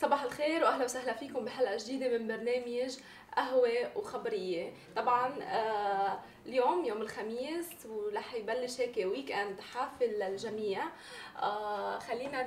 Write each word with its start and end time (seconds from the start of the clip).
صباح 0.00 0.22
الخير 0.22 0.62
وأهلا 0.62 0.84
وسهلا 0.84 1.12
فيكم 1.12 1.44
بحلقة 1.44 1.76
جديدة 1.76 2.18
من 2.18 2.28
برنامج 2.28 2.96
قهوة 3.36 3.96
وخبرية. 3.96 4.72
طبعا 4.96 5.42
آه 5.42 6.20
اليوم 6.46 6.84
يوم 6.84 7.02
الخميس 7.02 7.66
ورح 7.88 8.34
يبلش 8.34 8.80
هيك 8.80 8.96
weekend 8.96 9.60
حافل 9.60 10.06
للجميع. 10.06 10.84
آه 11.40 11.98
خلينا 11.98 12.42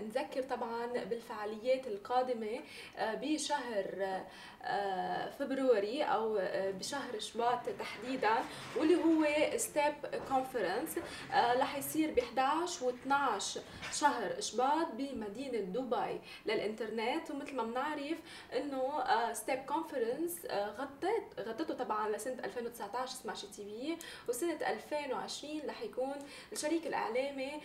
نذكر 0.00 0.42
طبعا 0.42 0.86
بالفعاليات 0.86 1.86
القادمة 1.86 2.60
آه 2.96 3.14
بشهر 3.14 4.20
آه 4.64 5.30
February 5.30 6.04
آه 6.04 6.70
بشهر 6.70 7.18
شباط 7.18 7.58
تحديدا 7.78 8.34
واللي 8.76 8.94
هو 8.96 9.26
STEP 9.58 9.94
Conference 10.28 10.98
رح 11.34 11.76
يصير 11.76 12.10
ب 12.10 12.18
11 12.18 12.84
و 12.84 12.90
12 12.90 13.60
شهر 13.92 14.40
شباط 14.40 14.86
بمدينة 14.92 15.58
دبي 15.60 16.20
للإنترنت. 16.46 17.30
ومثل 17.30 17.56
ما 17.56 17.62
بنعرف 17.62 18.18
إنه 18.56 19.04
STEP 19.32 19.58
Conference 19.58 20.46
غطت 20.50 21.40
غطته 21.40 21.74
طبعا 21.74 22.08
لسنة 22.08 22.44
2019 22.44 23.06
Smashi 23.14 23.46
TV 23.46 24.30
وسنة 24.30 24.70
2020 24.70 25.60
رح 25.68 25.82
يكون 25.82 26.14
الشريك 26.52 26.86
الإعلامي 26.86 27.60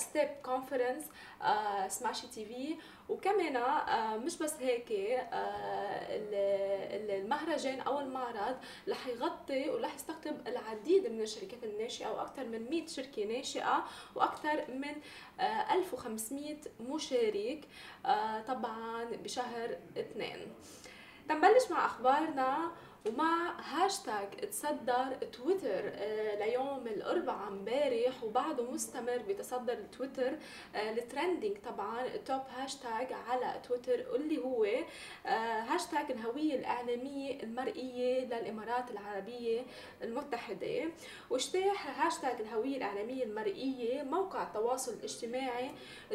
ل 0.00 0.28
STEP 0.42 1.04
Conference 1.88 2.26
Smashi 2.26 2.44
TV 2.44 2.76
وكمان 3.08 3.56
آه، 3.56 4.16
مش 4.16 4.38
بس 4.38 4.54
هيك 4.60 4.92
آه، 4.92 6.06
المهرجان 7.20 7.80
أو 7.80 8.00
المعرض 8.00 8.56
رح 8.88 9.06
يغطي 9.06 9.70
ورح 9.70 9.94
يستقطب 9.94 10.48
العديد 10.48 11.06
من 11.06 11.20
الشركات 11.20 11.64
الناشئة 11.64 12.08
وأكثر 12.12 12.44
من 12.44 12.70
100 12.70 12.86
شركة 12.86 13.24
ناشئة 13.24 13.84
وأكثر 14.14 14.64
من 14.74 14.94
1500 15.70 16.54
آه، 16.54 16.82
مشارك 16.82 17.64
طبعا 18.48 19.04
بشهر 19.04 19.78
اثنين. 19.96 20.54
تنبلش 21.28 21.70
مع 21.70 21.86
أخبارنا. 21.86 22.72
ومع 23.06 23.60
هاشتاج 23.60 24.30
تصدر 24.50 25.16
تويتر 25.32 25.92
آه، 25.94 26.46
ليوم 26.46 26.86
الأربعاء 26.86 27.48
امبارح 27.48 28.24
وبعده 28.24 28.70
مستمر 28.70 29.18
بتصدر 29.28 29.74
تويتر 29.74 30.38
آه، 30.74 30.90
ال 30.90 30.97
trending 30.97 31.56
طبعا 31.58 32.08
top 32.26 32.40
hashtag 32.56 33.12
على 33.12 33.60
تويتر 33.68 34.06
واللي 34.12 34.38
هو 34.38 34.64
آه، 35.26 35.60
هاشتاج 35.60 36.10
الهوية 36.10 36.54
الإعلامية 36.54 37.42
المرئية 37.42 38.24
للإمارات 38.24 38.90
العربية 38.90 39.62
المتحدة. 40.02 40.84
واجتاح 41.30 42.00
هاشتاج 42.00 42.40
الهوية 42.40 42.76
الإعلامية 42.76 43.24
المرئية 43.24 44.02
موقع 44.02 44.42
التواصل 44.42 44.92
الاجتماعي 44.92 45.70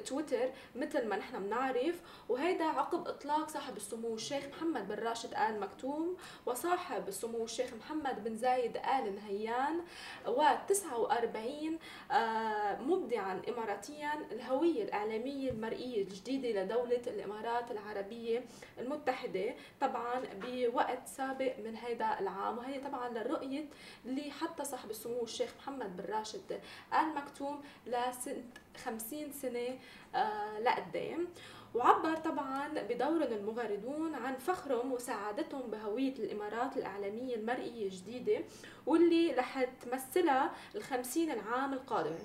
تويتر 0.05 0.49
مثل 0.75 1.07
ما 1.07 1.15
نحن 1.17 1.43
بنعرف. 1.43 1.95
وهيدا 2.29 2.65
عقب 2.65 3.07
إطلاق 3.07 3.49
صاحب 3.49 3.77
السمو 3.77 4.15
الشيخ 4.15 4.43
محمد 4.45 4.87
بن 4.87 4.95
راشد 4.95 5.33
آل 5.33 5.59
مكتوم 5.59 6.17
وصار 6.45 6.74
صاحب 6.75 7.07
السمو 7.07 7.43
الشيخ 7.43 7.73
محمد 7.73 8.23
بن 8.23 8.35
زايد 8.37 8.77
آل 8.77 9.15
نهيان 9.15 9.81
و49 10.25 11.73
آه، 12.11 12.81
مبدعا 12.81 13.41
إماراتيا 13.49 14.11
الهوية 14.31 14.83
الإعلامية 14.83 15.51
المرئية 15.51 16.01
الجديدة 16.03 16.63
لدولة 16.63 17.01
الإمارات 17.07 17.71
العربية 17.71 18.43
المتحدة 18.79 19.55
طبعا 19.81 20.23
بوقت 20.41 21.07
سابق 21.07 21.53
من 21.59 21.77
هذا 21.77 22.19
العام. 22.19 22.57
وهي 22.57 22.79
طبعا 22.79 23.09
للرؤية 23.09 23.65
اللي 24.05 24.31
حتى 24.31 24.65
صاحب 24.65 24.89
السمو 24.89 25.23
الشيخ 25.23 25.53
محمد 25.57 25.97
بن 25.97 26.13
راشد 26.13 26.51
آل 26.93 27.15
مكتوم 27.15 27.61
لسنة 27.87 28.43
50 28.85 29.31
سنة 29.31 29.79
آه، 30.15 30.59
لقدام 30.59 31.27
وعبر 31.75 32.15
طبعا 32.15 32.67
بدورهم 32.89 33.33
المغردون 33.33 34.15
عن 34.15 34.35
فخرهم 34.35 34.91
وسعادتهم 34.91 35.61
بهوية 35.71 36.13
الإمارات 36.13 36.77
الإعلامية 36.77 37.35
المرئية 37.35 37.85
الجديدة 37.85 38.43
واللي 38.85 39.31
رح 39.31 39.63
تمثلها 39.63 40.51
الخمسين 40.75 41.31
العام 41.31 41.73
القادم. 41.73 42.15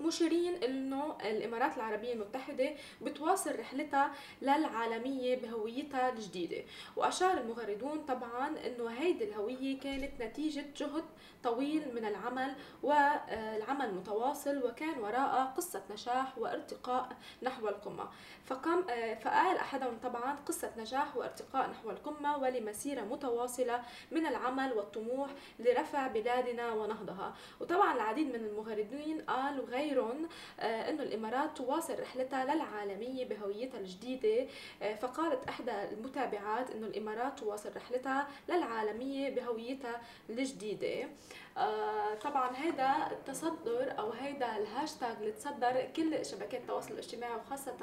مشيرين 0.00 0.54
إنه 0.54 1.16
الإمارات 1.24 1.76
العربية 1.76 2.12
المتحدة 2.12 2.70
بتواصل 3.02 3.58
رحلتها 3.58 4.12
للعالمية 4.42 5.36
بهويتها 5.36 6.08
الجديدة. 6.08 6.62
وأشار 6.96 7.38
المغردون 7.38 7.98
طبعا 7.98 8.48
إنه 8.66 8.90
هيدي 8.90 9.24
الهوية 9.24 9.80
كانت 9.80 10.22
نتيجة 10.22 10.64
جهد 10.76 11.04
طويل 11.44 11.94
من 11.94 12.04
العمل 12.04 12.54
والعمل 12.82 13.94
متواصل 13.94 14.64
وكان 14.64 14.98
وراء 14.98 15.52
قصة 15.56 15.82
نجاح 15.90 16.38
وارتقاء 16.38 17.16
نحو 17.42 17.68
القمة. 17.68 18.08
فقام 18.44 18.82
فقال 19.20 19.56
أحدهم 19.56 19.98
طبعا 20.02 20.36
قصة 20.46 20.72
نجاح 20.78 21.16
وارتقاء 21.16 21.70
نحو 21.70 21.90
القمة 21.90 22.36
ولمسيرة 22.36 23.00
متواصلة 23.00 23.82
من 24.10 24.26
العمل 24.26 24.72
والطموح 24.72 25.30
لرفع 25.58 26.06
بلادنا 26.06 26.72
ونهضها. 26.72 27.34
وطبعا 27.60 27.94
العديد 27.94 28.28
من 28.28 28.34
المغردين 28.46 29.20
قالوا 29.20 29.66
غير 29.66 29.83
غيرهم 29.84 30.28
آه، 30.60 30.90
إنه 30.90 31.02
الإمارات 31.02 31.56
تواصل 31.56 32.00
رحلتها 32.00 32.54
للعالمية 32.54 33.24
بهويتها 33.24 33.80
الجديدة. 33.80 34.46
آه، 34.82 34.94
فقالت 34.94 35.48
إحدى 35.48 35.72
المتابعات 35.92 36.70
إنه 36.70 36.86
الإمارات 36.86 37.38
تواصل 37.38 37.70
رحلتها 37.76 38.28
للعالمية 38.48 39.30
بهويتها 39.30 40.00
الجديدة. 40.30 41.08
آه، 41.56 42.14
طبعا 42.14 42.50
هذا 42.50 43.08
التصدر 43.12 43.98
أو 43.98 44.10
هذا 44.10 44.56
الهاشتاج 44.56 45.16
اللي 45.20 45.32
تصدر 45.32 45.88
كل 45.96 46.26
شبكات 46.26 46.60
التواصل 46.60 46.92
الاجتماعي 46.92 47.34
وخاصة 47.36 47.76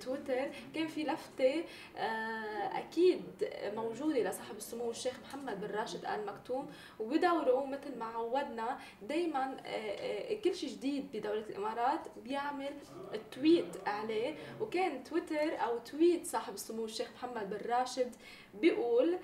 تويتر 0.00 0.50
كان 0.74 0.88
في 0.88 1.04
لفتة 1.04 1.64
أكيد 2.78 3.22
موجودة 3.74 4.30
لصاحب 4.30 4.56
السمو 4.56 4.90
الشيخ 4.90 5.14
محمد 5.24 5.60
بن 5.60 5.74
راشد 5.74 6.04
آل 6.04 6.26
مكتوم 6.26 6.70
وبدوره 7.00 7.64
مثل 7.64 7.98
ما 7.98 8.04
عودنا 8.04 8.78
دائما 9.02 9.56
كل 10.44 10.54
شيء 10.54 10.70
جديد 10.70 11.08
بدولة 11.12 11.32
دولة 11.32 11.46
الإمارات 11.48 12.00
بيعمل 12.24 12.74
تويت 13.32 13.88
عليه 13.88 14.34
وكان 14.60 15.04
تويتر 15.04 15.64
أو 15.64 15.78
تويت 15.78 16.26
صاحب 16.26 16.54
السمو 16.54 16.84
الشيخ 16.84 17.10
محمد 17.14 17.50
بن 17.50 17.70
راشد 17.70 18.16
بيقول 18.54 19.18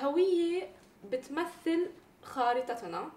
هوية 0.00 0.70
بتمثل 1.04 1.90
خارطتنا. 2.22 3.10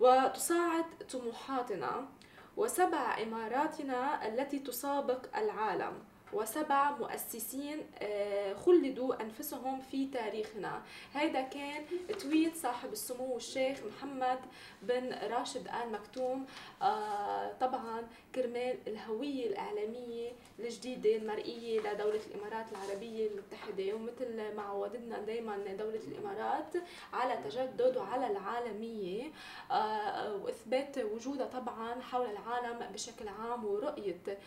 وتساعد 0.00 0.84
طموحاتنا 1.12 2.08
وسبع 2.56 3.22
إماراتنا 3.22 4.28
التي 4.28 4.58
تسابق 4.58 5.36
العالم 5.36 5.92
وسبع 6.32 6.90
مؤسسين 6.90 7.86
آه، 7.98 8.54
خلدوا 8.54 9.22
أنفسهم 9.22 9.80
في 9.80 10.06
تاريخنا. 10.06 10.82
هذا 11.14 11.40
كان 11.42 11.84
تويت 12.20 12.56
صاحب 12.56 12.92
السمو 12.92 13.36
الشيخ 13.36 13.78
محمد 13.84 14.38
بن 14.82 15.14
راشد 15.30 15.68
آل 15.68 15.92
مكتوم. 15.92 16.46
آه، 16.82 17.52
طبعا 17.60 18.08
كرمال 18.34 18.76
الهوية 18.86 19.46
الإعلامية 19.46 20.32
الجديدة 20.58 21.16
المرئية 21.16 21.80
لدولة 21.80 22.20
الإمارات 22.26 22.66
العربية 22.72 23.28
المتحدة. 23.28 23.94
ومثل 23.94 24.54
ما 24.56 24.62
عودنا 24.62 25.18
دايما 25.18 25.56
دولة 25.56 26.00
الإمارات 26.08 26.76
على 27.12 27.36
تجدد 27.44 27.96
وعلى 27.96 28.26
العالمية 28.26 29.32
آه، 29.70 30.36
وإثبات 30.36 30.98
وجودها 30.98 31.46
طبعا 31.46 32.00
حول 32.00 32.26
العالم 32.26 32.92
بشكل 32.92 33.28
عام. 33.28 33.64
ورؤية 33.64 34.38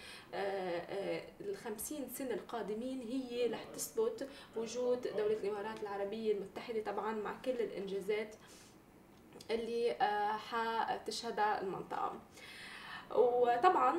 الخمسين 1.41 1.97
50 1.97 2.09
سنة 2.09 2.33
القادمين 2.33 3.01
هي 3.01 3.47
رح 3.47 3.63
تثبت 3.75 4.27
وجود 4.55 5.01
دولة 5.17 5.33
الإمارات 5.33 5.83
العربية 5.83 6.33
المتحدة 6.33 6.81
طبعا 6.81 7.11
مع 7.11 7.35
كل 7.45 7.51
الإنجازات 7.51 8.35
اللي 9.51 9.91
آه، 9.91 10.31
حتشهدها 10.37 11.61
المنطقة. 11.61 12.13
وطبعا 13.15 13.95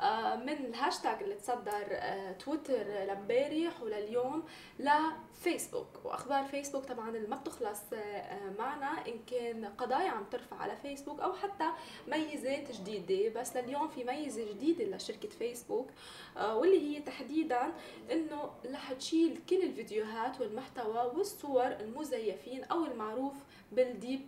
آه، 0.00 0.36
من 0.36 0.48
الهاشتاج 0.52 1.22
اللي 1.22 1.34
تصدر 1.34 1.86
آه، 1.90 2.32
تويتر 2.32 2.82
لامبارح 2.82 3.82
ولليوم 3.82 4.42
لفيسبوك 4.78 5.86
وأخبار 6.04 6.44
فيسبوك 6.44 6.84
طبعا 6.84 7.08
اللي 7.08 7.28
ما 7.28 7.36
بتخلص 7.36 7.80
آه، 7.92 8.50
معنا. 8.58 9.06
إن 9.06 9.18
كان 9.26 9.64
قضايا 9.64 10.10
عم 10.10 10.24
ترفع 10.24 10.56
على 10.56 10.76
فيسبوك 10.76 11.20
أو 11.20 11.32
حتى 11.32 11.70
ميزات 12.08 12.72
جديدة. 12.72 13.40
بس 13.40 13.56
لليوم 13.56 13.88
في 13.88 14.04
ميزة 14.04 14.50
جديدة 14.52 14.96
لشركة 14.96 15.28
فيسبوك 15.28 15.90
واللي 16.52 16.96
هي 16.96 17.00
تحديدا 17.00 17.72
إنه 18.12 18.50
رح 18.72 18.92
تشيل 18.92 19.40
كل 19.50 19.62
الفيديوهات 19.62 20.40
والمحتوى 20.40 21.12
والصور 21.16 21.66
المزيفين 21.66 22.64
أو 22.64 22.84
المعروف 22.84 23.34
بالديب 23.72 24.20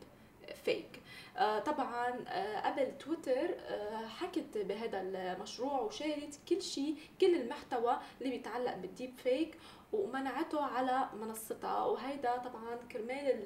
فيك 0.65 1.03
آه، 1.37 1.59
طبعا 1.59 2.25
آه، 2.29 2.61
قبل 2.61 2.99
تويتر 2.99 3.55
آه، 3.69 4.07
حكت 4.07 4.59
بهذا 4.59 5.01
المشروع 5.01 5.81
وشارت 5.81 6.39
كل 6.49 6.63
شيء 6.63 6.97
كل 7.21 7.35
المحتوى 7.35 7.99
اللي 8.21 8.31
بيتعلق 8.37 8.77
بالديب 8.77 9.15
فيك. 9.17 9.57
ومنعته 9.93 10.61
على 10.65 11.09
منصتها 11.21 11.85
وهيدا 11.85 12.37
طبعا 12.37 12.77
كرمال 12.93 13.45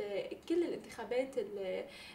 كل 0.49 0.63
الانتخابات 0.63 1.35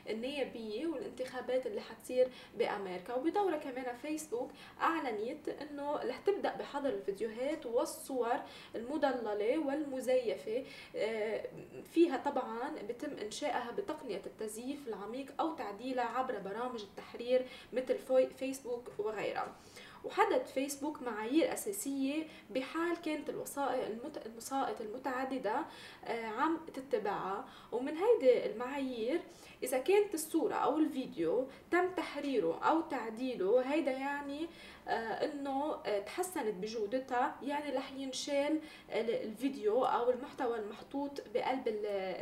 النيابية 0.09 0.87
والانتخابات 0.87 1.67
اللي 1.67 1.81
حتصير 1.81 2.27
بأمريكا. 2.57 3.13
وبدورها 3.13 3.57
كمان 3.57 3.95
فيسبوك 4.01 4.51
أعلنت 4.81 5.49
إنه 5.49 5.95
رح 5.95 6.17
تبدأ 6.17 6.55
بحظر 6.55 6.89
الفيديوهات 6.89 7.65
والصور 7.65 8.39
المضللة 8.75 9.57
والمزيفة 9.57 10.63
آه، 10.95 11.45
فيها 11.93 12.17
طبعا 12.17 12.69
بتم 12.89 13.17
إنشائها 13.17 13.71
بتقنية 13.71 14.21
التزييف 14.25 14.87
العميق 14.87 15.33
أو 15.39 15.55
تعديلها 15.55 16.05
عبر 16.05 16.39
برامج 16.39 16.81
التحرير 16.81 17.45
مثل 17.73 17.97
فيسبوك 18.39 18.91
وغيرها. 18.99 19.55
وحدد 20.03 20.45
فيسبوك 20.45 21.01
معايير 21.01 21.53
أساسية 21.53 22.23
بحال 22.49 23.01
كانت 23.05 23.29
الوسائط 23.29 24.25
الوسائط 24.25 24.81
المتعددة 24.81 25.65
آه، 26.05 26.25
عم 26.25 26.57
تتبعها. 26.73 27.45
ومن 27.71 27.93
هيدي 27.97 28.45
المعايير 28.45 29.21
إذا 29.63 29.77
كانت 29.77 30.13
الصورة 30.13 30.53
أو 30.53 30.77
الفيديو 30.77 31.47
تم 31.71 31.89
تحريره 31.97 32.59
أو 32.63 32.81
تعديله 32.81 33.73
هيدا 33.73 33.91
يعني 33.91 34.47
آه، 34.87 35.25
إنه 35.25 35.75
آه، 35.85 35.99
تحسنت 35.99 36.55
بجودتها 36.55 37.35
يعني 37.43 37.77
رح 37.77 37.91
ينشال 37.93 38.59
الفيديو 38.89 39.85
أو 39.85 40.09
المحتوى 40.09 40.59
المحطوط 40.59 41.21
بقلب 41.33 41.69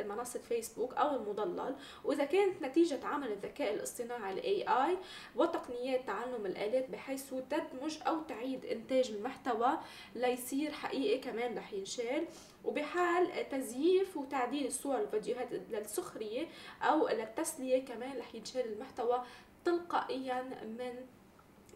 منصه 0.08 0.40
فيسبوك 0.40 0.94
أو 0.94 1.16
المضلل. 1.16 1.76
وإذا 2.04 2.26
كانت 2.26 2.62
نتيجة 2.62 3.06
عمل 3.06 3.32
الذكاء 3.32 3.74
الاصطناعي 3.74 4.34
الاي 4.34 4.64
اي 4.64 4.98
وتقنيات 5.36 6.08
تعلم 6.08 6.46
الآلات 6.46 6.90
بحيث 6.90 7.34
تدمج 7.50 7.98
أو 8.08 8.22
تعيد 8.22 8.66
إنتاج 8.66 9.12
المحتوى 9.12 9.80
ليصير 10.16 10.72
حقيقي 10.72 11.20
كمان 11.20 11.58
رح 11.58 11.74
ينشال. 11.74 12.26
وبحال 12.64 13.50
تزييف 13.50 14.18
وتعديل 14.18 14.68
الصور 14.68 14.96
والفيديوهات 14.96 15.48
للسخرية 15.52 16.48
أو 16.82 17.08
للتسلية 17.08 17.86
كمان 17.86 18.18
رح 18.18 18.36
ينشال 18.36 18.74
المحتوى 18.74 19.24
تلقائيا 19.66 20.42
من 20.64 20.94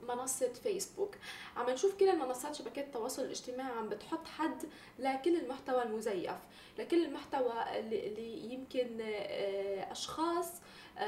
منصة 0.08 0.54
فيسبوك. 0.54 1.16
عم 1.58 1.70
نشوف 1.70 1.96
كل 2.00 2.10
المنصات 2.10 2.56
شبكات 2.56 2.86
التواصل 2.86 3.24
الاجتماعي 3.24 3.72
عم 3.72 3.90
بتحط 3.90 4.28
حد 4.28 4.64
لكل 5.00 5.36
المحتوى 5.38 5.84
المزيف 5.84 6.36
لكل 6.80 7.06
المحتوى 7.06 7.80
اللي, 7.80 8.54
يمكن 8.54 9.02
آه، 9.02 9.92
أشخاص 9.92 10.48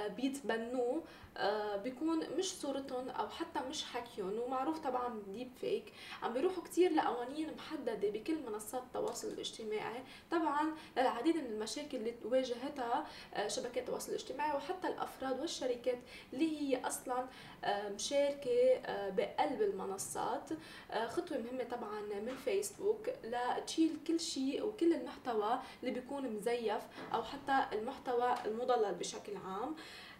بيتبنوه 0.07 1.03
آه، 1.37 1.75
بيكون 1.77 2.29
مش 2.37 2.53
صورتهم 2.53 3.09
أو 3.09 3.29
حتى 3.29 3.59
مش 3.69 3.83
حكيهم 3.85 4.39
ومعروف 4.39 4.79
طبعا 4.79 5.21
ديب 5.27 5.51
فيك 5.61 5.93
عم 6.23 6.33
بيروحوا 6.33 6.63
كتير 6.63 6.91
لقوانين 6.91 7.55
محددة 7.57 8.09
بكل 8.09 8.37
منصات 8.49 8.83
التواصل 8.83 9.27
الاجتماعي. 9.27 10.03
طبعا 10.31 10.71
للعديد 10.97 11.37
من 11.37 11.45
المشاكل 11.45 11.97
اللي 11.97 12.15
واجهتها 12.25 13.05
آه، 13.33 13.47
شبكات 13.47 13.77
التواصل 13.77 14.09
الاجتماعي 14.09 14.57
وحتى 14.57 14.87
الأفراد 14.87 15.39
والشركات 15.39 15.99
اللي 16.33 16.61
هي 16.61 16.87
أصلا 16.87 17.27
مشاركة 17.67 18.81
بقلب 19.09 19.61
المنصات. 19.61 20.49
خطوة 21.07 21.37
مهمة 21.37 21.63
طبعا 21.63 22.01
من 22.01 22.35
فيسبوك 22.45 23.09
لتشيل 23.23 23.97
كل 24.07 24.19
شيء 24.19 24.65
وكل 24.65 24.93
المحتوى 24.93 25.59
اللي 25.83 25.91
بيكون 25.99 26.29
مزيف 26.29 26.81
أو 27.13 27.23
حتى 27.23 27.65
المحتوى 27.77 28.35
المضلل 28.45 28.93
بشكل 28.95 29.37
عام. 29.37 29.74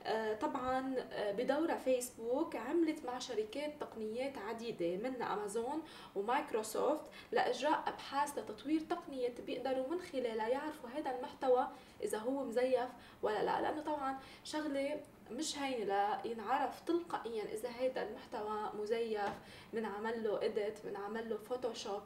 آه، 0.06 0.34
طبعا 0.34 0.96
آه، 1.12 1.32
بدورة 1.32 1.74
فيسبوك 1.76 2.56
عملت 2.56 3.06
مع 3.06 3.20
شركات 3.20 3.74
تقنيات 3.80 4.38
عديدة 4.38 5.10
منها 5.10 5.34
أمازون 5.34 5.82
ومايكروسوفت 6.16 7.06
لإجراء 7.32 7.84
أبحاث 7.88 8.38
لتطوير 8.38 8.80
تقنية 8.80 9.34
بيقدروا 9.46 9.88
من 9.88 10.02
خلالها 10.02 10.48
يعرفوا 10.48 10.90
هذا 10.90 11.16
المحتوى 11.18 11.68
إذا 12.04 12.18
هو 12.18 12.44
مزيف 12.44 12.90
ولا 13.22 13.44
لا. 13.44 13.62
لأنه 13.62 13.82
طبعا 13.82 14.20
شغلة 14.44 15.00
مش 15.32 15.58
هينة 15.58 16.22
لينعرف 16.22 16.80
تلقائيا 16.80 17.44
إذا 17.44 17.70
هيدا 17.80 18.10
المحتوى 18.10 18.72
مزيف 18.82 19.34
بنعمل 19.74 20.24
له 20.24 20.46
edit 20.46 20.86
بنعمل 20.86 21.30
له 21.30 21.38
فوتوشوب 21.38 22.04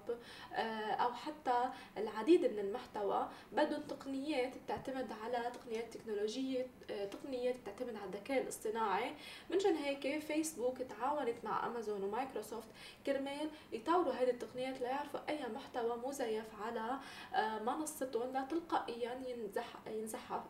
آه، 0.54 0.92
أو 0.92 1.14
حتى 1.14 1.70
العديد 1.98 2.46
من 2.46 2.60
المحتوى 2.60 3.30
بدهم 3.52 3.82
تقنيات 3.82 4.54
بتعتمد 4.58 5.12
على 5.24 5.52
تقنيات 5.54 5.94
تكنولوجية 5.94 6.68
آه، 6.90 7.06
تقنيات 7.06 7.56
بتعتمد 7.60 7.96
على 7.96 8.06
الذكاء 8.06 8.42
الاصطناعي. 8.42 9.14
منشان 9.50 9.76
هيك 9.76 10.20
فيسبوك 10.20 10.78
تعاونت 10.82 11.44
مع 11.44 11.68
امازون 11.68 12.04
ومايكروسوفت 12.04 12.68
كرمال 13.06 13.50
يطوروا 13.72 14.14
هذه 14.14 14.30
التقنيات 14.30 14.82
ليعرفوا 14.82 15.20
أي 15.30 15.40
محتوى 15.56 15.98
مزيف 15.98 16.46
على 16.62 17.00
آه، 17.36 17.60
منصتهم 17.60 18.38
لتلقائيا 18.38 19.22
ينزح 19.28 19.76
ينزح 19.88 20.42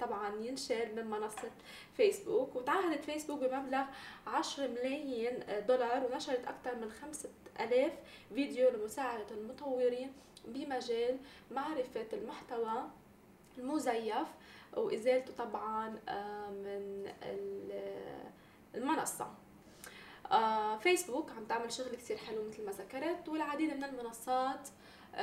طبعا 0.00 0.36
ينشال 0.40 0.96
من 0.96 1.10
منصة 1.10 1.50
فيسبوك. 1.96 2.56
وتعهدت 2.56 3.04
فيسبوك 3.04 3.40
بمبلغ 3.40 3.84
10 4.26 4.66
ملايين 4.66 5.38
دولار 5.68 6.04
ونشرت 6.04 6.44
أكثر 6.48 6.74
من 6.74 6.90
5000 6.90 7.92
فيديو 8.34 8.70
لمساعدة 8.70 9.26
المطورين 9.30 10.12
بمجال 10.44 11.18
معرفة 11.50 12.06
المحتوى 12.12 12.90
المزيف 13.58 14.28
وإزالته 14.76 15.32
طبعا 15.44 15.98
آه، 16.08 16.50
من 16.50 17.12
المنصة. 18.74 19.30
آه، 20.32 20.78
فيسبوك 20.78 21.30
عم 21.30 21.44
تعمل 21.44 21.72
شغل 21.72 21.96
كتير 21.96 22.16
حلو 22.16 22.44
مثل 22.48 22.64
ما 22.64 22.72
ذكرت 22.72 23.28
والعديد 23.28 23.72
من 23.74 23.84
المنصات 23.84 24.68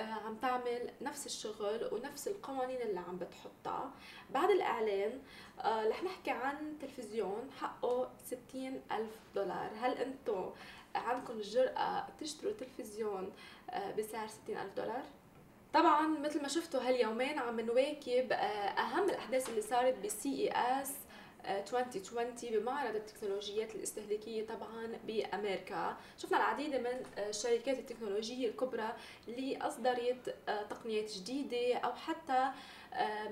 عم 0.01 0.35
تعمل 0.35 0.91
نفس 1.01 1.25
الشغل 1.25 1.89
ونفس 1.91 2.27
القوانين 2.27 2.81
اللي 2.81 2.99
عم 2.99 3.17
بتحطها 3.17 3.91
بعد 4.29 4.49
الإعلان 4.49 5.21
آه، 5.61 5.87
رح 5.87 6.03
نحكي 6.03 6.31
عن 6.31 6.77
تلفزيون 6.81 7.51
حقه 7.61 8.09
60 8.25 8.81
ألف 8.91 9.11
دولار 9.35 9.69
هل 9.79 9.91
أنتم 9.97 10.49
عندكم 10.95 11.33
الجرأة 11.33 12.07
تشتروا 12.19 12.53
تلفزيون 12.53 13.31
آه، 13.69 13.91
بسعر 13.91 14.27
60 14.27 14.57
ألف 14.57 14.73
دولار؟ 14.77 15.03
طبعا 15.73 16.07
مثل 16.07 16.41
ما 16.41 16.47
شفتوا 16.47 16.81
هاليومين 16.81 17.39
عم 17.39 17.59
نواكب 17.59 18.31
أهم 18.31 19.09
الأحداث 19.09 19.49
اللي 19.49 19.61
صارت 19.61 19.97
ب 20.05 20.29
CES 20.29 20.93
2020 21.47 22.33
بمعرض 22.43 22.95
التكنولوجيات 22.95 23.75
الاستهلاكية 23.75 24.45
طبعا 24.47 24.87
بأمريكا. 25.07 25.97
شفنا 26.17 26.37
العديد 26.37 26.75
من 26.75 27.05
الشركات 27.17 27.79
التكنولوجية 27.79 28.47
الكبرى 28.49 28.95
اللي 29.27 29.57
أصدرت 29.57 30.35
آه، 30.49 30.63
تقنيات 30.63 31.11
جديدة 31.11 31.77
أو 31.77 31.93
حتى 31.93 32.51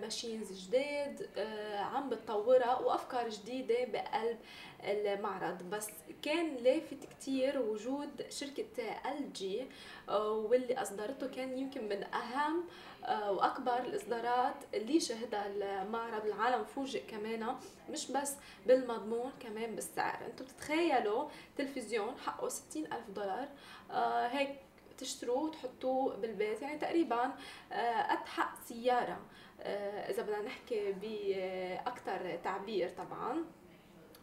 machines 0.01 0.67
جداد 0.67 1.29
آه، 1.37 1.77
عم 1.77 2.09
بتطورها 2.09 2.79
وأفكار 2.79 3.29
جديدة 3.29 3.85
بقلب 3.85 4.37
المعرض. 4.83 5.69
بس 5.69 5.87
كان 6.21 6.55
لافت 6.55 7.05
كتير 7.11 7.59
وجود 7.59 8.25
شركة 8.29 8.65
آه، 10.09 10.31
واللي 10.31 10.81
أصدرته 10.81 11.27
كان 11.27 11.57
يمكن 11.57 11.89
من 11.89 12.03
أهم 12.03 12.63
آه، 13.03 13.31
وأكبر 13.31 13.79
الإصدارات 13.79 14.55
اللي 14.73 14.99
شهدها 14.99 15.47
المعرض 15.47 16.25
العالم 16.25 16.63
فوجئ 16.63 17.05
كمان 17.07 17.55
مش 17.89 18.11
بس 18.11 18.35
بالمضمون 18.65 19.31
كمان 19.39 19.75
بالسعر. 19.75 20.25
أنتم 20.25 20.45
بتتخيلوا 20.45 21.29
تلفزيون 21.57 22.17
حقه 22.17 22.49
60 22.49 22.85
ألف 22.85 23.09
دولار. 23.09 23.47
هيك 24.31 24.59
تشتروه 24.97 25.43
وتحطوه 25.43 26.15
بالبيت. 26.15 26.61
يعني 26.61 26.77
تقريبا 26.77 27.23
قد 28.09 28.27
حق 28.27 28.63
سيارة. 28.65 29.19
آه، 29.61 30.09
إذا 30.11 30.23
بدنا 30.23 30.41
نحكي 30.41 30.91
باكثر 30.91 32.39
تعبير 32.43 32.89
طبعا. 32.89 33.45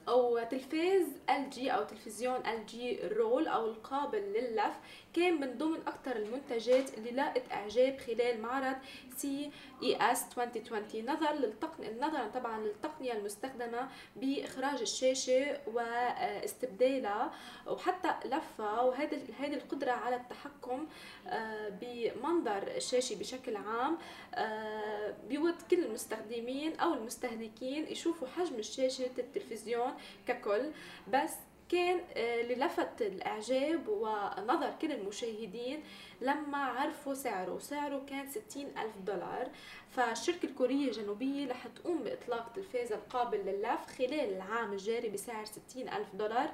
أو 0.09 0.39
تلفاز 0.51 1.07
LG 1.31 1.71
أو 1.71 1.85
تلفزيون 1.85 2.47
LG 2.47 3.01
roll 3.09 3.49
أو 3.49 3.67
القابل 3.67 4.19
لللف 4.19 4.75
كان 5.15 5.41
من 5.41 5.59
ضمن 5.59 5.79
أكثر 5.87 6.17
المنتجات 6.17 6.99
اللي 6.99 7.11
لاقت 7.11 7.43
إعجاب 7.53 7.99
خلال 7.99 8.43
معرض 8.43 8.77
CES 9.17 10.25
2020 10.39 11.05
نظرا 11.11 11.33
للتقنيه 11.33 11.91
نظرا 12.01 12.29
طبعا 12.35 12.61
للتقنية 12.61 13.13
المستخدمة 13.13 13.89
بإخراج 14.17 14.81
الشاشة 14.81 15.59
واستبدالها 15.67 17.33
وحتى 17.67 18.29
لفها 18.29 18.81
وهذه 18.81 19.21
هذه 19.39 19.55
القدرة 19.55 19.91
على 19.91 20.17
التحكم 20.17 20.87
آه، 21.27 21.69
بمنظر 21.69 22.63
الشاشة 22.77 23.19
بشكل 23.19 23.57
عام 23.57 23.99
آه، 24.35 25.15
بيود 25.29 25.55
كل 25.71 25.85
المستخدمين 25.85 26.77
أو 26.81 26.95
المستهلكين 26.95 27.87
يشوفوا 27.87 28.29
حجم 28.29 28.55
الشاشة 28.55 29.11
التلفزيون 29.19 29.90
ككل 30.27 30.71
بس 31.13 31.35
كان 31.71 32.01
آه، 32.17 32.41
اللي 32.41 32.55
لفت 32.55 33.03
الإعجاب 33.03 33.89
ونظر 33.89 34.75
كل 34.83 34.93
المشاهدين 34.93 35.83
لما 36.21 36.59
عرفوا 36.59 37.15
سعره. 37.15 37.59
سعره 37.59 38.03
كان 38.09 38.29
60 38.31 38.67
ألف 38.67 38.97
دولار. 39.07 39.49
فالشركة 39.91 40.47
الكورية 40.47 40.89
الجنوبية 40.89 41.51
رح 41.51 41.67
تقوم 41.67 42.03
بإطلاق 42.03 42.53
تلفاز 42.53 42.93
القابل 42.93 43.39
لللف 43.39 43.87
خلال 43.99 44.35
العام 44.35 44.73
الجاري 44.73 45.09
بسعر 45.09 45.45
60 45.45 45.89
ألف 45.89 46.09
دولار 46.15 46.53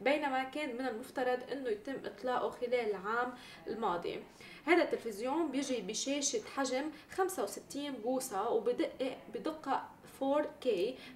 بينما 0.00 0.44
كان 0.44 0.74
من 0.74 0.88
المفترض 0.88 1.38
أنه 1.52 1.68
يتم 1.68 1.96
إطلاقه 2.04 2.50
خلال 2.50 2.74
العام 2.74 3.34
الماضي. 3.66 4.22
هذا 4.66 4.82
التلفزيون 4.82 5.50
بيجي 5.50 5.80
بشاشة 5.80 6.40
حجم 6.56 6.90
65 7.10 7.92
بوصة 7.92 8.50
وبدقة 8.50 9.16
بدقة 9.34 9.88
4K 10.20 10.68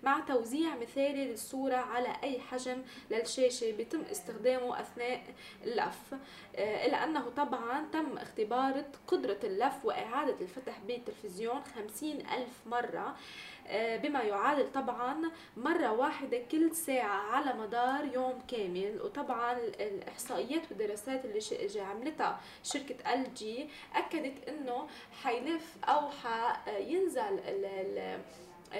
مع 0.02 0.20
توزيع 0.20 0.76
مثالي 0.76 1.24
للصورة 1.24 1.76
على 1.76 2.08
أي 2.22 2.40
حجم 2.40 2.82
للشاشة 3.10 3.72
بيتم 3.72 4.00
استخدامه 4.10 4.80
أثناء 4.80 5.22
اللف. 5.64 6.14
آه، 6.56 6.86
إلا 6.86 7.04
أنه 7.04 7.28
طبعا 7.36 7.86
تم 7.92 8.18
اختبار 8.18 8.84
قدرة 9.06 9.38
اللف 9.44 9.84
وإعادة 9.84 10.36
الفتح 10.40 10.78
بالتلفزيون 10.88 11.62
50 11.76 12.12
ألف 12.12 12.66
مرة. 12.66 13.16
آه، 13.66 13.96
بما 13.96 14.22
يعادل 14.22 14.72
طبعا 14.72 15.30
مرة 15.56 15.92
واحدة 15.92 16.38
كل 16.52 16.74
ساعة 16.74 17.16
على 17.32 17.52
مدار 17.58 18.04
يوم 18.14 18.38
كامل. 18.48 19.00
وطبعا 19.04 19.58
الإحصائيات 19.80 20.62
والدراسات 20.70 21.24
اللي 21.24 21.80
عملتها 21.80 22.40
شركة 22.62 23.14
ال 23.14 23.34
جي 23.34 23.68
أكدت 23.94 24.48
أنه 24.48 24.88
حيلف 25.22 25.76
أو 25.84 26.10
حينزل 26.10 27.40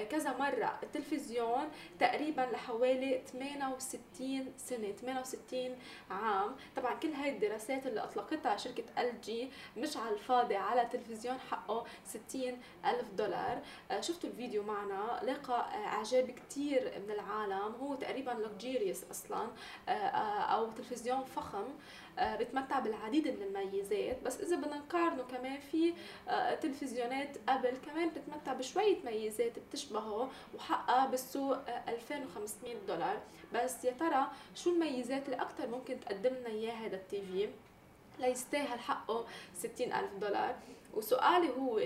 كذا 0.09 0.37
مرة. 0.37 0.79
التلفزيون 0.83 1.69
تقريبا 1.99 2.41
لحوالي 2.41 3.21
68 3.31 4.53
سنة 4.57 4.91
68 4.91 5.77
عام. 6.11 6.55
طبعا 6.75 6.93
كل 6.93 7.11
هاي 7.13 7.29
الدراسات 7.29 7.87
اللي 7.87 8.03
أطلقتها 8.03 8.57
شركة 8.57 8.83
أل 8.97 9.21
جي 9.21 9.49
مش 9.77 9.97
على 9.97 10.13
الفاضي 10.13 10.55
على 10.55 10.85
تلفزيون 10.85 11.37
حقه 11.51 11.85
60 12.05 12.57
ألف 12.85 13.09
دولار. 13.17 13.61
آه، 13.91 14.01
شفتوا 14.01 14.29
الفيديو 14.29 14.63
معنا؟ 14.63 15.19
لقى 15.23 15.53
آه، 15.53 15.87
إعجاب 15.87 16.31
كتير 16.31 16.91
من 17.07 17.11
العالم. 17.11 17.75
هو 17.81 17.95
تقريبا 17.95 18.31
لكجيريوس 18.31 19.03
أصلا. 19.11 19.47
آه، 19.89 19.91
أو 20.53 20.71
تلفزيون 20.71 21.23
فخم. 21.23 21.63
آه، 21.63 21.67
بتمتع 22.19 22.79
بالعديد 22.79 23.27
من 23.27 23.41
الميزات. 23.41 24.23
بس 24.23 24.41
إذا 24.41 24.55
بدنا 24.55 24.77
نقارنه 24.77 25.23
كمان 25.23 25.59
في 25.59 25.93
آه، 26.29 26.55
تلفزيونات 26.55 27.37
قبل 27.49 27.77
كمان 27.85 28.09
بتتمتع 28.09 28.53
بشوية 28.53 28.97
ميزات 29.05 29.59
بتشبهه 29.59 30.29
وحقها 30.55 31.05
بالسوق 31.05 31.57
2500 31.87 32.75
آه، 32.75 32.77
دولار. 32.87 33.21
بس 33.53 33.85
يا 33.85 33.91
ترى 33.91 34.27
شو 34.55 34.69
الميزات 34.69 35.25
اللي 35.25 35.41
أكثر 35.41 35.67
ممكن 35.67 35.99
تقدم 35.99 36.33
لنا 36.33 36.49
اياه 36.49 36.73
هذا 36.73 36.95
التي 36.95 37.21
في؟ 37.21 37.49
ليستاهل 38.19 38.79
حقه 38.79 39.25
60 39.55 39.93
ألف 39.93 40.13
دولار. 40.21 40.55
وسؤالي 40.93 41.49
هو 41.49 41.81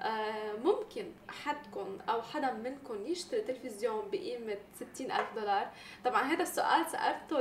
آه، 0.00 0.52
ممكن 0.64 1.12
حدكم 1.28 1.98
أو 2.08 2.22
حدا 2.22 2.52
منكم 2.52 3.06
يشتري 3.06 3.40
تلفزيون 3.40 4.10
بقيمة 4.10 4.58
60 4.94 5.10
ألف 5.12 5.34
دولار؟ 5.34 5.70
طبعا 6.04 6.22
هذا 6.22 6.42
السؤال 6.42 6.86
سألته 6.86 7.40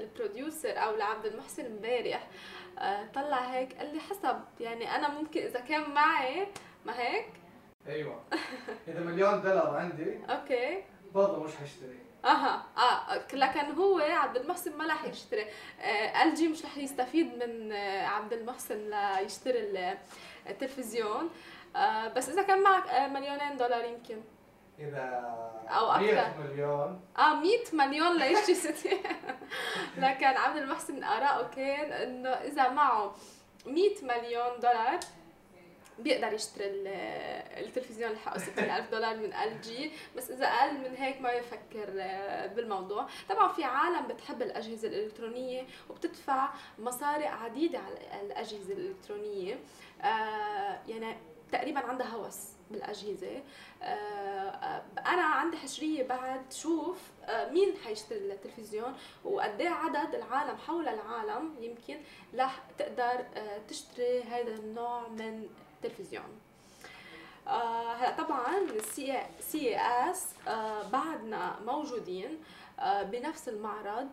لل 0.00 0.15
producer 0.15 0.76
آه، 0.76 0.80
أو 0.80 0.96
لعبد 0.96 1.26
المحسن 1.26 1.64
امبارح. 1.66 2.28
آه، 2.78 3.06
طلع 3.14 3.38
هيك 3.38 3.78
قال 3.78 3.94
لي 3.94 4.00
حسب 4.00 4.40
يعني 4.60 4.94
أنا 4.96 5.08
ممكن 5.08 5.40
إذا 5.40 5.60
كان 5.60 5.90
معي 5.90 6.46
ما 6.86 7.00
هيك؟ 7.00 7.30
أيوه. 7.88 8.22
إذا 8.88 9.00
مليون 9.00 9.42
دولار 9.42 9.76
عندي 9.76 10.18
okay. 10.30 10.84
برضه 11.14 11.42
مش 11.44 11.56
حاشتري 11.56 12.07
أها. 12.24 12.62
آه 12.76 13.18
لكن 13.32 13.72
هو 13.72 13.98
عبد 13.98 14.36
المحسن 14.36 14.76
ما 14.76 14.86
راح 14.86 15.04
يشتري. 15.04 15.46
آه 15.80 16.22
LG 16.22 16.48
مش 16.48 16.64
راح 16.64 16.76
يستفيد 16.76 17.44
من 17.44 17.72
آه 17.72 18.06
عبد 18.06 18.32
المحسن 18.32 18.90
ليشتري 18.90 19.96
التلفزيون. 20.48 21.30
آه 21.76 22.08
بس 22.08 22.28
إذا 22.28 22.42
كان 22.42 22.62
معك 22.62 23.10
مليونين 23.10 23.56
دولار 23.56 23.84
يمكن. 23.84 24.20
إذا 24.78 25.34
أو 25.68 25.90
أكثر. 25.90 26.14
100 26.14 26.38
مليون. 26.38 27.00
آه 27.18 27.34
100 27.34 27.58
مليون 27.72 28.16
ليشتري 28.18 28.54
ستي 28.54 29.00
لكن 29.96 30.26
عبد 30.26 30.56
المحسن 30.56 31.04
آراءه 31.04 31.50
كان 31.56 31.92
إنه 31.92 32.30
إذا 32.30 32.68
معه 32.68 33.14
100 33.66 33.90
مليون 34.02 34.60
دولار 34.60 34.98
بيقدر 35.98 36.32
يشتري 36.32 36.66
التلفزيون 37.60 38.10
اللي 38.10 38.20
حقه 38.20 38.38
60000 38.38 38.90
دولار 38.90 39.16
من 39.16 39.32
ال 39.34 39.60
جي 39.60 39.92
بس 40.16 40.30
إذا 40.30 40.46
أقل 40.46 40.74
من 40.78 40.96
هيك 40.96 41.20
ما 41.20 41.32
يفكر 41.32 41.88
آه، 41.98 42.46
بالموضوع. 42.46 43.06
طبعا 43.28 43.52
في 43.52 43.64
عالم 43.64 44.06
بتحب 44.06 44.42
الأجهزة 44.42 44.88
الإلكترونية 44.88 45.66
وبتدفع 45.90 46.48
مصاري 46.78 47.26
عديدة 47.26 47.78
على 47.78 48.22
الأجهزة 48.22 48.74
الإلكترونية. 48.74 49.58
آه، 50.02 50.78
يعني 50.88 51.16
تقريبا 51.52 51.80
عندها 51.80 52.06
هوس 52.06 52.38
بالأجهزة. 52.70 53.42
آه، 53.82 54.82
أنا 54.98 55.22
عندي 55.22 55.56
حشريه 55.56 56.02
بعد 56.02 56.52
شوف 56.52 56.98
مين 57.50 57.74
حيشتري 57.84 58.18
التلفزيون 58.18 58.94
وقد 59.24 59.60
إيه 59.60 59.68
عدد 59.68 60.14
العالم 60.14 60.56
حول 60.56 60.88
العالم 60.88 61.54
يمكن 61.60 62.00
رح 62.34 62.62
تقدر 62.78 63.24
تشتري 63.68 64.22
هذا 64.22 64.54
النوع 64.54 65.08
من 65.08 65.48
التلفزيون. 65.84 66.38
آه 67.46 67.92
هلا 67.92 68.16
طبعا 68.16 68.66
سي 69.40 69.76
إس 69.76 70.26
آه 70.48 70.88
بعدنا 70.88 71.60
موجودين 71.66 72.38
آه 72.80 73.02
بنفس 73.02 73.48
المعرض 73.48 74.08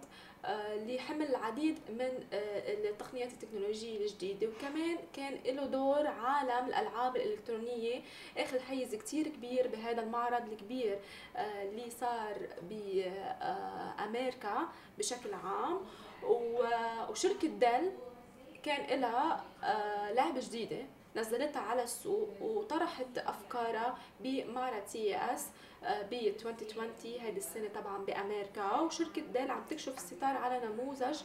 لحمل 0.76 1.30
العديد 1.30 1.80
من 1.90 2.24
التقنيات 2.34 3.34
التكنولوجية 3.34 4.00
الجديدة. 4.00 4.48
وكمان 4.48 4.98
كان 5.14 5.56
له 5.56 5.66
دور 5.66 6.08
عالم 6.08 6.68
الألعاب 6.68 7.16
الإلكترونية. 7.16 8.02
أخذ 8.38 8.60
حيز 8.60 8.96
كتير 8.96 9.28
كبير 9.28 9.68
بهذا 9.68 10.02
المعرض 10.02 10.52
الكبير 10.52 11.00
اللي 11.38 11.90
صار 11.90 12.38
بأمريكا 12.70 14.70
بشكل 14.98 15.34
عام. 15.34 15.82
وشركة 17.10 17.48
ديل 17.48 17.92
كان 18.64 19.02
لها 19.02 19.44
لعبة 20.14 20.40
جديدة. 20.40 20.86
نزلتها 21.16 21.62
على 21.62 21.84
السوق 21.84 22.42
وطرحت 22.42 23.18
أفكارها 23.18 23.98
بمعرض 24.20 24.86
CES 24.88 25.46
ب 26.12 26.14
2020 26.14 26.90
هيدي 27.04 27.38
السنة 27.38 27.68
طبعا 27.76 27.98
بأمريكا. 28.06 28.80
وشركة 28.80 29.22
ديل 29.22 29.52
عم 29.52 29.64
تكشف 29.70 29.98
الستار 29.98 30.38
على 30.38 30.66
نموذج 30.66 31.20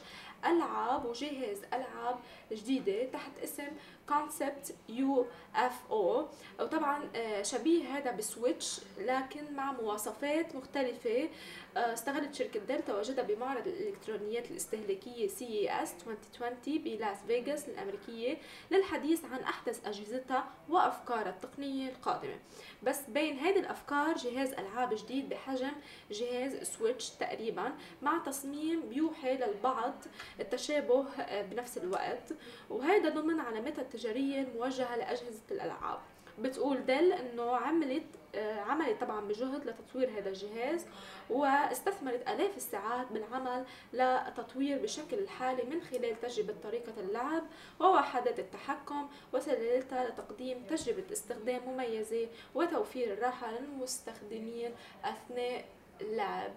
ألعاب 0.45 1.05
وجهاز 1.05 1.59
ألعاب 1.75 2.19
جديدة 2.53 3.05
تحت 3.05 3.39
اسم 3.45 3.67
Concept 4.09 4.75
UFO 4.89 6.29
وطبعا 6.61 7.11
آه، 7.17 7.43
شبيه 7.43 7.85
هذا 7.85 8.11
ب 8.11 8.21
Switch 8.21 8.81
لكن 8.99 9.55
مع 9.55 9.73
مواصفات 9.73 10.55
مختلفة. 10.55 11.11
آه، 11.23 11.29
استغلت 11.77 12.35
شركة 12.35 12.61
ديل 12.61 12.83
تواجدها 12.83 13.25
بمعرض 13.25 13.67
الإلكترونيات 13.67 14.51
الاستهلاكية 14.51 15.29
CES 15.29 15.95
2020 16.07 16.79
بلاس 16.79 17.17
فيغاس 17.27 17.69
الأمريكية 17.69 18.39
للحديث 18.71 19.25
عن 19.25 19.41
أحدث 19.41 19.87
أجهزتها 19.87 20.49
وأفكارها 20.69 21.31
التقنية 21.31 21.89
القادمة. 21.89 22.39
بس 22.83 23.01
بين 23.09 23.39
هذه 23.39 23.59
الأفكار 23.59 24.17
جهاز 24.17 24.53
ألعاب 24.53 24.95
جديد 24.95 25.29
بحجم 25.29 25.73
جهاز 26.11 26.63
سويتش 26.63 27.11
تقريبا 27.11 27.73
مع 28.03 28.19
تصميم 28.19 28.81
بيوحي 28.89 29.37
للبعض 29.37 29.95
التشابه 30.41 31.07
آه، 31.21 31.43
بنفس 31.43 31.79
الوقت. 31.79 32.33
وهذا 32.71 33.09
ضمن 33.09 33.41
علامتها 33.41 33.83
التجارية 33.83 34.41
الموجهة 34.43 34.97
لأجهزة 34.97 35.43
الألعاب. 35.51 35.99
بتقول 36.39 36.87
ديل 36.87 37.13
إنه 37.13 37.57
عملت 37.57 38.03
آه، 38.03 38.20
عملت 38.37 39.01
طبعا 39.01 39.21
بجهد 39.21 39.67
لتطوير 39.67 40.11
هذا 40.19 40.29
الجهاز 40.29 40.87
واستثمرت 41.31 42.29
آلاف 42.29 42.57
الساعات 42.57 43.07
بالعمل 43.13 43.65
لتطوير 43.93 44.79
بشكل 44.83 45.19
الحالي 45.19 45.63
من 45.63 45.81
خلال 45.83 46.21
تجربة 46.21 46.55
طريقة 46.63 46.93
اللعب 46.99 47.43
ووحدات 47.81 48.39
التحكم 48.39 49.09
وسلالتها 49.33 50.09
لتقديم 50.09 50.63
تجربة 50.71 51.05
استخدام 51.13 51.61
مميزة 51.69 52.29
وتوفير 52.55 53.13
الراحة 53.13 53.53
للمستخدمين 53.53 54.75
أثناء 55.05 55.65
اللعب. 56.01 56.51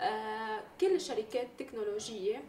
آه، 0.00 0.60
كل 0.80 0.94
الشركات 0.94 1.46
التكنولوجية 1.60 2.42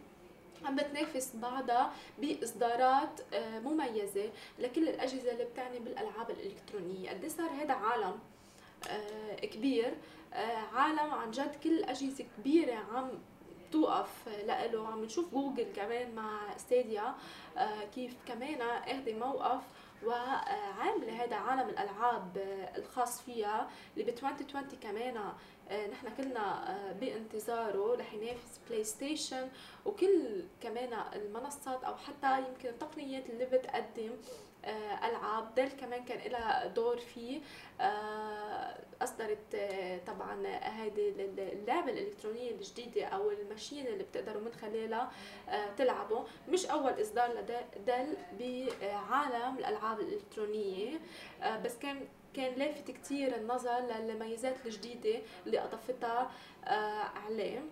عم 0.64 0.76
بتنافس 0.76 1.36
بعضها 1.36 1.92
بإصدارات 2.18 3.20
آه، 3.34 3.58
مميزة 3.58 4.30
لكل 4.58 4.88
الأجهزة 4.88 5.32
اللي 5.32 5.44
بتعني 5.44 5.78
بالألعاب 5.78 6.30
الإلكترونية. 6.30 7.10
قد 7.10 7.22
إيه 7.22 7.28
صار 7.28 7.50
هذا 7.50 7.72
عالم؟ 7.72 8.04
آه، 8.04 8.18
كبير. 9.42 9.94
آه، 10.34 10.56
عالم 10.74 11.10
عن 11.14 11.30
جد 11.30 11.54
كل 11.64 11.84
أجهزة 11.84 12.24
كبيرة 12.38 12.74
عم 12.74 13.10
توقف 13.72 14.28
لإله. 14.46 14.88
عم 14.88 15.04
نشوف 15.04 15.30
جوجل 15.34 15.66
كمان 15.76 16.14
مع 16.14 16.56
ستاديا 16.56 17.14
كيف 17.94 18.14
كمان 18.26 18.60
أخذ 18.62 19.18
موقف 19.18 19.62
وعاملة 20.06 21.24
هذا 21.24 21.36
عالم 21.36 21.68
الألعاب 21.68 22.36
الخاص 22.76 23.22
فيها 23.22 23.70
اللي 23.96 24.04
ب 24.04 24.08
2020 24.08 24.68
كمان 24.80 25.32
نحن 25.92 26.08
كلنا 26.16 26.76
بانتظاره 27.00 27.96
رح 27.96 28.12
ينافس 28.14 28.60
بلاي 28.68 28.84
ستيشن 28.84 29.48
وكل 29.86 30.44
كمان 30.60 30.92
المنصات 31.14 31.84
أو 31.84 31.96
حتى 31.96 32.38
يمكن 32.38 32.68
التقنيات 32.68 33.30
اللي 33.30 33.44
بتقدم. 33.46 34.10
آه، 34.10 34.49
ألعاب. 34.64 35.54
ديل 35.54 35.68
كمان 35.68 36.04
كان 36.04 36.30
لها 36.32 36.66
دور 36.66 36.96
فيه. 36.98 37.40
آه، 37.80 38.76
أصدرت 39.02 39.54
آه، 39.54 39.98
طبعا 40.06 40.46
هذه 40.46 41.08
اللعبة 41.38 41.92
الإلكترونية 41.92 42.50
الجديدة 42.50 43.04
أو 43.04 43.30
ال 43.30 43.37
machine 43.37 43.86
اللي 43.86 44.04
بتقدروا 44.04 44.42
من 44.42 44.52
خلالها 44.52 45.10
تلعبوا 45.76 46.24
مش 46.48 46.66
أول 46.66 47.00
إصدار 47.00 47.44
لديل 47.86 48.72
بعالم 48.82 49.58
الألعاب 49.58 50.00
الإلكترونية. 50.00 51.00
بس 51.64 51.78
كان 51.78 52.08
كان 52.34 52.54
لافت 52.54 52.90
كتير 52.90 53.36
النظر 53.36 53.80
للميزات 53.80 54.66
الجديدة 54.66 55.20
اللي 55.46 55.64
أضفتها 55.64 56.30
عليه. 57.26 57.62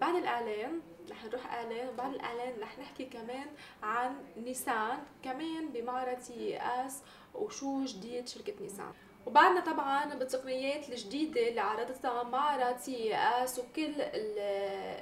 بعد 0.00 0.14
الإعلان 0.14 0.80
رح 1.10 1.24
نروح 1.24 1.52
إعلان 1.54 1.88
وبعد 1.88 2.14
الإعلان 2.14 2.60
رح 2.60 2.78
نحكي 2.78 3.04
كمان 3.04 3.46
عن 3.82 4.16
نيسان 4.36 4.98
كمان 5.24 5.68
بمعرض 5.68 6.18
CES 6.18 7.02
وشو 7.34 7.84
جديد 7.84 8.28
شركة 8.28 8.54
نيسان. 8.60 8.92
وبعدنا 9.26 9.60
طبعا 9.60 10.14
بالتقنيات 10.14 10.88
الجديدة 10.88 11.48
اللي 11.48 11.60
عرضتها 11.60 12.22
معرض 12.22 12.76
CES 12.78 13.58
وكل 13.58 13.92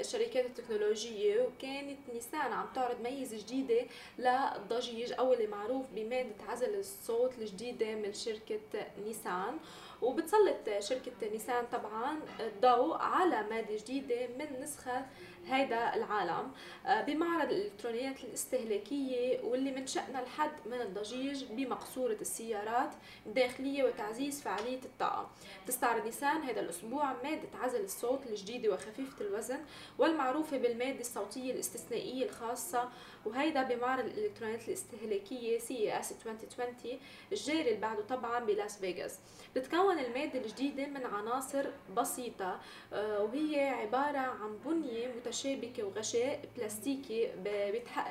الشركات 0.00 0.46
التكنولوجية 0.46 1.42
وكانت 1.42 1.98
نيسان 2.14 2.52
عم 2.52 2.66
تعرض 2.74 3.00
ميزة 3.00 3.38
جديدة 3.38 3.86
للضجيج 4.18 5.12
أو 5.12 5.32
اللي 5.32 5.46
معروف 5.46 5.86
بمادة 5.94 6.44
عزل 6.48 6.74
الصوت 6.74 7.38
الجديدة 7.38 7.94
من 7.94 8.12
شركة 8.12 8.60
نيسان. 9.04 9.58
وبتسلط 10.02 10.68
شركة 10.78 11.12
نيسان 11.32 11.64
طبعا 11.72 12.20
الضوء 12.40 12.96
على 12.96 13.42
مادة 13.50 13.76
جديدة 13.76 14.26
من 14.26 14.60
نسخة 14.62 15.06
هيدا 15.48 15.94
العالم. 15.94 16.50
آه، 16.86 17.02
بمعرض 17.02 17.50
الإلكترونيات 17.50 18.24
الاستهلاكية 18.24 19.40
واللي 19.40 19.70
من 19.72 19.86
شأنها 19.86 20.20
الحد 20.22 20.50
من 20.66 20.80
الضجيج 20.80 21.44
بمقصورة 21.44 22.16
السيارات 22.20 22.90
الداخلية 23.26 23.84
وتعزيز 23.84 24.42
فعالية 24.42 24.80
الطاقة. 24.84 25.30
تستعرض 25.66 26.04
نيسان 26.04 26.42
هذا 26.42 26.60
الأسبوع 26.60 27.12
مادة 27.22 27.48
عزل 27.62 27.80
الصوت 27.84 28.26
الجديدة 28.26 28.72
وخفيفة 28.72 29.20
الوزن 29.24 29.58
والمعروفة 29.98 30.56
بالمادة 30.58 31.00
الصوتية 31.00 31.52
الاستثنائية 31.52 32.24
الخاصة. 32.24 32.88
وهيدا 33.24 33.62
بمعرض 33.62 34.04
الإلكترونيات 34.04 34.68
الاستهلاكية 34.68 35.58
CES 35.58 36.12
2020 36.12 36.98
الجاري 37.32 37.60
اللي 37.68 37.80
بعده 37.80 38.02
طبعا 38.02 38.38
بلاس 38.44 38.78
فيغاس. 38.78 39.18
بتتكون 39.56 39.98
المادة 39.98 40.38
الجديدة 40.40 40.86
من 40.86 41.06
عناصر 41.06 41.66
بسيطة 41.96 42.60
آه، 42.92 43.22
وهي 43.22 43.68
عبارة 43.68 44.18
عن 44.18 44.58
بنية 44.64 45.08
متشابكه 45.32 45.84
وغشاء 45.84 46.40
بلاستيكي 46.56 47.30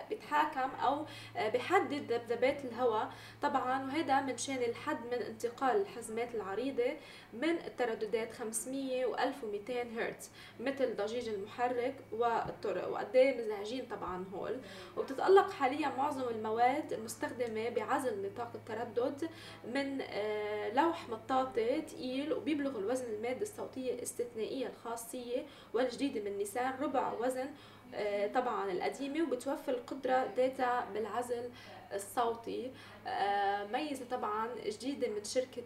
بيتحكم 0.10 0.70
أو 0.76 1.06
آه، 1.38 1.50
بحدد 1.50 2.12
ذبذبات 2.12 2.66
الهواء. 2.66 3.12
طبعا 3.42 3.86
وهذا 3.86 4.22
من 4.22 4.38
شان 4.38 4.58
الحد 4.64 5.06
من 5.06 5.14
انتقال 5.14 5.82
الحزمات 5.82 6.36
العريضة 6.36 6.92
من 7.34 7.50
الترددات 7.50 8.34
500 8.34 9.06
و 9.06 9.16
1200 9.16 9.74
هرتز 9.84 10.30
مثل 10.60 10.96
ضجيج 10.96 11.30
المحرك 11.30 11.96
والطرق 12.12 12.88
وقد 12.90 13.16
إيه 13.16 13.38
مزعجين 13.38 13.86
طبعا 13.86 14.26
هول. 14.34 14.60
وبتتألق 14.98 15.52
حاليا 15.52 15.90
معظم 15.98 16.30
المواد 16.30 16.94
المستخدمة 16.94 17.70
بعزل 17.70 18.26
نطاق 18.26 18.52
التردد 18.56 19.30
من 19.74 20.02
آه، 20.02 20.74
لوح 20.74 21.10
مطاطي 21.10 21.82
تقيل 21.82 22.34
وبيبلغ 22.34 22.80
الوزن 22.80 23.06
المادة 23.14 23.42
الصوتية 23.42 23.94
الاستثنائية 23.94 24.68
الخاصية 24.68 25.46
والجديدة 25.74 26.22
من 26.22 26.38
نيسان 26.38 26.74
ربع 26.82 27.11
وزن 27.20 27.50
آه، 27.94 28.28
طبعا 28.28 28.72
القديمة 28.72 29.22
وبتوفر 29.28 29.72
القدرة 29.72 30.26
داتا 30.38 30.86
بالعزل 30.94 31.50
الصوتي. 31.94 32.72
آه، 33.08 33.64
ميزة 33.68 34.06
طبعا 34.12 34.50
جديدة 34.66 35.08
من 35.08 35.24
شركة 35.24 35.64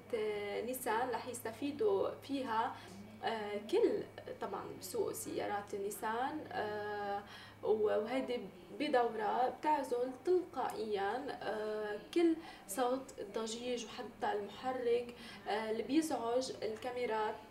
نيسان 0.66 1.10
رح 1.10 1.28
يستفيدوا 1.28 2.10
فيها 2.24 2.76
كل 3.72 4.04
طبعا 4.42 4.64
بسوق 4.80 5.12
سيارات 5.12 5.76
نيسان 5.76 6.40
وهيدي 7.64 8.40
بدورة 8.80 9.50
بتعزل 9.50 10.12
تلقائيا 10.26 11.38
آه، 11.42 12.00
كل 12.14 12.36
صوت 12.68 13.14
الضجيج 13.20 13.86
وحتى 13.86 14.38
المحرك 14.40 15.16
آه، 15.48 15.72
اللي 15.72 15.84
بيزعج 15.84 16.52
الكاميرات 16.64 17.36
آه، 17.36 17.45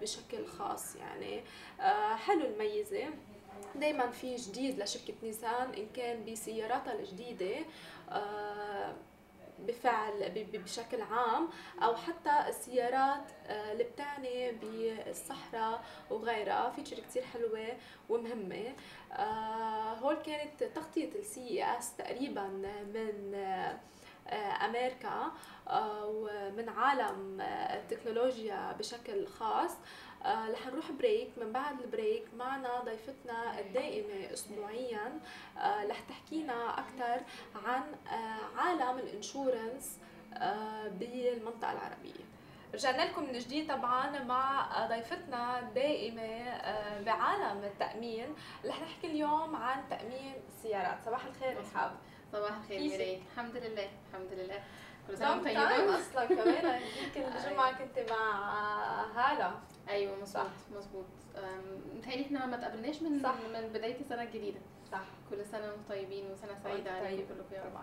بشكل 0.00 0.46
خاص 0.46 0.96
يعني. 0.96 1.42
حلو 2.16 2.44
الميزة. 2.46 3.08
دايما 3.74 4.10
في 4.10 4.36
جديد 4.36 4.78
لشركة 4.82 5.14
نيسان 5.22 5.74
إن 5.74 5.86
كان 5.96 6.24
بسياراتها 6.24 6.92
الجديدة 6.92 7.56
بفعل 9.58 10.30
بشكل 10.52 11.02
عام 11.02 11.48
أو 11.82 11.96
حتى 11.96 12.48
السيارات 12.48 13.22
آه، 13.46 13.72
اللي 13.72 13.84
بتعني 13.84 14.52
بالصحراء 14.52 15.84
وغيرها. 16.10 16.70
feature 16.70 17.00
كتير 17.00 17.22
حلوة 17.24 17.68
ومهمة. 18.08 18.72
آه، 19.12 19.94
هول 19.94 20.14
كانت 20.14 20.64
تغطية 20.64 21.08
ال 21.14 21.64
CES 21.64 21.96
تقريبا 21.96 22.42
من 22.94 23.32
آه، 23.34 23.78
أمريكا 24.32 25.32
ومن 26.04 26.68
عالم 26.68 27.40
التكنولوجيا 27.74 28.72
بشكل 28.78 29.26
خاص. 29.26 29.76
آه 30.24 30.50
رح 30.50 30.66
نروح 30.66 30.90
break 30.90 31.30
من 31.36 31.52
بعد 31.52 31.80
ال 31.80 31.87
break 31.87 32.24
معنا 32.36 32.80
ضيفتنا 32.80 33.60
الدائمة 33.60 34.32
أسبوعيا 34.32 35.20
آه 35.58 35.86
رح 35.86 36.00
تحكينا 36.00 36.78
أكثر 36.78 37.20
عن 37.64 37.82
آه 38.12 38.58
عالم 38.60 38.98
ال 38.98 39.08
insurance 39.08 39.98
آه 40.34 40.88
بالمنطقة 40.88 41.72
العربية. 41.72 42.24
رجعنا 42.74 43.02
لكم 43.02 43.22
من 43.22 43.32
جديد 43.32 43.68
طبعا 43.68 44.22
مع 44.22 44.68
ضيفتنا 44.86 45.58
الدائمة 45.58 46.22
آه، 46.22 47.00
بعالم 47.02 47.64
التأمين. 47.64 48.34
رح 48.64 48.80
نحكي 48.82 49.06
اليوم 49.06 49.56
عن 49.56 49.88
تأمين 49.90 50.34
السيارات. 50.48 50.98
صباح 51.06 51.24
الخير 51.24 51.60
رحاب 51.60 51.92
صباح 52.34 52.56
الخير 52.56 52.80
ميري 52.80 53.22
الحمد 53.32 53.56
لله 53.56 53.88
الحمد 54.10 54.32
لله. 54.32 54.62
كل 55.08 55.18
سنة 55.18 55.30
وانت 55.30 55.44
طيبة. 55.44 55.98
أصلا 56.00 56.24
كمان. 56.24 56.80
يمكن 57.04 57.22
الجمعة 57.22 57.78
كنت 57.78 58.10
مع 58.10 58.52
هالة. 59.16 59.60
أيوه 59.88 60.16
مظبوط 60.22 60.46
مظبوط. 60.76 61.04
متهيألي 61.94 62.22
إحنا 62.24 62.46
ما 62.46 62.56
تقابلناش 62.56 63.02
من 63.02 63.22
صح. 63.22 63.34
من 63.34 63.68
بداية 63.68 64.00
السنة 64.00 64.22
الجديدة. 64.22 64.60
صح. 64.92 65.04
كل 65.30 65.46
سنة 65.46 65.66
وأنتم 65.66 65.82
طيبين 65.88 66.30
وسنة 66.30 66.58
سعيدة 66.62 66.90
عليكم 66.92 67.28
كلكم 67.34 67.54
يا 67.54 67.62
رب 67.64 67.78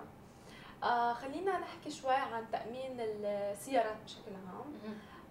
آه 0.84 1.14
خلينا 1.14 1.60
نحكي 1.60 1.92
شوي 1.92 2.14
عن 2.16 2.52
تأمين 2.52 2.96
السيارات 3.00 3.98
بشكل 4.06 4.32
عام. 4.36 4.74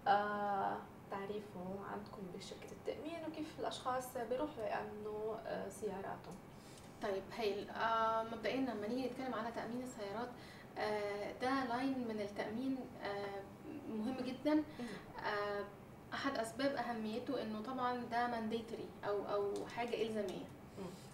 آه 0.09 0.77
تعريفه 1.11 1.79
عندكم 1.93 2.23
بشركه 2.35 2.73
التأمين 2.73 3.25
وكيف 3.29 3.61
الأشخاص 3.61 4.17
بيروحوا 4.17 4.65
يأمنوا 4.65 5.37
آه 5.47 5.69
سياراتهم. 5.69 6.35
طيب 7.03 7.23
هايل. 7.39 7.71
آه 7.71 8.23
مبدئيا 8.23 8.57
لما 8.61 8.89
نيجي 8.89 9.07
نتكلم 9.09 9.35
على 9.35 9.53
تأمين 9.55 9.83
السيارات 9.83 10.29
آه 10.79 11.33
ده 11.43 11.65
لاين 11.65 12.09
من 12.09 12.21
التأمين 12.21 12.77
آه 13.05 13.43
مهم 13.93 14.17
جدا. 14.17 14.63
آه 15.25 15.65
أحد 16.15 16.39
أسباب 16.39 16.75
أهميته 16.77 17.43
إنه 17.43 17.63
طبعا 17.63 17.97
ده 18.11 18.27
مانديتري 18.27 18.89
أو 19.09 19.25
أو 19.35 19.67
حاجة 19.67 20.03
إلزامية. 20.03 20.45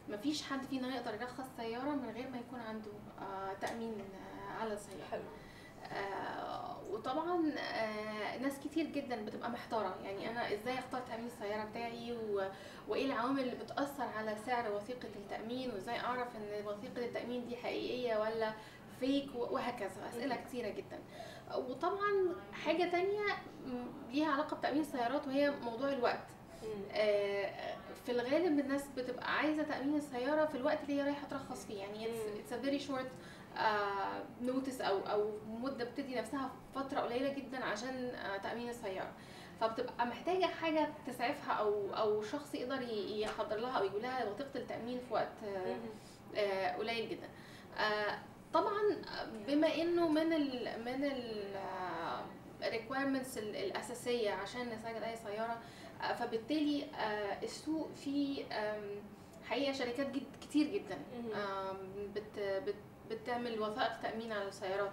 مفيش 0.08 0.42
حد 0.42 0.64
فينا 0.66 0.96
يقدر 0.96 1.14
يرخص 1.14 1.44
سيارة 1.56 1.90
من 1.90 2.10
غير 2.14 2.30
ما 2.30 2.38
يكون 2.38 2.60
عنده 2.60 2.90
آه 3.20 3.52
تأمين 3.60 3.94
آه 4.00 4.62
على 4.62 4.72
السيارة. 4.74 5.04
حلو. 5.10 5.22
وطبعا 6.90 7.52
آه 7.58 8.38
ناس 8.38 8.58
كتير 8.64 8.86
جدا 8.86 9.24
بتبقى 9.24 9.50
محتارة. 9.50 9.94
يعني 10.04 10.30
أنا 10.30 10.54
إزاي 10.54 10.78
أختار 10.78 11.00
تأمين 11.00 11.26
السيارة 11.26 11.64
بتاعي 11.64 12.12
و... 12.12 12.42
وإيه 12.88 13.06
العوامل 13.06 13.40
اللي 13.40 13.54
بتأثر 13.64 14.04
على 14.18 14.36
سعر 14.46 14.72
وثيقة 14.72 15.08
التأمين 15.16 15.70
وإزاي 15.70 16.00
أعرف 16.00 16.28
إن 16.36 16.66
وثيقة 16.66 17.04
التأمين 17.04 17.46
دي 17.48 17.56
حقيقية 17.56 18.16
ولا 18.20 18.52
فيك 19.00 19.28
وهكذا. 19.34 20.08
أسئلة 20.08 20.36
كتيرة 20.36 20.68
جدا. 20.68 20.98
وطبعا 21.56 22.34
حاجة 22.52 22.90
تانية 22.90 23.24
ليها 24.12 24.32
علاقة 24.32 24.56
بتأمين 24.56 24.80
السيارات 24.80 25.26
وهي 25.26 25.50
موضوع 25.50 25.88
الوقت. 25.88 26.26
آه، 26.92 27.76
في 28.06 28.12
الغالب 28.12 28.60
الناس 28.60 28.84
بتبقى 28.96 29.36
عايزة 29.38 29.62
تأمين 29.62 29.96
السيارة 29.96 30.44
في 30.46 30.54
الوقت 30.56 30.78
اللي 30.82 30.94
هي 31.00 31.02
رايحة 31.04 31.26
ترخص 31.28 31.66
فيه. 31.66 31.78
يعني 31.78 32.06
it's 32.40 32.52
a 32.52 32.58
very 32.60 32.78
short 32.78 33.10
notice 34.42 34.80
أو 34.80 34.98
أو 34.98 35.30
مدة 35.48 35.84
بتدي 35.84 36.14
نفسها 36.14 36.50
فترة 36.74 37.00
قليلة 37.00 37.32
جدا 37.32 37.64
عشان 37.64 38.12
uh, 38.12 38.42
تأمين 38.42 38.68
السيارة. 38.68 39.12
فبتبقى 39.60 40.06
محتاجة 40.06 40.44
حاجة 40.46 40.88
تسعفها 41.06 41.52
أو 41.52 41.94
أو 41.94 42.22
شخص 42.22 42.54
يقدر 42.54 42.82
يحضر 43.08 43.56
لها 43.56 43.78
أو 43.78 43.84
يقول 43.84 44.02
لها 44.02 44.24
وثيقة 44.28 44.50
التأمين 44.58 44.98
في 45.08 45.14
وقت 45.14 45.32
uh, 46.34 46.78
قليل 46.78 47.08
جدا. 47.08 47.28
طبعا 48.52 48.80
بما 49.46 49.74
إنه 49.74 50.08
من 50.08 50.32
ال 50.32 50.84
من 50.84 51.04
ال 51.04 51.46
requirements 52.62 53.36
الأساسية 53.38 54.30
عشان 54.30 54.68
نسجل 54.70 55.04
أي 55.04 55.16
سيارة 55.16 55.58
آه، 56.02 56.12
فبالتالي 56.14 56.84
آه، 56.84 57.42
السوق 57.42 57.90
فيه 57.94 58.44
حقيقة 59.44 59.72
شركات 59.72 60.10
جد 60.10 60.22
كتير 60.40 60.66
جدا. 60.66 60.98
بت 62.14 62.38
بت 62.38 62.74
بتعمل 63.10 63.60
وثائق 63.60 64.00
تأمين 64.02 64.32
على 64.32 64.48
السيارات. 64.48 64.92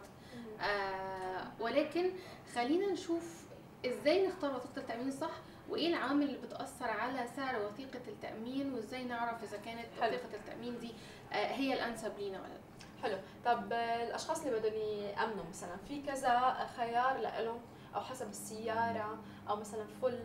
آه، 0.61 1.47
ولكن 1.59 2.11
خلينا 2.55 2.91
نشوف 2.91 3.43
إزاي 3.85 4.27
نختار 4.27 4.55
وثيقة 4.55 4.77
التأمين 4.77 5.07
الصح 5.07 5.31
وإيه 5.69 5.87
العوامل 5.89 6.23
اللي 6.23 6.37
بتأثر 6.47 6.89
على 6.89 7.27
سعر 7.35 7.65
وثيقة 7.65 8.01
التأمين 8.07 8.73
وإزاي 8.73 9.03
نعرف 9.03 9.43
إذا 9.43 9.57
كانت 9.57 9.85
حلو. 10.01 10.13
وثيقة 10.15 10.35
التأمين 10.35 10.79
دي 10.79 10.91
هي 11.31 11.73
الأنسب 11.73 12.17
لينا 12.19 12.39
ولا 12.39 12.47
لأ. 12.47 12.59
حلو. 13.03 13.17
طب 13.45 13.73
الأشخاص 13.73 14.45
اللي 14.45 14.59
بدهم 14.59 14.73
يامنوا 14.73 15.45
مثلا 15.49 15.77
في 15.87 16.01
كذا 16.01 16.67
خيار 16.77 17.17
لهم 17.17 17.61
أو 17.95 18.01
حسب 18.01 18.29
السيارة 18.29 19.17
أو 19.49 19.55
مثلا 19.55 19.85
full. 20.01 20.19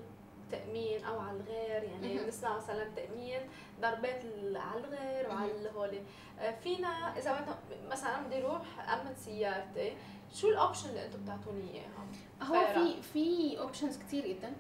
تامين 0.51 1.05
أو 1.05 1.19
على 1.19 1.37
الغير 1.37 1.83
يعني 1.83 2.19
بنسمع 2.19 2.57
مثلا 2.57 2.85
تأمين 2.97 3.41
ضربات 3.81 4.23
على 4.55 4.81
الغير 4.81 5.29
وعلى 5.29 5.71
هول 5.77 5.99
آه، 6.41 6.51
فينا 6.51 7.19
إذا 7.19 7.47
مثلا 7.91 8.27
بدي 8.27 8.39
أروح 8.45 8.93
أمن 8.93 9.15
سيارتي 9.15 9.93
شو 10.35 10.49
ال 10.49 10.55
option 10.55 10.89
اللي 10.89 11.07
أنتم 11.07 11.23
بتعطوني 11.25 11.75
اياها؟ 11.75 12.07
هو 12.43 12.55
في 12.75 13.03
في 13.03 13.59
options 13.61 13.99
كثير 13.99 14.27
جدا. 14.27 14.53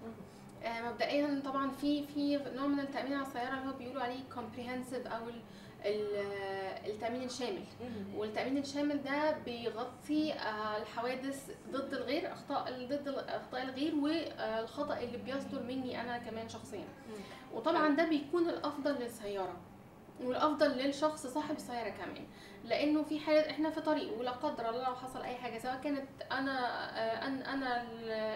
آه، 0.65 0.91
مبدئيا 0.91 1.43
طبعا 1.45 1.71
في 1.71 2.07
في 2.07 2.37
نوع 2.57 2.67
من 2.67 2.81
التأمين 2.81 3.13
على 3.13 3.27
السيارة 3.27 3.59
اللي 3.59 3.69
هو 3.71 3.77
بيقولوا 3.77 4.03
عليه 4.03 4.21
كومبريهنسيف 4.35 5.07
أو 5.07 5.23
التأمين 5.85 7.23
الشامل. 7.23 7.65
والتأمين 8.17 8.59
الشامل 8.59 9.03
ده 9.03 9.31
بيغطي 9.45 10.33
آه، 10.33 10.77
الحوادث 10.83 11.51
ضد 11.71 11.95
الغير 11.95 12.33
أخطاء 12.33 12.87
ضد 12.87 13.09
أخطاء 13.29 13.63
الغير 13.63 13.95
والخطأ 13.95 14.99
اللي 15.01 15.19
بيصدر 15.19 15.63
مني 15.63 16.01
أنا 16.01 16.19
كمان 16.19 16.49
شخصيا. 16.49 16.85
وطبعا 17.55 17.97
ده 17.97 18.05
بيكون 18.09 18.49
الأفضل 18.49 18.95
للسيارة 18.95 19.57
والأفضل 20.25 20.71
للشخص 20.71 21.27
صاحب 21.27 21.57
السيارة 21.57 21.89
كمان. 21.89 22.27
لأنه 22.65 23.03
في 23.03 23.21
حالة 23.21 23.51
إحنا 23.51 23.71
في 23.71 23.81
طريق 23.81 24.19
ولا 24.19 24.31
قدر 24.31 24.69
الله 24.71 24.89
لو 24.89 24.95
حصل 24.97 25.23
أي 25.23 25.35
حاجة 25.37 25.59
سواء 25.59 25.81
كانت 25.85 26.07
أنا 26.33 26.59
آه، 26.99 27.29
أنا 27.55 27.83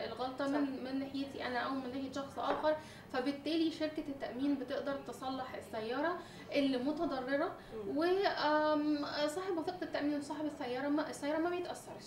الغلطة 0.07 0.49
من 0.49 0.85
من 0.85 0.99
ناحيتي 0.99 1.47
أنا 1.47 1.59
أو 1.59 1.71
من 1.75 1.89
ناحية 1.89 2.13
شخص 2.13 2.39
آخر 2.39 2.77
فبالتالي 3.13 3.71
شركة 3.71 4.05
التأمين 4.09 4.55
بتقدر 4.59 4.97
تصلح 5.07 5.55
السيارة. 5.55 6.19
اللي 6.55 6.79
متضررة. 6.79 7.53
وصاحب 7.97 9.59
وثيقة 9.59 9.79
التأمين 9.83 10.19
وصاحب 10.19 10.45
السيارة 10.45 10.89
ما 10.89 11.11
السيارة 11.11 11.39
ما 11.39 11.51
بيتأثرش. 11.51 12.05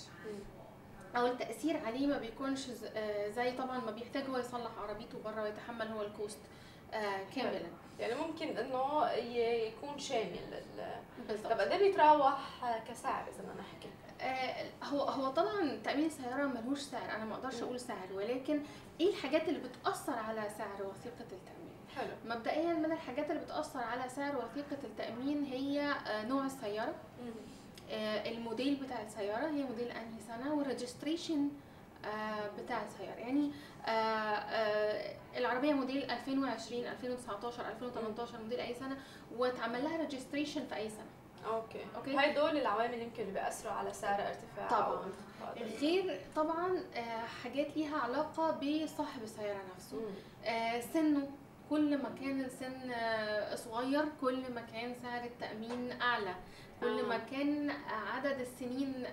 أو 1.17 1.25
التأثير 1.27 1.77
عليه 1.86 2.08
ما 2.08 2.17
بيكونش 2.17 2.67
آه، 2.95 3.29
زي 3.29 3.51
طبعا 3.51 3.79
ما 3.79 3.91
بيحتاج 3.91 4.23
هو 4.29 4.38
يصلح 4.38 4.71
عربيته 4.79 5.17
بره 5.25 5.43
ويتحمل 5.43 5.88
هو 5.88 6.01
الكوست 6.01 6.39
آه، 6.93 7.19
كاملا. 7.36 7.62
يعني 7.99 8.15
ممكن 8.15 8.58
إنه 8.58 9.12
يكون 9.67 9.99
شامل 9.99 10.39
بالضبط. 11.27 11.51
طب 11.53 11.60
إيه 11.60 11.77
بيتراوح 11.77 12.39
كسعر 12.89 13.23
إذا 13.23 13.41
بدنا 13.43 13.53
نحكي؟ 13.62 13.89
آه 14.21 14.65
هو 14.84 15.01
هو 15.01 15.31
طبعا 15.31 15.79
تأمين 15.84 16.05
السيارة 16.05 16.45
ملوش 16.45 16.79
سعر 16.79 17.15
أنا 17.15 17.25
ما 17.25 17.36
أقدرش 17.36 17.62
أقول 17.63 17.79
سعر 17.79 18.13
ولكن 18.13 18.63
إيه 18.99 19.10
الحاجات 19.10 19.49
اللي 19.49 19.60
بتأثر 19.60 20.13
على 20.19 20.49
سعر 20.58 20.84
وثيقة 20.84 21.31
التأمين؟ 21.31 21.64
حلو. 21.95 22.36
مبدئيا 22.36 22.73
من 22.73 22.91
الحاجات 22.91 23.31
اللي 23.31 23.41
بتأثر 23.41 23.79
على 23.79 24.10
سعر 24.10 24.36
وثيقة 24.38 24.77
التأمين 24.84 25.43
هي 25.43 25.81
آه 26.08 26.25
نوع 26.25 26.45
السيارة. 26.45 26.95
آه 27.91 28.29
الموديل 28.31 28.75
بتاع 28.75 29.01
السيارة 29.01 29.45
هي 29.47 29.63
موديل 29.63 29.88
أنهي 29.91 30.19
سنة 30.27 30.53
وال 30.54 30.67
registration 30.67 31.49
آه 32.05 32.49
بتاع 32.63 32.84
السيارة. 32.84 33.19
يعني 33.19 33.51
العربية 35.38 35.73
موديل 35.73 36.12
2020 36.12 36.86
2019 36.86 37.67
2018 37.69 38.41
موديل 38.41 38.60
أي 38.60 38.73
سنة 38.73 38.97
واتعمل 39.38 39.84
لها 39.84 39.97
registration 39.97 40.65
في 40.65 40.75
أي 40.75 40.89
سنة. 40.89 41.05
okay. 41.54 41.86
okay؟ 41.95 42.15
هاي 42.17 42.34
دول 42.34 42.58
العوامل 42.58 43.01
يمكن 43.01 43.21
اللي 43.21 43.34
بياثروا 43.34 43.73
على 43.73 43.93
سعر 43.93 44.27
ارتفاع 44.27 44.67
طبعا. 44.69 45.12
غير 45.81 46.21
طبعا 46.36 46.84
حاجات 47.43 47.77
ليها 47.77 47.97
علاقة 47.97 48.51
بصاحب 48.51 49.23
السيارة 49.23 49.60
نفسه. 49.75 50.01
آه، 50.45 50.79
سنه. 50.79 51.27
كل 51.69 51.97
ما 51.97 52.10
كان 52.21 52.41
السن 52.41 52.91
آه، 52.91 53.56
صغير 53.56 54.06
كل 54.21 54.51
ما 54.54 54.62
كان 54.62 54.95
سعر 55.04 55.23
التأمين 55.23 56.01
أعلى. 56.01 56.36
كل 56.82 57.04
ما 57.06 57.17
كان 57.17 57.69
عدد 57.89 58.39
السنين 58.39 59.06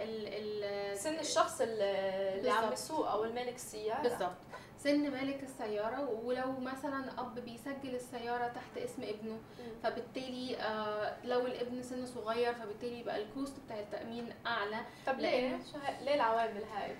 ال 0.00 0.28
ال 0.28 0.98
سن 0.98 1.18
الشخص 1.18 1.60
اللي 1.60 2.50
عم 2.50 2.72
يسوق 2.72 3.10
أو 3.10 3.24
المالك 3.24 3.54
السيارة. 3.54 4.02
بالظبط. 4.02 4.36
سن 4.78 5.10
مالك 5.10 5.42
السيارة 5.42 6.10
ولو 6.24 6.52
مثلا 6.60 7.20
أب 7.20 7.34
بيسجل 7.38 7.94
السيارة 7.94 8.48
تحت 8.48 8.78
اسم 8.78 9.02
ابنه 9.02 9.38
فبالتالي 9.82 10.56
آه 10.56 11.16
لو 11.24 11.46
الابن 11.46 11.82
سنه 11.82 12.06
صغير 12.06 12.54
فبالتالي 12.54 13.00
يبقى 13.00 13.22
ال 13.22 13.30
cost 13.30 13.60
بتاع 13.66 13.78
التأمين 13.80 14.32
أعلى. 14.46 14.80
طب 15.06 15.18
ليه؟ 15.18 15.58
ليه 16.00 16.14
العوامل 16.14 16.64
هاي؟ 16.64 16.96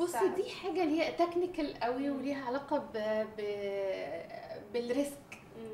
بصي 0.00 0.28
دي 0.36 0.50
حاجة 0.50 0.84
ليها 0.84 1.10
technical 1.10 1.80
قوي 1.80 2.10
وليها 2.10 2.44
علاقة 2.46 2.78
ب... 2.78 2.92
ب... 3.38 3.40
بال 4.72 4.85
risk. 4.85 5.18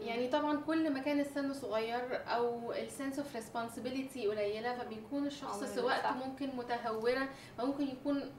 يعني 0.02 0.28
طبعا 0.28 0.60
كل 0.66 0.90
ما 0.92 1.00
كان 1.00 1.20
السن 1.20 1.52
صغير 1.52 2.22
أو 2.28 2.72
ال 2.72 2.80
sense 2.80 3.18
of 3.18 3.36
responsibility 3.36 4.26
قليلة 4.26 4.78
فبيكون 4.78 5.26
الشخص 5.26 5.58
سواقته 5.74 6.12
ممكن 6.26 6.56
متهورة 6.56 7.28
فممكن 7.58 7.88
يكون 7.88 8.32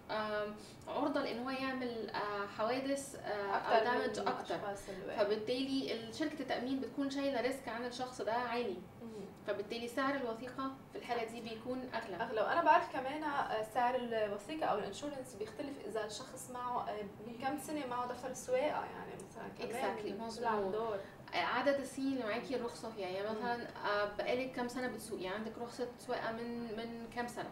عرضة 0.88 1.22
لإن 1.24 1.40
هو 1.44 1.50
يعمل 1.50 2.10
آه، 2.10 2.48
حوادث 2.58 3.16
آه، 3.16 3.52
أو 3.52 3.84
damage 3.84 4.20
أكتر. 4.20 4.58
فبالتالي 5.18 6.14
شركة 6.14 6.40
التأمين 6.40 6.80
بتكون 6.80 7.10
شايلة 7.10 7.42
risk 7.42 7.68
عن 7.68 7.86
الشخص 7.86 8.22
ده 8.22 8.34
عالي. 8.34 8.78
فبالتالي 9.48 9.88
سعر 9.88 10.16
الوثيقة 10.16 10.72
في 10.92 10.98
الحالة 10.98 11.24
دي 11.24 11.42
بيكون 11.42 11.90
أغلى. 11.94 12.16
أغلى. 12.16 12.42
وأنا 12.42 12.64
بعرف 12.64 12.94
كمان 12.94 13.24
آه، 13.24 13.64
سعر 13.74 13.96
الوثيقة 13.96 14.66
أو 14.66 14.78
ال 14.78 14.83
insurance 14.83 15.36
بيختلف 15.40 15.86
إذا 15.86 16.06
الشخص 16.06 16.52
معه 16.52 16.86
من 17.28 17.38
كم 17.42 17.58
سنة 17.58 17.86
معه 17.86 18.08
دفتر 18.08 18.30
السواقة 18.30 18.62
يعني 18.62 19.12
مثلا 19.30 19.48
كمان 19.70 19.98
exactly. 19.98 20.12
عدد 21.34 21.80
السنين 21.80 22.14
اللي 22.14 22.24
معاكي 22.24 22.56
الرخصة 22.56 22.92
فيها 22.92 23.08
يعني 23.08 23.30
مثلا 23.30 23.68
آه، 23.86 24.16
بقالك 24.18 24.52
كام 24.52 24.68
سنة 24.68 24.88
بتسوقي؟ 24.88 25.24
يعني 25.24 25.36
عندك 25.36 25.58
رخصة 25.62 25.88
سواقة 26.00 26.32
من 26.32 26.78
من 26.78 27.08
كام 27.16 27.28
سنة؟ 27.28 27.50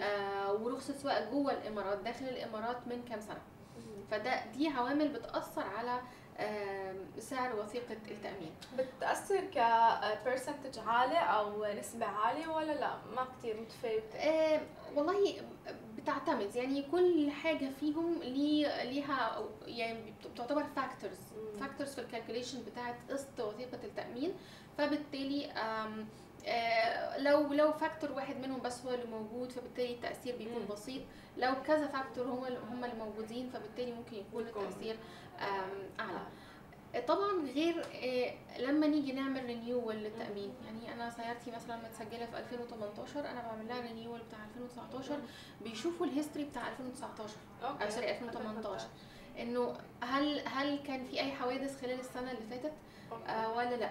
آه 0.00 0.52
ورخصة 0.52 0.94
سواقة 0.94 1.30
جوه 1.30 1.52
الإمارات 1.52 1.98
داخل 1.98 2.24
الإمارات 2.24 2.88
من 2.88 3.04
كام 3.08 3.20
سنة؟ 3.20 3.40
فده 4.10 4.46
دي 4.46 4.68
عوامل 4.68 5.08
بتأثر 5.08 5.62
على 5.62 5.90
آه 5.90 6.02
سعر 7.18 7.56
وثيقة 7.56 7.96
التأمين. 8.10 8.50
بتأثر 8.78 9.40
ك 9.40 9.52
percentage 9.52 10.78
عالي 10.78 11.18
أو 11.18 11.64
نسبة 11.64 12.06
عالية 12.06 12.48
ولا 12.48 12.72
لا؟ 12.72 12.94
ما 13.16 13.26
كثير 13.38 13.60
متفاوتة. 13.60 14.18
آه 14.18 14.60
والله 14.96 15.42
بتعتمد. 15.98 16.56
يعني 16.56 16.82
كل 16.82 17.30
حاجة 17.30 17.68
فيهم 17.80 18.22
ليها 18.22 19.42
يعني 19.66 20.14
بتعتبر 20.34 20.64
factors 20.76 21.18
factors 21.60 21.94
في 21.94 22.00
ال 22.00 22.05
calculation 22.05 22.62
بتاعه 22.62 22.94
قسط 23.10 23.40
وثيقة 23.40 23.84
التأمين. 23.84 24.34
فبالتالي 24.78 25.46
آه، 25.52 25.90
لو 27.18 27.52
لو 27.52 27.72
factor 27.72 28.12
واحد 28.12 28.36
منهم 28.36 28.60
بس 28.60 28.84
هو 28.86 28.94
اللي 28.94 29.06
موجود 29.06 29.52
فبالتالي 29.52 29.92
التأثير 29.94 30.36
بيكون. 30.36 30.66
بسيط. 30.70 31.02
لو 31.36 31.54
كذا 31.66 31.86
factor 31.86 32.26
هم 32.26 32.44
هم 32.70 32.84
اللي 32.84 32.96
موجودين 32.96 33.50
فبالتالي 33.50 33.92
ممكن 33.92 34.16
يكون 34.16 34.42
التأثير 34.42 34.96
أعلى. 36.00 36.18
آه. 36.94 37.00
طبعا 37.00 37.32
غير 37.54 37.84
آه، 37.94 38.58
لما 38.58 38.86
نيجي 38.86 39.12
نعمل 39.12 39.44
renewal 39.46 39.94
للتأمين. 39.96 40.54
يعني 40.64 40.94
أنا 40.94 41.10
سيارتي 41.10 41.50
مثلا 41.50 41.76
متسجلة 41.76 42.26
في 42.26 42.38
2018 42.38 43.20
أنا 43.20 43.42
بعمل 43.42 43.68
لها 43.68 43.80
renewal 43.80 44.20
بتاع 44.28 44.38
2019 44.44 45.18
بيشوفوا 45.60 46.06
ال 46.06 46.11
history 46.11 46.44
بتاع 46.44 46.68
2019 46.68 47.34
أو 47.62 47.90
sorry 47.90 48.10
2018 48.10 48.86
إنه 49.38 49.74
هل 50.02 50.42
هل 50.48 50.78
كان 50.78 51.04
في 51.04 51.20
أي 51.20 51.32
حوادث 51.32 51.80
خلال 51.82 52.00
السنة 52.00 52.30
اللي 52.32 52.42
فاتت؟ 52.50 52.72
آه 53.28 53.52
ولا 53.56 53.74
لأ. 53.76 53.90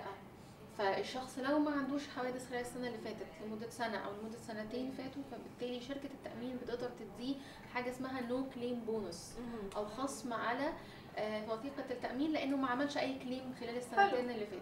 فالشخص 0.77 1.39
لو 1.39 1.59
ما 1.59 1.71
عندوش 1.71 2.01
حوادث 2.15 2.49
خلال 2.49 2.61
السنة 2.61 2.87
اللي 2.87 2.97
فاتت 2.97 3.27
لمدة 3.45 3.69
سنة 3.69 3.97
أو 3.97 4.11
لمدة 4.21 4.37
سنتين 4.37 4.91
فاتوا 4.91 5.21
فبالتالي 5.31 5.81
شركة 5.81 6.09
التأمين 6.13 6.57
بتقدر 6.57 6.89
تديه 6.99 7.35
حاجة 7.73 7.89
اسمها 7.89 8.21
no 8.21 8.49
claim 8.49 8.79
bonus 8.79 9.31
أو 9.75 9.85
خصم 9.85 10.33
على 10.33 10.73
آه 11.17 11.51
وثيقه 11.53 11.83
التامين 11.91 12.31
لأنه 12.31 12.57
ما 12.57 12.67
عملش 12.67 12.97
أي 12.97 13.19
claim 13.19 13.55
خلال 13.59 13.77
السنتين 13.77 14.29
اللي 14.29 14.45
فاتوا. 14.45 14.59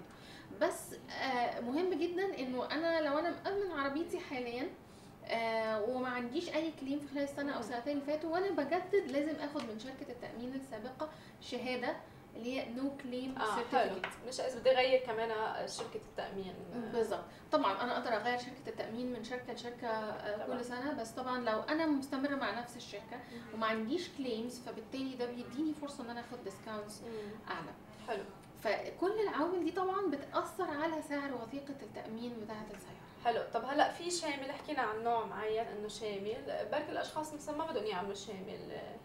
بس 0.62 0.94
آه 1.22 1.60
مهم 1.60 1.94
جدا 1.94 2.40
إنه 2.40 2.66
أنا 2.72 3.02
لو 3.02 3.18
أنا 3.20 3.36
مأمن 3.46 3.72
عربيتي 3.72 4.20
حاليا 4.20 4.70
آه 5.26 5.84
وما 5.84 6.10
عنديش 6.10 6.50
أي 6.56 6.72
claim 6.80 7.00
في 7.00 7.08
خلال 7.08 7.24
السنة 7.24 7.52
أو 7.52 7.62
سنتين 7.62 7.94
اللي 7.94 8.06
فاتوا 8.06 8.30
وأنا 8.30 8.50
بجدد 8.50 9.12
لازم 9.12 9.36
آخد 9.36 9.62
من 9.64 9.80
شركة 9.80 10.12
التأمين 10.12 10.56
السابقة 10.56 11.10
شهادة 11.42 11.96
اللي 12.36 12.60
هي 12.60 12.70
no 12.74 12.98
claim 13.04 13.36
آه 13.38 13.64
حلو. 13.78 13.96
مش 14.28 14.40
اذا 14.40 14.60
بدي 14.60 14.72
أغير 14.72 15.00
كمان 15.06 15.30
شركة 15.68 15.96
التأمين. 16.10 16.54
بالضبط. 16.94 17.24
طبعا 17.52 17.82
أنا 17.84 17.98
أقدر 17.98 18.10
أغير 18.16 18.38
شركة 18.38 18.68
التأمين 18.70 19.14
من 19.14 19.24
شركة 19.24 19.54
لشركة 19.54 19.88
آه، 19.88 20.48
كل 20.48 20.66
سنة 20.66 20.94
بس 20.94 21.10
طبعا 21.10 21.40
لو 21.40 21.60
أنا 21.62 21.86
مستمرة 21.86 22.36
مع 22.36 22.60
نفس 22.60 22.78
الشركة 22.78 23.20
وما 23.54 23.68
عنديش 23.68 24.10
claims 24.18 24.60
فبالتالي 24.60 25.16
ده 25.16 25.26
بيديني 25.26 25.74
فرصة 25.74 26.04
إن 26.04 26.10
أنا 26.10 26.20
آخد 26.20 26.44
discounts 26.44 27.02
أعلى. 27.50 27.72
حلو. 28.08 28.24
فكل 28.64 29.20
العوامل 29.20 29.66
دي 29.66 29.72
طبعا 29.72 30.10
بتأثر 30.12 30.64
على 30.72 31.02
سعر 31.02 31.34
وثيقة 31.34 31.76
التأمين 31.82 32.34
بتاعة 32.44 32.66
السيارة. 32.74 33.04
حلو. 33.26 33.44
طب 33.54 33.66
هلأ 33.66 33.92
في 33.92 34.12
شامل؟ 34.12 34.52
حكينا 34.52 34.82
عن 34.82 35.04
نوع 35.04 35.26
معين 35.26 35.66
إنه 35.68 35.88
شامل. 35.88 36.68
بركي 36.72 36.92
الأشخاص 36.92 37.34
مثلا 37.34 37.58
ما 37.58 37.66
بدهم 37.72 37.86
يعملوا 37.86 38.14
شامل. 38.14 38.72
آه 38.72 38.96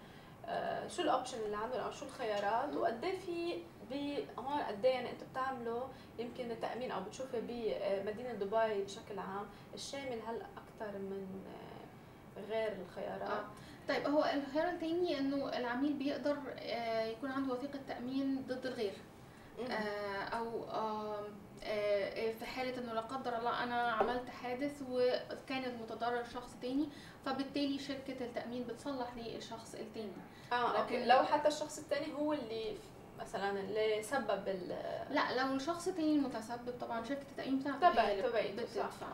شو 0.89 1.03
ال 1.03 1.08
option 1.08 1.39
اللي 1.39 1.57
عندهم 1.57 1.81
أو 1.81 1.91
شو 1.91 2.05
الخيارات؟ 2.05 2.77
وقد 2.77 3.05
إيه 3.05 3.19
في 3.89 4.25
هون 4.39 4.61
قد 4.61 4.85
إيه 4.85 4.95
يعني 4.95 5.11
أنتم 5.11 5.27
بتعملوا 5.31 5.83
يمكن 6.19 6.61
تامين 6.61 6.91
أو 6.91 7.01
بتشوفوا 7.03 7.41
بمدينة 7.41 8.33
دبي 8.33 8.85
بشكل 8.85 9.19
عام 9.19 9.47
الشامل 9.75 10.21
هل 10.27 10.43
أكثر 10.43 10.99
من 10.99 11.45
آه، 11.47 12.41
غير 12.51 12.73
الخيارات؟ 12.73 13.31
آه. 13.31 13.45
طيب 13.89 14.07
هو 14.07 14.25
الخيار 14.25 14.69
الثاني 14.69 15.19
إنه 15.19 15.59
العميل 15.59 15.93
بيقدر 15.93 16.37
آه، 16.59 17.05
يكون 17.05 17.31
عنده 17.31 17.55
وثيقة 17.55 17.79
تأمين 17.89 18.45
ضد 18.49 18.67
الغير. 18.67 18.95
آه، 19.71 20.23
أو 20.23 20.65
في 22.39 22.47
حالة 22.47 22.79
إنه 22.79 22.93
لا 22.93 23.01
قدر 23.01 23.39
الله 23.39 23.63
أنا 23.63 23.93
عملت 23.93 24.29
حادث 24.31 24.83
وكانت 24.91 25.83
متضرر 25.83 26.25
شخص 26.25 26.57
تاني 26.63 26.89
فبالتالي 27.27 27.79
شركة 27.79 28.25
التأمين 28.25 28.65
بتصلح 28.65 29.09
للشخص 29.17 29.75
التاني. 29.75 30.13
آه 30.53 30.85
لكن 30.85 31.05
لو 31.09 31.23
حتى 31.23 31.49
الشخص 31.49 31.79
التاني 31.79 32.15
هو 32.15 32.33
اللي 32.33 32.77
مثلا 33.21 33.61
اللي 33.61 34.03
سبب 34.03 34.49
ال 34.49 34.69
لا 35.11 35.43
لو 35.43 35.55
الشخص 35.55 35.85
تاني 35.85 36.15
المتسبب 36.17 36.75
طبعا 36.81 37.05
شركة 37.05 37.27
التأمين 37.31 37.59
بتاعته 37.59 37.89
هي 38.01 38.23
بتدفع. 38.53 39.09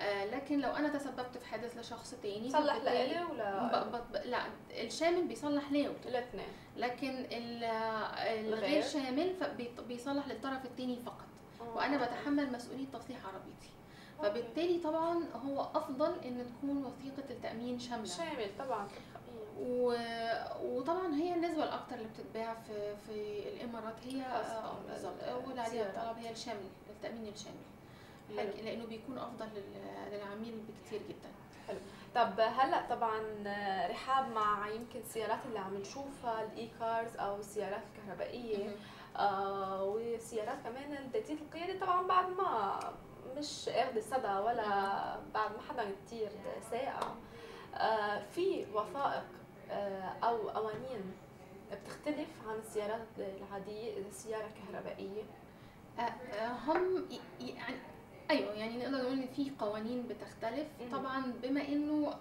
آه 0.00 0.24
لكن 0.24 0.60
لو 0.60 0.70
أنا 0.70 0.88
تسببت 0.88 1.38
في 1.38 1.46
حادث 1.46 1.78
لشخص 1.78 2.14
تاني 2.22 2.50
صلح 2.50 2.76
لإلي 2.76 3.24
ولا 3.24 3.82
ب... 3.82 3.96
ب... 4.12 4.16
لا 4.24 4.38
الشامل 4.70 5.28
بيصلح 5.28 5.72
ليه 5.72 5.92
الاثنين. 6.06 6.48
لكن 6.76 7.26
الغير 7.32 8.82
شامل 8.82 9.34
بيصلح 9.88 10.28
للطرف 10.28 10.64
التاني 10.64 10.96
فقط. 10.96 11.26
وأنا 11.74 11.96
بتحمل 12.06 12.52
مسؤولية 12.52 12.86
تصليح 12.92 13.18
عربيتي. 13.26 13.70
فبالتالي 14.22 14.78
طبعا 14.78 15.24
هو 15.46 15.60
أفضل 15.74 16.14
إن 16.24 16.46
تكون 16.46 16.84
وثيقة 16.84 17.30
التأمين 17.30 17.78
شاملة. 17.78 18.04
شامل 18.04 18.50
طبعا. 18.58 18.88
و... 19.60 19.94
وطبعا 20.62 21.14
هي 21.14 21.34
النسبة 21.34 21.64
الاكثر 21.64 21.94
اللي 21.94 22.08
بتتباع 22.08 22.54
في 22.54 22.96
في 23.06 23.48
الإمارات. 23.48 23.94
هي 24.04 24.22
بالظبط. 24.88 25.22
اول 25.22 25.58
عليها 25.58 25.86
الطلب 25.86 26.24
هي 26.24 26.30
الشامل 26.30 26.68
التأمين 26.90 27.32
الشامل. 27.32 27.56
حلو. 28.36 28.64
لأنه 28.64 28.86
بيكون 28.86 29.18
أفضل 29.18 29.48
للعميل 30.12 30.62
بكثير 30.68 31.00
جدا. 31.08 31.28
حلو. 31.68 31.78
طب 32.14 32.40
هلأ 32.40 32.86
طبعا 32.90 33.20
رحاب 33.90 34.28
مع 34.28 34.68
يمكن 34.68 34.98
السيارات 34.98 35.38
اللي 35.48 35.58
عم 35.58 35.74
نشوفها 35.74 36.44
الإي 36.44 36.68
كارز 36.80 37.16
أو 37.16 37.36
السيارات 37.36 37.82
الكهربائيه 37.92 38.76
آه 39.18 39.84
وسيارات 39.84 40.58
كمان 40.64 40.92
التجديد 40.92 41.38
القيادي 41.40 41.78
طبعا 41.78 42.06
بعد 42.06 42.30
ما 42.30 42.78
مش 43.36 43.68
اخذ 43.68 44.00
صدى 44.00 44.38
ولا 44.38 44.64
بعد 45.34 45.50
ما 45.50 45.62
حدا 45.68 45.90
كثير 46.06 46.30
ساقع. 46.70 47.00
آه 47.74 48.22
في 48.30 48.66
وثائق 48.74 49.24
آه، 49.70 50.16
أو 50.24 50.48
قوانين 50.48 51.12
بتختلف 51.72 52.28
عن 52.48 52.58
السيارات 52.58 53.06
العادية 53.18 53.92
اذا 53.98 54.06
آه، 55.98 56.02
آه، 56.02 56.52
هم 56.52 57.04
يعني 57.40 57.76
أيوه 58.30 58.52
يعني 58.54 58.78
نقدر 58.78 58.98
نقول 58.98 59.12
إن 59.12 59.26
في 59.26 59.50
قوانين 59.58 60.06
بتختلف. 60.06 60.66
طبعا 60.92 61.32
بما 61.42 61.68
إنه 61.68 62.14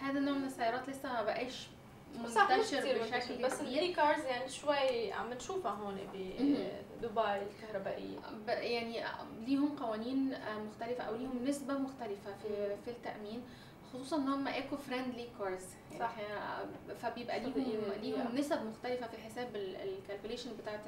هذا 0.00 0.18
النوع 0.18 0.34
من 0.34 0.44
السيارات 0.44 0.88
لسه 0.88 1.12
ما 1.12 1.22
بقاش 1.22 1.68
منتشر 2.14 2.98
بشكل 3.02 3.42
بس 3.42 3.60
الاي 3.60 3.92
cars 3.92 4.24
يعني 4.24 4.48
شوي 4.48 5.12
عم 5.12 5.32
نشوفها 5.32 5.72
هون 5.72 5.98
بدبي 6.14 7.42
الكهربائية. 7.42 8.18
يعني 8.48 9.04
ليهم 9.46 9.76
قوانين 9.76 10.34
مختلفة 10.68 11.04
أو 11.04 11.16
ليهم 11.16 11.44
نسبة 11.44 11.74
مختلفة 11.74 12.34
في 12.42 12.76
في 12.84 12.90
التأمين 12.90 13.42
خصوصا 13.92 14.16
إن 14.16 14.28
هم 14.28 14.48
eco 14.48 14.76
friendly 14.76 15.28
cars 15.38 15.64
صح. 16.00 16.14
فبيبقى 17.02 17.40
ليهم 17.40 17.92
ليهم 18.02 18.36
نسب 18.36 18.66
مختلفة 18.66 19.06
في 19.06 19.16
حساب 19.16 19.56
ال 19.56 19.64
calculation 19.64 20.50
بتاعت 20.62 20.80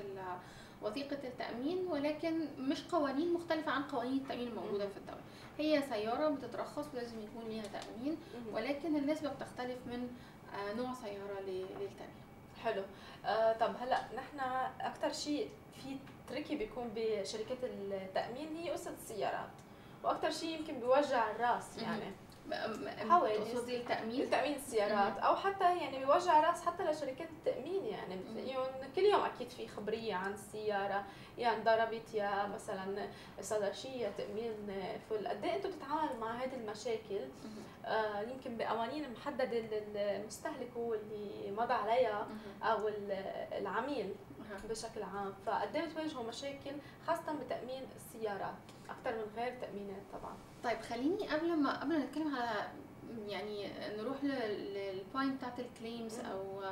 وثيقة 0.83 1.19
التأمين 1.25 1.87
ولكن 1.87 2.47
مش 2.59 2.83
قوانين 2.85 3.33
مختلفة 3.33 3.73
عن 3.73 3.83
قوانين 3.83 4.17
التأمين 4.17 4.49
الموجودة 4.49 4.89
في 4.89 4.97
الدولة. 4.97 5.21
هي 5.59 5.83
سيارة 5.91 6.29
بتترخص 6.29 6.85
ولازم 6.95 7.23
يكون 7.23 7.45
ليها 7.49 7.63
تأمين 7.63 8.17
ولكن 8.53 8.97
النسبة 8.97 9.29
بتختلف 9.29 9.79
من 9.87 10.03
آه، 10.03 10.38
نوع 10.77 10.93
سيارة 10.95 11.41
للتانية. 11.41 12.19
حلو. 12.65 12.83
آه 13.27 13.53
طب 13.53 13.75
هلا 13.81 14.01
نحن 14.17 14.41
أكثر 14.81 15.13
شيء 15.13 15.51
في 15.75 15.97
تركي 16.29 16.57
بيكون 16.57 16.91
بشركات 16.95 17.59
التأمين 17.65 18.57
هي 18.57 18.71
قصة 18.71 18.91
السيارات 18.91 19.49
وأكثر 20.05 20.31
شيء 20.31 20.59
يمكن 20.61 20.81
بيوجع 20.81 21.31
الرأس 21.31 21.83
يعني. 21.83 22.13
حوادث. 23.11 23.53
تقصدي 23.53 23.77
التأمين؟ 23.77 24.31
تامين 24.31 24.55
السيارات 24.57 25.19
أو 25.19 25.37
حتى 25.37 25.65
يعني 25.79 25.99
بيوجع 25.99 26.41
راس 26.41 26.67
حتى 26.67 26.83
لشركات 26.85 27.29
التأمين 27.31 27.85
يعني. 27.85 28.17
بتلاقيهم 28.17 28.67
كل 28.97 29.03
يوم 29.03 29.21
أكيد 29.21 29.51
في 29.51 29.69
خبرية 29.69 30.15
عن 30.15 30.33
السيارة 30.33 31.05
يا 31.39 31.57
انضربت 31.57 32.15
يا 32.15 32.47
مثلا 32.47 33.09
صدر 33.41 33.73
شيء 33.73 33.97
يا 33.97 34.13
تأمين 34.19 34.53
فل. 35.11 35.29
قد 35.29 35.45
إيه 35.45 35.57
أنتم 35.57 35.71
بتتعاملوا 35.71 36.17
مع 36.21 36.33
هذه 36.33 36.55
المشاكل؟ 36.55 37.21
آه 37.21 37.78
يمكن 38.31 38.57
بقوانين 38.57 39.13
محددة 39.13 39.59
للمستهلك 39.95 40.71
هو 40.77 40.95
اللي 40.95 41.51
مضى 41.51 41.73
عليها 41.75 42.29
أو 42.63 42.89
العميل 43.53 44.15
بشكل 44.71 45.03
عام. 45.03 45.35
فقد 45.47 45.77
إيه 45.77 45.85
بتواجهوا 45.87 46.25
مشاكل 46.25 46.73
خاصة 47.07 47.33
بتأمين 47.33 47.83
السيارات 47.97 48.55
أكثر 48.91 49.17
من 49.19 49.33
غير 49.37 49.55
تأمينات 49.61 50.03
طبعا. 50.13 50.37
طيب 50.65 50.81
خليني 50.81 51.29
قبل 51.29 51.57
ما 51.57 51.81
قبل 51.81 51.89
ما 51.89 51.99
نتكلم 52.05 52.35
على 52.37 52.69
يعني 53.29 53.71
نروح 53.97 54.25
لل 54.25 54.57
point 54.57 55.37
بتاعت 55.37 55.61
ال 55.61 55.69
claims 55.69 56.19
أو 56.21 56.63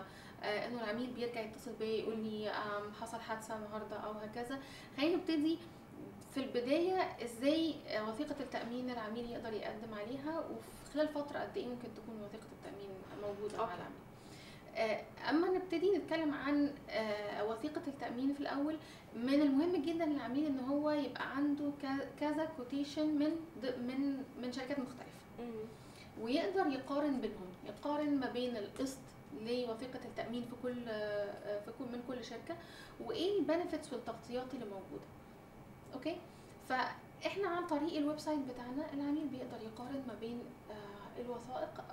آه، 0.43 0.67
إنه 0.67 0.85
العميل 0.85 1.11
بيرجع 1.11 1.41
يتصل 1.41 1.73
بيا 1.73 1.87
يقول 2.03 2.19
لي 2.19 2.53
حصل 3.01 3.21
حادثة 3.21 3.57
النهارده 3.57 3.97
أو 3.97 4.13
هكذا. 4.13 4.59
خلينا 4.97 5.17
نبتدي 5.17 5.59
في 6.35 6.41
البداية 6.41 7.17
إزاي 7.25 7.75
وثيقة 8.09 8.35
التأمين 8.41 8.91
العميل 8.91 9.31
يقدر 9.31 9.53
يقدم 9.53 9.95
عليها 9.95 10.39
وفي 10.41 10.93
خلال 10.95 11.09
فترة 11.09 11.39
قد 11.39 11.57
إيه 11.57 11.67
ممكن 11.67 11.89
تكون 11.97 12.23
وثيقة 12.23 12.47
التأمين 12.53 12.89
موجودة 13.23 13.59
مع 13.59 13.75
العميل 13.75 13.97
آه، 14.77 15.01
أما 15.31 15.49
نبتدي 15.51 15.91
نتكلم 15.99 16.35
عن 16.35 16.71
آه، 16.91 17.45
وثيقة 17.45 17.83
التأمين 17.87 18.35
في 18.35 18.41
الأول 18.41 18.77
من 19.17 19.35
المهم 19.43 19.83
جدا 19.83 20.05
للعميل 20.07 20.47
إن 20.47 20.59
هو 20.61 20.91
يبقى 20.91 21.37
عنده 21.37 21.71
كذا 22.21 22.45
quotation 22.57 23.07
من 23.07 23.31
من 23.63 24.23
من 24.43 24.53
شركات 24.53 24.79
مختلفة. 24.79 25.17
ويقدر 26.21 26.67
يقارن 26.67 27.21
بينهم 27.21 27.47
يقارن 27.69 28.21
ما 28.21 28.31
بين 28.31 28.57
القسط 28.57 28.99
لوثيقة 29.41 30.01
التأمين 30.05 30.43
في 30.45 30.55
كل 30.63 30.89
آه، 30.89 31.61
في 31.61 31.71
كل 31.79 31.85
من 31.85 32.03
كل 32.09 32.25
شركة 32.25 32.57
وإيه 33.05 33.39
ال 33.39 33.45
benefits 33.45 33.93
والتغطيات 33.93 34.55
اللي 34.55 34.65
موجودة. 34.65 35.05
okay؟ 35.97 36.17
فإحنا 36.69 37.49
عن 37.49 37.67
طريق 37.67 37.97
ال 37.97 38.19
website 38.19 38.39
بتاعنا 38.41 38.93
العميل 38.95 39.27
بيقدر 39.29 39.65
يقارن 39.65 40.03
ما 40.09 40.15
بين 40.21 40.43
الوثائق 41.21 41.85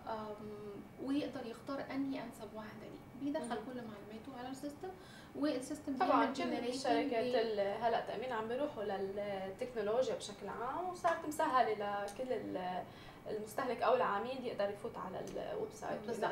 ويقدر 1.04 1.46
يختار 1.46 1.84
أنهي 1.92 2.24
أنسب 2.24 2.54
واحدة 2.56 2.80
ليه. 2.82 3.26
بيدخل 3.32 3.56
كل 3.56 3.76
معلوماته 3.76 4.40
على 4.40 4.50
ال 4.50 4.55
system 4.55 4.90
وال 5.36 5.51
system 5.51 5.98
طبعا 5.98 6.26
كل 6.26 6.44
الشركات 6.54 7.36
هلأ 7.82 8.02
تأمين 8.08 8.32
عم 8.32 8.48
بيروحوا 8.48 8.84
للتكنولوجيا 8.84 10.16
بشكل 10.16 10.48
عام 10.48 10.90
وصارت 10.90 11.28
مسهلة 11.28 12.06
لكل 12.06 12.58
المستهلك 13.30 13.82
أو 13.82 13.96
العميل 13.96 14.46
يقدر 14.46 14.70
يفوت 14.70 14.98
على 14.98 15.20
ال 15.20 15.72
website 15.72 16.00
بالظبط 16.08 16.32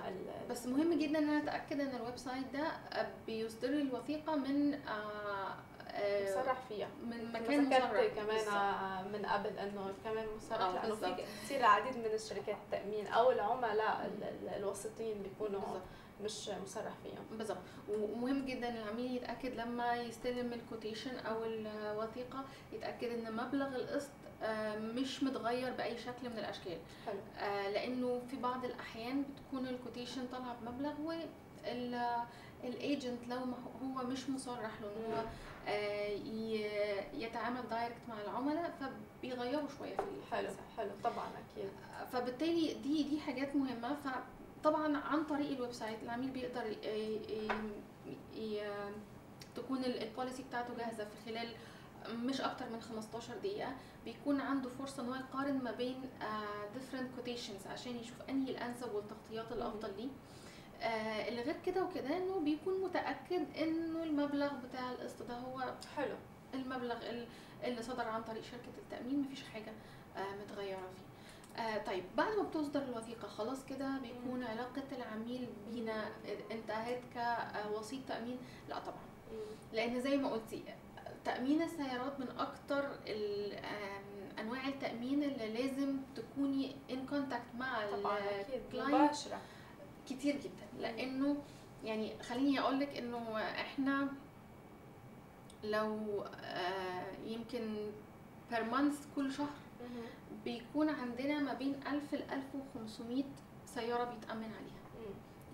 بس 0.50 0.66
مهم 0.66 1.00
جدا 1.00 1.20
إن 1.20 1.30
أنا 1.30 1.44
أتأكد 1.44 1.80
إن 1.80 1.96
ال 1.96 2.18
website 2.18 2.46
ده 2.54 2.72
بيصدر 3.28 3.70
الوثيقة 3.70 4.36
من 4.36 4.74
آه 4.74 5.56
مصرح 5.96 6.58
فيها 6.70 6.88
من 7.06 7.32
مكان 7.34 7.68
مصرح 7.68 8.06
كمان. 8.16 9.12
من 9.14 9.26
قبل 9.26 9.50
إنه 9.60 9.94
كمان 10.04 10.26
مصرح 10.38 10.62
آه 10.62 10.72
لأنه 10.74 10.96
في 10.96 11.24
كثير 11.44 11.60
العديد 11.60 11.98
من 11.98 12.06
الشركات 12.14 12.56
التأمين 12.66 13.08
أو 13.08 13.32
العملاء 13.32 14.12
الوسيطين 14.58 15.24
بيكونوا. 15.24 15.62
مش 16.24 16.50
مصرح 16.64 16.94
فيهم 17.04 17.38
بالظبط 17.38 17.58
ومهم 17.90 18.46
جدا 18.46 18.70
العميل 18.70 19.16
يتأكد 19.16 19.56
لما 19.56 19.96
يستلم 19.96 20.54
ال 20.54 20.60
quotation 20.60 21.16
أو 21.18 21.44
الوثيقة 21.46 22.46
يتأكد 22.74 23.08
إن 23.12 23.34
مبلغ 23.36 23.76
القسط 23.76 24.10
آه، 24.44 24.78
مش 24.78 25.24
متغير 25.24 25.72
بأي 25.74 25.98
شكل 25.98 26.30
من 26.30 26.40
الأشكال 26.40 26.78
حلو. 27.06 27.20
آه، 27.40 27.70
لأنه 27.70 28.22
في 28.32 28.38
بعض 28.38 28.66
الأحيان 28.66 29.24
بتكون 29.24 29.68
ال 29.68 29.74
quotation 29.74 30.28
طالعة 30.32 30.56
بمبلغ 30.62 30.94
ال 32.64 32.74
agent 32.74 33.28
لو 33.30 33.38
هو 33.84 34.04
مش 34.08 34.30
مصرح 34.30 34.72
له 34.82 34.88
إن 34.88 35.14
هو 35.14 35.24
يتعامل 37.14 37.70
direct 37.70 38.02
مع 38.10 38.22
العملاء 38.22 38.74
فبيغيروا 39.22 39.68
شوية 39.78 39.96
في 39.96 40.32
حلو 40.32 40.50
حلو 40.78 40.90
طبعا 41.04 41.28
أكيد. 41.28 41.70
فبالتالي 42.12 42.74
دي 42.74 43.04
دي 43.04 43.20
حاجات 43.20 43.56
مهمة. 43.56 43.96
فطبعا 44.64 44.98
عن 44.98 45.24
طريق 45.24 45.52
ال 45.52 45.72
website 45.74 46.04
العميل 46.04 46.30
بيقدر 46.30 46.76
تكون 49.56 49.84
ال 49.86 49.94
policy 49.94 50.44
بتاعته 50.44 50.76
جاهزة 50.78 51.06
في 51.06 51.32
خلال 51.32 51.48
مش 52.26 52.42
أكتر 52.42 52.66
من 52.70 52.82
15 52.82 53.38
دقيقة. 53.38 53.72
بيكون 54.06 54.42
عنده 54.42 54.70
فرصة 54.70 55.04
إن 55.04 55.10
هو 55.10 55.16
يقارن 55.16 55.64
ما 55.64 55.72
بين 55.72 56.02
different 56.76 57.20
quotations 57.20 57.68
عشان 57.72 57.96
يشوف 57.96 58.22
أنهي 58.30 58.52
الأنسب 58.52 58.94
والتغطيات 58.96 59.52
الأفضل 59.52 59.90
ليه. 59.98 60.10
آه 60.82 61.28
اللي 61.30 61.42
غير 61.42 61.56
كده 61.66 61.84
وكده 61.84 62.18
إنه 62.18 62.40
بيكون 62.40 62.82
متأكد 62.84 63.58
إنه 63.58 64.04
المبلغ 64.04 64.52
بتاع 64.70 64.92
القسط 64.92 65.24
ده 65.24 65.34
هو 65.38 65.74
حلو. 65.98 66.16
المبلغ 66.54 66.98
اللي 67.64 67.82
صدر 67.84 68.08
عن 68.08 68.24
طريق 68.24 68.44
شركة 68.44 68.78
التأمين 68.78 69.20
مفيش 69.20 69.44
حاجة 69.44 69.72
آه 70.18 70.36
متغيرة 70.44 70.78
فيه. 70.96 71.62
آه 71.64 71.78
طيب 71.78 72.04
بعد 72.18 72.38
ما 72.38 72.44
بتصدر 72.44 72.82
الوثيقة 72.84 73.28
خلاص 73.28 73.66
كده 73.66 73.98
بيكون 74.02 74.40
مم. 74.40 74.48
علاقة 74.48 74.84
العميل 74.98 75.48
بينا 75.72 76.10
انتهت 76.52 77.02
كوسيط 77.74 78.00
تأمين؟ 78.08 78.38
لا 78.70 78.80
طبعا. 78.80 79.04
مم. 79.32 79.38
لأن 79.74 80.02
زي 80.02 80.18
ما 80.18 80.30
قلتي 80.30 80.64
تأمين 81.26 81.62
السيارات 81.62 82.20
من 82.20 82.28
أكتر 82.40 82.90
أنواع 84.40 84.68
التأمين 84.68 85.24
اللي 85.24 85.48
لازم 85.54 85.98
تكوني 86.16 86.76
in 86.92 87.06
contact 87.06 87.56
مع 87.60 87.84
ال 87.84 88.03
client 88.03 89.16
كتير 90.14 90.36
جدا. 90.36 90.68
لأنه 90.80 91.38
يعني 91.84 92.24
خليني 92.24 92.60
أقول 92.60 92.80
لك 92.80 92.98
إنه 92.98 93.38
إحنا 93.40 94.08
لو 95.64 96.24
آه 96.44 97.12
يمكن 97.26 97.92
بير 98.52 98.64
مانث 98.64 99.06
كل 99.16 99.32
شهر 99.34 99.48
بيكون 100.46 100.90
عندنا 100.90 101.40
ما 101.40 101.54
بين 101.54 101.80
1000 101.88 102.14
ل 102.14 102.24
1500 102.32 103.24
سيارة 103.66 104.04
بيتأمن 104.04 104.44
عليها. 104.44 104.82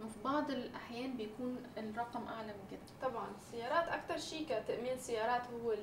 وفي 0.03 0.19
بعض 0.23 0.51
الأحيان 0.51 1.17
بيكون 1.17 1.63
الرقم 1.77 2.27
أعلى 2.27 2.47
من 2.53 2.67
كده. 2.71 3.09
طبعا 3.09 3.27
السيارات 3.37 3.87
أكثر 3.87 4.17
شيء 4.17 4.45
كتأمين 4.45 4.97
سيارات 4.99 5.41
هو 5.47 5.75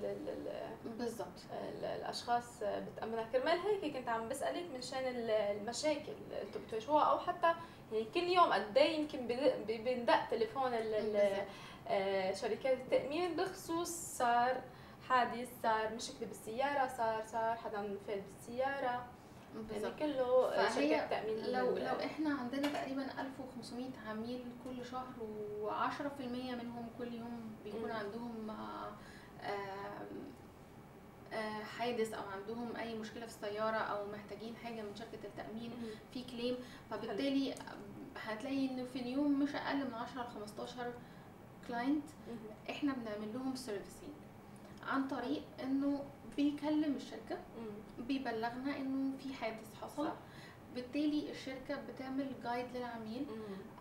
بالضبط. 0.98 1.40
الأشخاص 1.82 2.62
بتأمنها. 2.62 3.24
كرمال 3.32 3.58
هيك 3.58 3.96
كنت 3.96 4.08
عم 4.08 4.28
بسألك 4.28 4.64
من 4.74 4.82
شان 4.82 5.02
المشاكل 5.06 6.12
اللي 6.30 6.64
بتواجهوها 6.66 7.04
أو 7.04 7.18
حتى 7.18 7.54
يعني 7.92 8.04
كل 8.14 8.20
يوم 8.20 8.52
قد 8.52 8.76
إيه 8.78 8.98
يمكن 8.98 9.26
بندق 9.68 10.28
تليفون 10.30 10.70
شركات 12.34 12.78
التأمين 12.78 13.36
بخصوص 13.36 13.88
صار 13.90 14.62
حادث 15.08 15.48
صار 15.62 15.94
مشكلة 15.94 16.28
بالسيارة 16.28 16.88
صار 16.96 17.22
صار 17.26 17.56
حدا 17.56 17.96
فات 18.06 18.22
بالسيارة. 18.32 19.06
يعني 19.72 19.90
كله 19.98 20.50
شركات 20.74 21.10
تامين 21.10 21.52
لو 21.52 21.78
لو 21.78 22.00
إحنا 22.04 22.34
عندنا 22.34 22.68
تقريبا 22.68 23.02
1500 23.20 23.86
عميل 24.08 24.44
كل 24.64 24.86
شهر 24.86 25.12
و10% 25.62 26.20
منهم 26.22 26.88
كل 26.98 27.14
يوم 27.14 27.56
بيكون. 27.64 27.90
عندهم 27.90 28.50
حادث 31.78 32.14
أو 32.14 32.22
عندهم 32.28 32.76
أي 32.76 32.98
مشكلة 32.98 33.26
في 33.26 33.32
السيارة 33.32 33.76
أو 33.76 34.06
محتاجين 34.12 34.56
حاجة 34.56 34.82
من 34.82 34.94
شركة 34.96 35.18
التأمين 35.24 35.70
في 36.12 36.24
claim 36.24 36.56
فبالتالي 36.90 37.54
هتلاقي 38.16 38.66
انه 38.70 38.84
في 38.84 38.98
اليوم 38.98 39.40
مش 39.40 39.54
أقل 39.54 39.76
من 39.86 39.94
10 39.94 40.22
ل 40.22 40.26
15 40.26 40.92
client 41.68 42.04
إحنا 42.70 42.92
بنعمل 42.92 43.34
لهم 43.34 43.54
servicing 43.54 44.10
عن 44.88 45.08
طريق 45.08 45.42
إنه 45.62 46.04
بيكلم 46.36 46.94
الشركة 46.96 47.38
بيبلغنا 47.98 48.76
إنه 48.76 49.16
في 49.18 49.34
حادث 49.34 49.74
حصل. 49.82 50.08
بالتالي 50.74 51.30
الشركة 51.30 51.78
بتعمل 51.88 52.32
guide 52.44 52.66
للعميل 52.76 53.26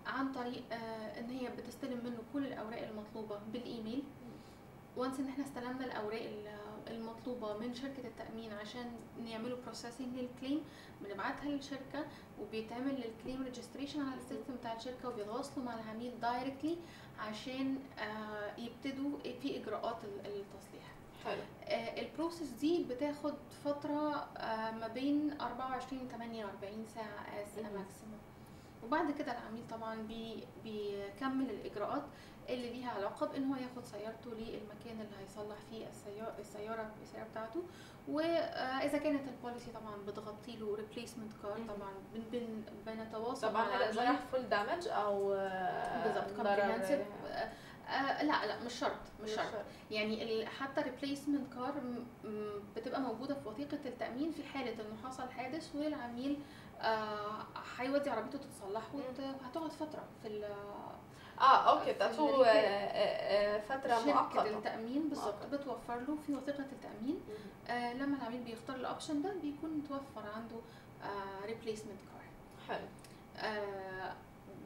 عن 0.05 0.31
طريق 0.31 0.63
آه 0.71 1.19
إن 1.19 1.29
هي 1.29 1.49
بتستلم 1.57 2.01
منه 2.05 2.17
كل 2.33 2.45
الأوراق 2.45 2.87
المطلوبة 2.87 3.39
بالإيميل. 3.53 4.03
once 4.97 5.19
إن 5.19 5.27
إحنا 5.27 5.43
استلمنا 5.43 5.85
الأوراق 5.85 6.21
المطلوبة 6.87 7.57
من 7.57 7.73
شركة 7.73 8.07
التأمين 8.07 8.53
عشان 8.53 8.91
نعملوا 9.25 9.57
processing 9.65 10.07
لل 10.19 10.31
claim 10.31 10.61
بنبعتها 11.01 11.45
للشركة 11.49 12.05
وبيتعمل 12.41 13.05
ال 13.05 13.12
claim 13.12 13.43
registration 13.43 14.01
على 14.01 14.15
ال 14.15 14.21
system 14.21 14.55
بتاع 14.55 14.73
الشركة 14.75 15.09
وبيتواصلوا 15.09 15.65
مع 15.65 15.73
العميل 15.79 16.19
directly 16.21 16.77
عشان 17.19 17.77
آه 17.99 18.51
يبتدوا 18.57 19.17
في 19.41 19.57
إجراءات 19.61 19.97
التصليح. 20.25 20.83
حلو. 21.25 21.41
آه 21.63 22.01
ال 22.01 22.07
process 22.07 22.49
دي 22.49 22.83
بتاخد 22.83 23.33
فترة 23.65 24.15
آه 24.37 24.71
ما 24.71 24.87
بين 24.87 25.41
24 25.41 26.03
ل 26.03 26.07
48 26.11 26.85
ساعة 26.95 27.41
as 27.41 27.59
maximum 27.59 28.19
وبعد 28.83 29.11
كده 29.11 29.31
العميل 29.31 29.63
طبعا 29.71 29.95
بي 29.95 30.43
بيكمل 30.63 31.49
الإجراءات. 31.49 32.03
اللي 32.49 32.69
ليها 32.69 32.91
علاقة 32.91 33.25
بإن 33.27 33.43
هو 33.43 33.55
ياخد 33.55 33.85
سيارته 33.85 34.31
للمكان 34.31 35.01
اللي 35.01 35.15
هيصلح 35.21 35.55
فيه 35.69 35.87
السياره 35.87 36.33
السيارة 36.39 36.91
السيارة 37.03 37.27
بتاعته. 37.31 37.63
وإذا 38.07 38.97
كانت 38.97 39.27
ال 39.27 39.34
policy 39.34 39.71
طبعا 39.71 39.95
بتغطي 40.07 40.55
له 40.57 40.75
replacement 40.75 41.31
car 41.43 41.51
طبعا 41.67 41.93
بن 42.13 42.21
بن 42.31 42.63
بنتواصل 42.85 43.47
طبعا 43.49 43.65
إذا 43.67 44.03
راح 44.03 44.19
full 44.31 44.49
damage 44.49 44.87
أو 44.87 45.29
بالظبط 46.03 46.31
comprehensive 46.35 46.99
آه 47.89 48.23
لا 48.23 48.45
لا 48.45 48.59
مش 48.65 48.73
شرط 48.73 48.97
مش 49.23 49.29
شرط, 49.31 49.51
شرط. 49.51 49.65
يعني 49.91 50.45
حتى 50.45 50.81
replacement 50.81 51.53
car 51.53 51.73
بتبقى 52.75 53.01
موجودة 53.01 53.33
في 53.35 53.49
وثيقة 53.49 53.79
التأمين 53.85 54.31
في 54.31 54.43
حالة 54.43 54.71
إنه 54.73 54.95
حصل 55.07 55.29
حادث 55.29 55.75
والعميل 55.75 56.39
هيودي 57.77 58.09
آه 58.09 58.13
عربيته 58.13 58.37
تتصلح 58.37 58.83
وهتقعد 58.95 59.71
فترة 59.71 60.03
في 60.23 60.45
آه 61.39 61.43
okay 61.79 61.93
بتعطوه 61.93 62.43
فترة 63.59 63.99
مؤقتة. 64.05 64.33
شركه 64.43 64.57
التأمين 64.57 65.09
بالظبط 65.09 65.45
بتوفر 65.51 65.99
له 65.99 66.17
في 66.27 66.35
وثيقة 66.35 66.65
التأمين 66.71 67.19
آه 67.69 67.93
لما 67.93 68.17
العميل 68.17 68.43
بيختار 68.43 68.75
ال 68.75 68.82
option 68.82 69.21
ده 69.21 69.33
بيكون 69.41 69.69
متوفر 69.69 70.29
عنده 70.35 70.55
آه 71.03 71.45
replacement 71.45 71.99
car 72.13 72.23
حلو. 72.67 72.85
آه 73.37 74.13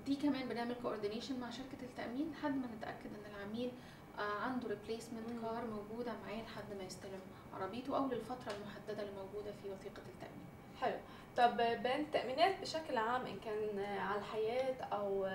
دي 0.05 0.15
كمان 0.15 0.49
بنعمل 0.49 0.75
coordination 0.83 1.39
مع 1.39 1.49
شركة 1.49 1.83
التأمين 1.83 2.31
لحد 2.31 2.55
ما 2.55 2.67
نتأكد 2.77 3.05
إن 3.05 3.31
العميل 3.35 3.71
آه 4.19 4.39
عنده 4.43 4.67
replacement 4.67 5.29
car 5.41 5.63
موجودة 5.67 6.11
معاه 6.25 6.41
لحد 6.41 6.77
ما 6.77 6.83
يستلم 6.83 7.19
عربيته 7.59 7.97
أو 7.97 8.05
للفترة 8.07 8.53
المحددة 8.61 9.03
اللي 9.03 9.13
موجوده 9.13 9.51
في 9.63 9.69
وثيقة 9.71 10.01
التأمين. 10.15 10.45
حلو. 10.81 10.97
طب 11.37 11.57
بين 11.57 11.99
التأمينات 11.99 12.61
بشكل 12.61 12.97
عام 12.97 13.25
إن 13.25 13.39
كان 13.39 13.79
على 13.79 14.19
الحياة 14.19 14.83
أو 14.83 15.25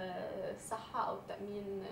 الصحة 0.55 1.09
أو 1.09 1.15
التأمين 1.15 1.85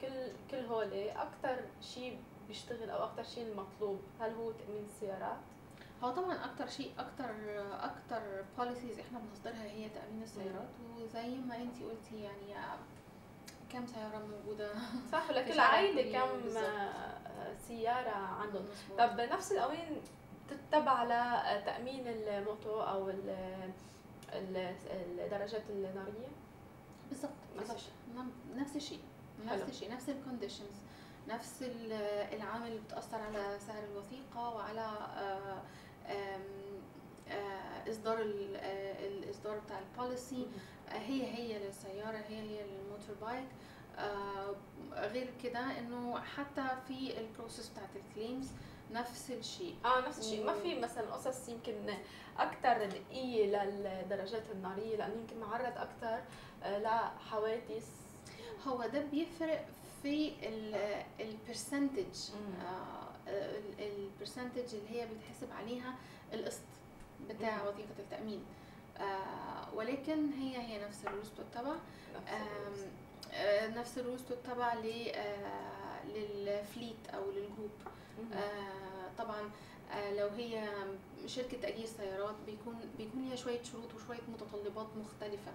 كل 0.00 0.32
كل 0.50 0.64
هول 0.66 0.92
أكثر 1.08 1.56
شيء 1.80 2.18
بيشتغل 2.48 2.90
أو 2.90 3.04
أكثر 3.04 3.22
شيء 3.22 3.46
المطلوب؟ 3.46 4.00
هل 4.20 4.34
هو 4.34 4.50
تأمين 4.50 4.84
السيارات؟ 4.84 5.38
هو 6.04 6.10
طبعا 6.10 6.44
أكتر 6.44 6.66
شيء 6.66 6.92
أكتر 6.98 7.30
أكتر 7.84 8.44
بوليسيز 8.58 8.98
إحنا 8.98 9.18
بنصدرها 9.18 9.62
هي 9.62 9.88
تأمين 9.88 10.22
السيارات. 10.22 10.68
وزي 10.96 11.36
ما 11.36 11.56
أنت 11.56 11.82
قلتي 11.82 12.22
يعني 12.22 12.78
كم 13.72 13.86
سيارة 13.86 14.26
موجودة؟ 14.26 14.70
صح 15.12 15.30
لكل 15.36 15.60
عائلة 15.60 16.12
كم 16.12 16.60
سيارة 17.68 18.10
عندهم 18.10 18.66
طب 18.98 19.20
نفس 19.20 19.52
القوانين 19.52 20.00
تتبع 20.50 21.04
لتامين 21.04 22.06
الموتو 22.06 22.80
أو 22.80 23.10
الدراجات 24.32 25.62
النارية؟ 25.70 26.28
بالضبط 27.10 27.30
نفس 27.58 27.70
الشيء. 27.74 27.92
نفس 28.56 28.76
الشيء 28.76 29.00
نفس 29.46 29.68
الشيء 29.68 29.90
نفس 29.92 30.08
ال 30.08 30.14
conditions 30.14 30.76
نفس 31.28 31.62
العامل 32.32 32.66
اللي 32.66 32.80
بتأثر 32.80 33.16
على 33.20 33.58
سعر 33.66 33.84
الوثيقة 33.84 34.54
وعلى 34.54 34.90
إصدار 37.90 38.18
الاصدار 38.22 39.58
بتاع 39.58 39.78
ال 39.78 39.86
policy. 39.86 40.46
هي 40.90 41.26
هي 41.34 41.58
للسيارة 41.66 42.16
هي 42.16 42.36
هي 42.40 42.62
لل 42.66 43.14
motorbike 43.22 43.48
غير 45.12 45.30
كده 45.42 45.78
إنه 45.78 46.20
حتى 46.20 46.64
في 46.88 47.20
ال 47.20 47.26
process 47.26 47.68
بتاعت 47.68 47.88
ال 47.96 48.03
claims 48.03 48.48
نفس 48.92 49.30
الشيء. 49.30 49.74
آه 49.84 50.00
نفس 50.08 50.18
الشيء. 50.18 50.44
ما 50.44 50.54
في 50.54 50.80
مثلا 50.80 51.12
قصص 51.14 51.48
يمكن 51.48 51.94
أكثر 52.38 52.86
دقيقة 52.86 53.64
للدرجات 53.64 54.42
النارية 54.54 54.96
لأنه 54.96 55.14
يمكن 55.20 55.40
معرض 55.40 55.72
أكثر 55.76 56.20
لحوادث. 56.64 57.88
هو 58.66 58.86
ده 58.86 59.00
بيفرق 59.12 59.66
في 60.02 60.32
ال 61.20 61.30
percentage 61.30 62.30
ال 63.78 63.87
percentage 63.87 64.74
اللي 64.74 64.90
هي 65.00 65.06
بتحسب 65.06 65.52
عليها 65.52 65.94
القسط 66.32 66.60
بتاع 67.28 67.68
وثيقه 67.68 67.98
التأمين. 67.98 68.44
آه 68.98 69.74
ولكن 69.74 70.30
هي 70.32 70.56
هي 70.58 70.84
نفس 70.84 71.06
ال 71.06 71.10
rules 71.10 71.28
بتتبع 71.28 71.72
آه، 73.32 73.66
نفس 73.68 73.98
ال 73.98 74.02
rules 74.02 74.22
تتبع 74.22 74.74
لل 76.14 76.41
fleet 76.41 77.08
أو 77.14 77.30
لل 77.30 77.41
group 77.41 77.70
طبعا 79.18 79.50
لو 80.16 80.28
هي 80.28 80.68
شركة 81.26 81.60
تأجير 81.60 81.86
سيارات 81.86 82.34
بيكون 82.46 82.76
بيكون 82.98 83.22
ليها 83.24 83.36
شوية 83.36 83.62
شروط 83.62 83.94
وشوية 83.94 84.18
متطلبات 84.28 84.86
مختلفة. 84.96 85.52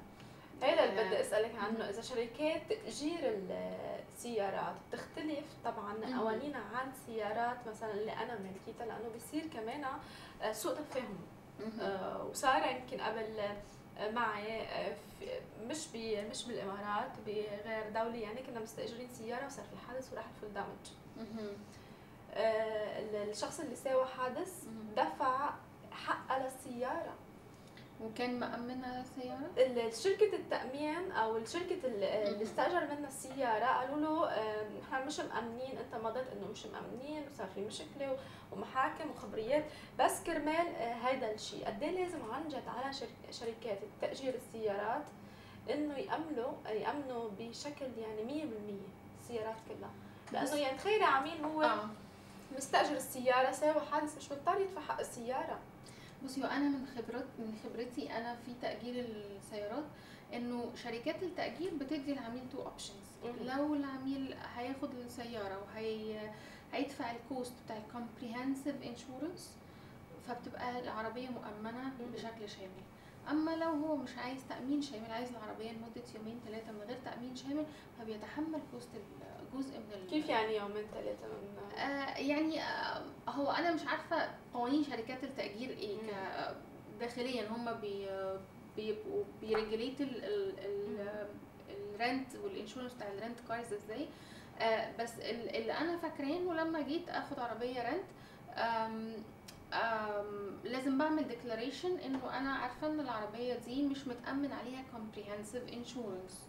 هذا 0.62 0.84
اللي 0.84 1.04
بدي 1.06 1.22
أسألك 1.22 1.56
عنه. 1.56 1.90
إذا 1.90 2.02
شركات 2.02 2.62
تأجير 2.70 3.20
السيارات 3.24 4.76
بتختلف 4.90 5.46
طبعا 5.66 5.94
قوانينها 6.20 6.64
عن 6.74 6.92
سيارات 7.06 7.58
مثلا 7.68 7.92
اللي 7.94 8.12
أنا 8.12 8.40
ملكيتها 8.40 8.86
لأنه 8.86 9.10
بصير 9.16 9.48
كمان 9.48 9.86
آه، 10.42 10.52
سوء 10.52 10.74
تفاهم. 10.76 11.18
آه 11.82 12.26
وصار 12.26 12.62
يمكن 12.72 13.02
قبل 13.04 13.40
آه، 13.98 14.12
معي 14.12 14.62
آه، 14.62 14.96
مش 15.62 15.88
بي 15.88 16.22
مش 16.22 16.46
بالإمارات 16.46 17.12
بغير 17.26 17.90
دولة 17.90 18.16
يعني 18.18 18.44
كنا 18.44 18.60
مستأجرين 18.60 19.10
سيارة 19.10 19.46
وصار 19.46 19.66
في 19.66 19.88
حادث 19.88 20.14
وراح 20.14 20.26
الفول 20.36 20.54
دامج. 20.54 20.86
الشخص 22.34 23.60
اللي 23.60 23.76
ساوى 23.76 24.06
حادث 24.06 24.64
دفع 24.98 25.54
حقها 25.92 26.44
للسيارة. 26.44 27.14
وكان 28.02 28.40
مأمن 28.40 28.84
على 28.86 29.02
السيارة؟ 29.02 29.90
شركة 29.90 30.36
التأمين 30.36 31.12
أو 31.12 31.46
شركة 31.46 31.78
اللي 31.86 32.44
استأجر 32.44 32.80
منا 32.86 33.08
السيارة 33.08 33.66
قالوا 33.66 33.98
له 33.98 34.30
نحن 34.82 35.08
مش 35.08 35.20
مأمنين 35.20 35.78
أنت 35.78 36.04
مضيت 36.04 36.26
إنه 36.28 36.48
مش 36.52 36.66
مأمنين 36.66 37.24
وصار 37.32 37.48
في 37.56 37.62
مشكلة 37.62 38.18
ومحاكم 38.52 39.10
وخبريات. 39.12 39.64
بس 40.00 40.24
كرمال 40.24 40.76
آه، 40.76 40.94
هيدا 40.94 41.32
الشيء 41.34 41.66
قد 41.66 41.84
إيه 41.84 41.92
لازم 41.92 42.32
عن 42.32 42.48
جد 42.48 42.64
على 42.68 42.94
شركات 43.32 43.80
تأجير 44.02 44.36
السيارات 44.36 45.04
إنه 45.70 45.98
يأمنوا 45.98 46.54
يأمنوا 46.68 47.30
بشكل 47.40 47.86
يعني 47.98 48.24
100% 48.24 49.22
السيارات 49.22 49.56
كلها. 49.68 49.92
لأنه 50.32 50.56
يعني 50.56 50.78
تخيلي 50.78 51.04
عميل 51.04 51.44
هو 51.46 51.62
آه. 51.64 51.90
مستأجر 52.58 52.96
السيارة 52.96 53.52
ساوى 53.52 53.82
حادث 53.92 54.18
مش 54.18 54.32
مضطر 54.32 54.62
يدفع 54.62 54.82
حق 54.82 55.00
السيارة. 55.00 55.60
بصي 56.26 56.46
أنا 56.46 56.70
من 56.70 56.86
خبرات 56.96 57.26
من 57.40 57.54
خبرتي 57.64 58.18
أنا 58.18 58.36
في 58.36 58.52
تأجير 58.62 59.06
السيارات 59.06 59.84
إنه 60.34 60.72
شركات 60.84 61.24
التأجير 61.24 61.74
بتدي 61.76 62.14
العميل 62.14 62.50
two 62.52 62.62
options 62.64 62.98
لو 63.42 63.76
العميل 63.76 64.36
هياخد 64.56 64.90
السيارة 64.94 65.62
وهي 65.62 66.20
هيدفع 66.74 67.12
ال 67.12 67.20
cost 67.20 67.54
بتاع 67.66 67.78
ال 67.78 67.85
comprehensive 67.85 68.76
insurance 68.84 69.52
فبتبقى 70.28 70.80
العربية 70.80 71.30
مؤمنة 71.30 71.92
بشكل 72.14 72.50
شامل. 72.50 72.84
أما 73.30 73.52
لو 73.56 73.70
هو 73.70 73.96
مش 73.96 74.18
عايز 74.18 74.42
تأمين 74.50 74.82
شامل 74.82 75.12
عايز 75.12 75.30
العربية 75.30 75.72
لمدة 75.72 76.04
يومين 76.16 76.40
ثلاثة 76.46 76.72
من 76.72 76.82
غير 76.88 76.98
تأمين 77.06 77.36
شامل 77.36 77.66
فبيتحمل 78.00 78.60
cost 78.72 78.90
جزء 79.58 79.78
من 79.80 80.08
كيف 80.10 80.30
يعني 80.30 80.56
يومين 80.56 80.86
ثلاثة 80.94 81.28
من 81.28 81.78
آه 81.78 82.18
يعني 82.18 82.62
آه 82.64 83.02
هو 83.30 83.52
أنا 83.52 83.74
مش 83.74 83.82
عارفة 83.88 84.30
قوانين 84.54 84.84
شركات 84.84 85.24
التأجير 85.24 85.70
إيه 85.70 85.98
داخليا 87.00 87.48
هم 87.50 87.74
بي 87.74 88.08
بيبقوا 88.76 89.24
بي 89.42 89.54
regulate 89.54 90.02
ال 91.70 91.83
rent 91.83 92.36
وال 92.44 92.53
insurance 92.53 92.94
بتاع 92.94 93.08
ال 93.08 93.14
rent 93.14 93.40
cars 93.48 93.74
إزاي. 93.74 94.08
آه 94.60 94.92
بس 95.00 95.20
اللي 95.20 95.74
أنا 95.74 95.98
فاكراه 95.98 96.38
انه 96.38 96.54
لما 96.54 96.82
جيت 96.82 97.10
آخد 97.10 97.40
عربية 97.40 97.90
rent 97.90 98.04
لازم 100.64 100.98
بعمل 100.98 101.28
declaration 101.28 101.98
إنه 101.98 102.38
أنا 102.38 102.52
عارفة 102.54 102.88
إن 102.88 103.00
العربية 103.00 103.54
دي 103.56 103.84
مش 103.84 104.08
متأمن 104.08 104.52
عليها 104.52 104.84
comprehensive 104.92 105.64
insurance 105.74 106.48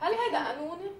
هل 0.00 0.12
هذا 0.14 0.44
قانوني؟ 0.46 0.90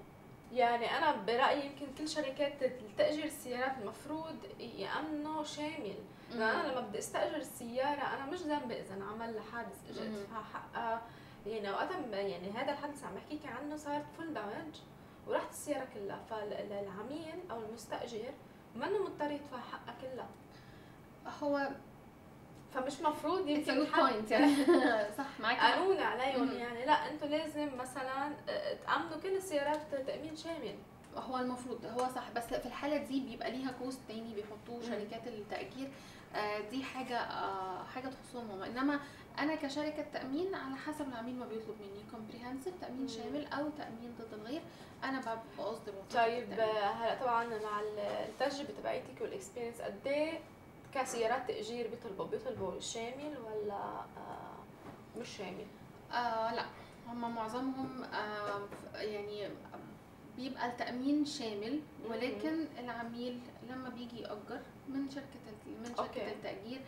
يعني 0.53 0.99
أنا 0.99 1.13
برأيي 1.27 1.67
يمكن 1.67 1.87
كل 1.99 2.09
شركات 2.09 2.53
تاجير 2.99 3.25
السيارات 3.25 3.79
المفروض 3.83 4.37
يامنوا 4.61 5.45
شامل. 5.45 5.97
أنا 6.33 6.69
لما 6.73 6.81
بدي 6.81 6.99
أستأجر 6.99 7.37
السيارة 7.37 8.01
أنا 8.15 8.27
مش 8.27 8.39
ذنبي 8.39 8.81
إذا 8.81 8.95
انعمل 8.95 9.35
لها 9.35 9.43
حادث 9.53 10.01
ادفع 10.01 10.43
حقها 10.43 11.03
يعني 11.47 11.71
وقتها 11.71 12.17
يعني 12.17 12.51
هذا 12.51 12.73
الحادث 12.73 13.05
عم 13.05 13.15
بحكيك 13.15 13.47
عنه 13.47 13.77
صار 13.77 14.05
full 14.17 14.35
damage 14.35 14.81
ورحت 15.27 15.51
السيارة 15.51 15.89
كلها. 15.95 16.21
فالعميل 16.31 17.51
أو 17.51 17.63
المستأجر 17.63 18.33
منه 18.75 19.03
مضطر 19.03 19.31
يدفع 19.31 19.61
حقها 19.61 19.95
كلها. 20.01 20.29
هو 21.43 21.69
فمش 22.75 23.01
مفروض 23.01 23.49
يمكن 23.49 23.75
point 23.85 24.31
يعني. 24.31 24.55
صح 25.19 25.41
معك 25.41 25.59
قانون 25.61 25.99
عليهم 25.99 26.53
يعني. 26.53 26.87
لا 26.87 26.93
أنتم 27.11 27.27
لازم 27.27 27.69
مثلا 27.79 28.33
آه، 28.49 28.77
تامنوا 28.87 29.17
كل 29.23 29.37
السيارات 29.37 29.81
تأمين 30.07 30.37
شامل. 30.37 30.75
هو 31.17 31.39
المفروض 31.39 31.85
هو 31.87 32.09
صح. 32.15 32.31
بس 32.37 32.45
في 32.45 32.67
الحالة 32.67 32.97
دي 32.97 33.21
بيبقى 33.21 33.51
ليها 33.51 33.73
cost 33.73 34.01
تاني 34.09 34.35
بيحطوه 34.35 34.83
شركات 34.83 35.27
التأجير. 35.27 35.89
آه 36.35 36.61
دي 36.71 36.85
حاجة 36.85 37.19
آه 37.19 37.85
حاجة 37.95 38.09
تخصهم 38.09 38.51
هم. 38.51 38.63
إنما 38.63 39.01
أنا 39.39 39.55
كشركة 39.55 40.05
تأمين 40.13 40.55
على 40.55 40.77
حسب 40.77 41.09
العميل 41.09 41.35
ما 41.35 41.47
بيطلب 41.47 41.77
مني. 41.81 42.05
comprehensive 42.11 42.75
تأمين 42.81 43.01
مم. 43.03 43.09
شامل 43.09 43.47
أو 43.47 43.69
تأمين 43.79 44.15
ضد 44.21 44.33
الغير. 44.41 44.63
أنا 45.05 45.21
بصدر 45.59 45.93
طيب 46.15 46.53
هلا 46.53 47.15
طبعا 47.21 47.45
مع 47.45 47.81
التجربه 47.81 48.69
تبعيتك 48.81 49.21
وال 49.21 49.31
experience 49.31 49.81
قد 49.81 50.07
إيه؟ 50.07 50.39
كسيارات 50.95 51.49
تأجير 51.49 51.89
بيطلبوا 51.89 52.25
بيطلبوا 52.27 52.81
شامل 52.81 53.35
ولا 53.47 53.75
آه 53.75 55.19
مش 55.21 55.29
شامل؟ 55.37 55.67
آه 56.13 56.55
لا 56.55 56.65
هم 57.09 57.35
معظمهم 57.35 58.03
آه 58.05 58.69
يعني 58.95 59.49
بيبقى 60.37 60.67
التأمين 60.67 61.25
شامل 61.25 61.81
ولكن 62.11 62.67
العميل 62.79 63.41
لما 63.71 63.89
بيجي 63.89 64.21
يأجر 64.21 64.61
من 64.89 65.11
شركة 65.11 65.27
من 65.67 65.85
شركة 65.85 66.01
أوكي. 66.03 66.29
التأجير 66.33 66.81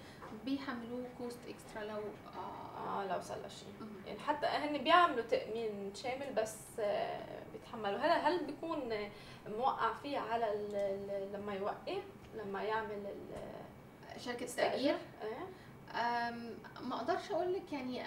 بيحملوه 0.44 1.04
cost 1.18 1.38
extra 1.48 1.82
لو 1.84 2.02
آه, 2.36 3.00
آه 3.00 3.06
لو 3.06 3.20
صار 3.20 3.38
شيء 3.48 3.88
يعني 4.06 4.18
حتى 4.18 4.46
هن 4.46 4.78
بيعملوا 4.78 5.22
تأمين 5.24 5.94
شامل 5.94 6.32
بس 6.36 6.56
آه 6.80 7.42
بيتحملوا 7.52 7.98
هذا 7.98 8.12
هل 8.12 8.44
بيكون 8.46 8.92
موقع 9.58 9.92
فيه 10.02 10.18
على 10.18 10.46
لما 11.34 11.54
يوقف 11.54 12.02
لما 12.34 12.62
يعمل 12.62 13.06
شركة 14.18 14.44
التأجير 14.44 14.96
إيه؟ 15.22 15.46
ما 16.88 16.96
أقدرش 16.96 17.30
أقول 17.30 17.52
لك 17.54 17.72
يعني 17.72 18.02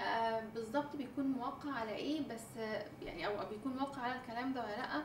بالظبط 0.56 0.96
بيكون 0.96 1.26
موقع 1.26 1.72
على 1.72 1.92
إيه 1.96 2.22
بس 2.30 2.58
يعني 3.06 3.28
أو 3.28 3.34
بيكون 3.50 3.78
موقع 3.78 4.02
على 4.02 4.16
الكلام 4.22 4.54
ده 4.54 4.62
ولا 4.64 4.76
لأ. 4.78 5.04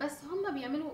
بس 0.00 0.24
هم 0.24 0.54
بيعملوا 0.54 0.90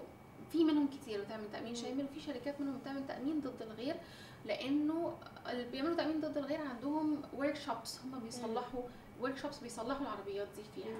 في 0.53 0.65
منهم 0.65 0.89
كتير 0.89 1.25
بتعمل 1.25 1.53
تأمين 1.53 1.75
شامل 1.75 2.05
وفي 2.05 2.21
شركات 2.21 2.61
منهم 2.61 2.79
بتعمل 2.79 3.07
تأمين 3.07 3.41
ضد 3.41 3.63
الغير 3.63 3.97
لأنه 4.45 5.15
اللي 5.49 5.65
بيعملوا 5.71 5.97
تأمين 5.97 6.21
ضد 6.21 6.39
الغير 6.39 6.61
عندهم 6.61 7.23
ورك 7.37 7.57
شوبس 7.57 8.01
هم 8.01 8.19
بيصلحوا 8.19 8.83
ورك 9.21 9.37
شوبس 9.37 9.59
بيصلحوا 9.59 10.03
العربيات 10.03 10.49
دي 10.57 10.63
فيها. 10.75 10.97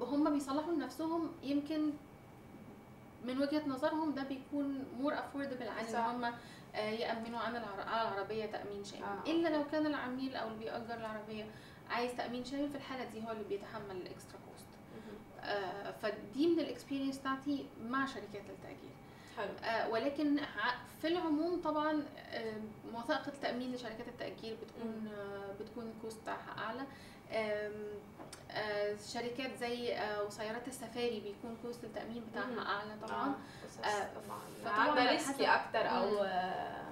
فهم 0.00 0.30
بيصلحوا 0.32 0.72
لنفسهم 0.72 1.30
يمكن 1.42 1.90
من 3.24 3.38
وجهة 3.38 3.62
نظرهم 3.68 4.14
ده 4.14 4.22
بيكون 4.22 4.84
more 5.00 5.14
affordable 5.18 5.68
عن 5.68 5.84
إن 5.84 5.94
هم 6.10 6.24
آه، 6.24 6.34
يأمنوا 6.74 7.38
عن 7.38 7.56
على 7.56 8.08
العربية 8.08 8.46
تأمين 8.46 8.84
شامل 8.84 9.02
آه. 9.02 9.22
إلا 9.30 9.48
لو 9.48 9.64
كان 9.72 9.86
العميل 9.86 10.36
أو 10.36 10.48
اللي 10.48 10.58
بيأجر 10.58 10.94
العربية 10.94 11.44
عايز 11.90 12.16
تأمين 12.16 12.44
شامل 12.44 12.68
في 12.68 12.76
الحالة 12.76 13.04
دي 13.04 13.26
هو 13.26 13.30
اللي 13.32 13.44
بيتحمل 13.44 13.96
ال 13.96 14.03
extra 14.03 14.38
cost 14.50 14.66
آه 15.40 15.90
فدي 15.90 16.46
من 16.46 16.60
ال 16.60 16.65
experience 16.65 17.18
بتاعتي 17.18 17.66
مع 17.82 18.06
شركات 18.06 18.50
التأجير. 18.50 18.90
حلو. 19.36 19.48
آه 19.64 19.88
ولكن 19.88 20.40
في 21.00 21.08
العموم 21.08 21.60
طبعا 21.60 22.02
آه 22.32 22.54
وثائق 22.94 23.26
التأمين 23.26 23.72
لشركات 23.74 24.08
التأجير 24.08 24.56
بتكون 24.62 25.08
آه 25.18 25.52
بتكون 25.60 25.94
cost 26.02 26.20
بتاعها 26.22 26.58
أعلى. 26.58 26.80
آه 26.80 26.86
شركات 29.12 29.50
زي 29.60 29.94
آه 29.94 30.24
وسيارات 30.24 30.68
السفاري 30.68 31.20
بيكون 31.20 31.56
cost 31.62 31.84
التأمين 31.84 32.24
بتاعها 32.30 32.68
أعلى 32.68 32.90
طبعا. 33.08 33.34
آه 33.84 34.08
طبعا. 34.64 34.74
عندها 34.74 35.12
risky 35.12 35.46
أكثر 35.46 35.88
أو 35.98 36.22
آه 36.22 36.88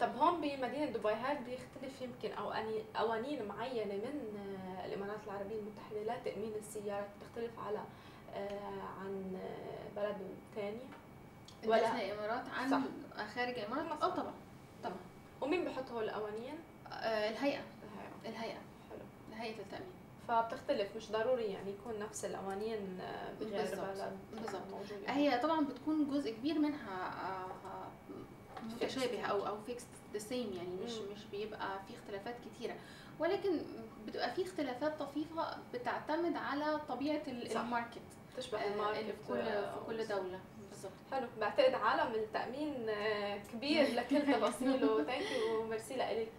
طب 0.00 0.16
هون 0.16 0.40
بمدينة 0.40 0.84
دبي 0.86 1.08
هل 1.08 1.36
بيختلف 1.36 2.02
يمكن 2.02 2.32
أو 2.32 2.52
قوانين 2.94 3.44
معينة 3.48 3.94
من 3.94 4.36
آه 4.36 4.86
الإمارات 4.86 5.18
العربية 5.26 5.58
المتحدة 5.58 6.00
لتأمين 6.20 6.52
السيارات 6.58 7.06
بتختلف 7.20 7.58
على 7.66 7.78
آه 8.34 8.82
عن 9.00 9.38
بلد 9.96 10.16
ثاني 10.54 10.80
ولا 11.66 12.02
الامارات 12.02 12.44
عن 12.58 12.70
صح. 12.70 12.80
خارج 13.34 13.58
الإمارات؟ 13.58 14.02
آه 14.02 14.08
طبعا 14.16 14.32
طبعا. 14.84 14.96
ومين 15.40 15.64
بحط 15.64 15.90
هول 15.90 16.04
القوانين؟ 16.04 16.54
آه 16.92 17.30
الهيئة. 17.30 17.60
الهيئة. 18.26 18.58
حلو 18.58 18.60
هيئه 19.34 19.58
التأمين. 19.60 19.86
فبتختلف 20.28 20.96
مش 20.96 21.10
ضروري 21.10 21.44
يعني 21.44 21.70
يكون 21.70 21.98
نفس 21.98 22.24
القوانين 22.24 23.00
آه، 23.00 23.32
بغير 23.40 23.64
بلد. 23.74 24.18
بالضبط. 24.32 24.62
هي 25.06 25.38
طبعا 25.38 25.64
بتكون 25.66 26.10
جزء 26.10 26.32
كبير 26.32 26.58
منها 26.58 27.12
آه، 27.28 27.88
متشابه 28.62 29.22
أو 29.22 29.46
أو 29.46 29.56
it's 29.66 29.82
the 30.12 30.18
same 30.18 30.52
يعني 30.52 30.76
مش 30.84 30.92
مم. 30.92 31.12
مش 31.12 31.24
بيبقى 31.30 31.68
في 31.88 31.94
اختلافات 31.94 32.34
كتيرة. 32.44 32.74
ولكن 33.18 33.60
بتبقى 34.06 34.34
في 34.34 34.42
اختلافات 34.42 34.98
طفيفة 34.98 35.56
بتعتمد 35.74 36.36
على 36.36 36.80
طبيعة 36.88 37.22
ال 37.26 37.36
market 37.36 37.98
تشبه 38.36 38.58
آه، 38.58 38.72
ال 38.72 38.76
market 38.76 38.98
في 38.98 39.28
كل 39.28 39.44
في 39.44 39.80
كل 39.86 40.06
دولة. 40.08 40.40
بالظبط. 40.82 41.00
حلو. 41.12 41.28
بعتقد 41.40 41.74
عالم 41.74 42.14
التأمين 42.14 42.88
آه، 42.88 43.36
كبير 43.52 43.86
لكل 43.96 44.22
تفاصيله. 44.32 45.04
thank 45.04 45.30
you 45.30 45.64
merci 45.64 45.96
لك 45.96 46.32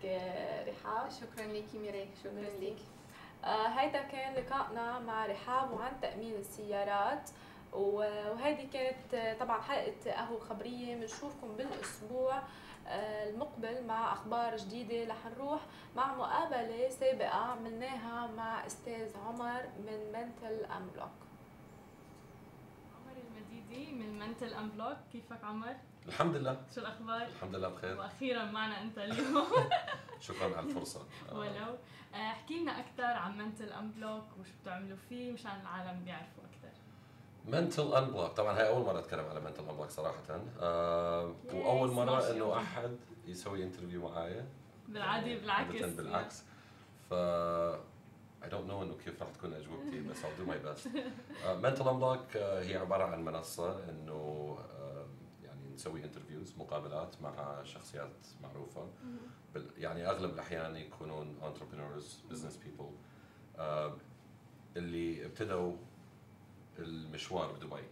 رحاب. 0.67 1.09
شكرا 1.11 1.45
ليكي 1.45 1.77
ميراي 1.77 2.07
شكرا 2.23 2.59
ليكي 2.59 2.85
آه 3.45 3.67
هيدا 3.67 4.01
كان 4.01 4.33
لقائنا 4.33 4.99
مع 4.99 5.25
رحاب 5.25 5.71
وعن 5.71 5.91
تأمين 6.01 6.35
السيارات. 6.35 7.29
وهذه 7.73 8.67
كانت 8.73 9.37
طبعا 9.39 9.61
حلقة 9.61 10.11
قهوة 10.11 10.39
خبرية. 10.39 10.95
بنشوفكم 10.95 11.55
بالأسبوع 11.57 12.41
آه، 12.87 13.29
المقبل 13.29 13.83
مع 13.85 14.13
أخبار 14.13 14.57
جديدة. 14.57 15.11
رح 15.13 15.25
نروح 15.37 15.61
مع 15.95 16.15
مقابلة 16.15 16.89
سابقة 16.89 17.27
عملناها 17.29 18.27
مع 18.27 18.65
أستاذ 18.65 19.17
عمر 19.27 19.63
من 19.79 20.11
Mental 20.13 20.65
Un 20.65 20.89
block 23.73 23.87
المديدي 23.87 23.91
من 24.03 24.19
Mental 24.19 24.53
Unblock 24.53 24.97
كيفك 25.11 25.43
عمر؟ 25.43 25.75
الحمد 26.07 26.35
لله. 26.35 26.61
شو 26.75 26.81
الأخبار؟ 26.81 27.21
الحمد 27.21 27.55
لله 27.55 27.67
بخير. 27.69 27.97
وأخيرا 27.99 28.45
معنا 28.45 28.81
أنت 28.81 28.97
اليوم. 28.97 29.45
شكرا 30.27 30.57
على 30.57 30.59
الفرصة. 30.69 31.01
ولو. 31.31 31.75
آه، 32.13 32.17
احكي 32.17 32.59
لنا 32.59 32.79
أكثر 32.79 33.03
عن 33.03 33.37
Mental 33.37 33.71
Unblock 33.71 34.23
وشو 34.39 34.51
بتعملوا 34.61 34.97
فيه 35.09 35.31
مشان 35.31 35.51
العالم 35.61 36.03
بيعرفوا 36.03 36.43
أكثر 36.43 36.77
Mental 37.45 37.93
Unblock 37.93 38.31
طبعا 38.31 38.57
هاي 38.57 38.67
أول 38.67 38.85
مرة 38.85 38.99
أتكلم 38.99 39.25
على 39.25 39.39
Mental 39.39 39.63
Unblock 39.69 39.89
صراحة. 39.89 40.41
آه 40.61 41.35
وأول 41.53 41.91
مرة 41.91 42.31
إنه 42.31 42.57
أحد 42.57 42.97
يسوي 43.25 43.63
interview 43.63 44.09
معايا. 44.09 44.45
بالعادي 44.87 45.29
يعني 45.29 45.41
بالعكس. 45.41 45.85
بالعكس. 45.95 46.43
ف 47.09 47.13
I 48.43 48.45
don't 48.45 48.67
know 48.69 48.81
إنه 48.81 48.97
كيف 49.05 49.21
راح 49.21 49.29
تكون 49.31 49.53
أجوبتي 49.53 49.99
بس 50.01 50.17
I'll 50.21 50.41
do 50.41 50.49
my 50.49 50.67
best. 50.67 50.87
Mental 51.63 51.87
Unblock 51.87 52.37
هي 52.37 52.77
عبارة 52.77 53.03
عن 53.03 53.25
منصة 53.25 53.89
إنه 53.89 54.57
يعني 55.43 55.69
نسوي 55.73 56.03
interviews 56.03 56.57
مقابلات 56.57 57.21
مع 57.21 57.63
شخصيات 57.63 58.11
معروفة. 58.43 58.87
يعني 59.77 60.09
أغلب 60.09 60.33
الأحيان 60.33 60.75
يكونون 60.75 61.37
entrepreneurs 61.41 62.33
business 62.33 62.53
people. 62.65 62.91
اللي 64.77 65.25
ابتدوا 65.25 65.75
المشوار 66.79 67.51
بدبي. 67.51 67.83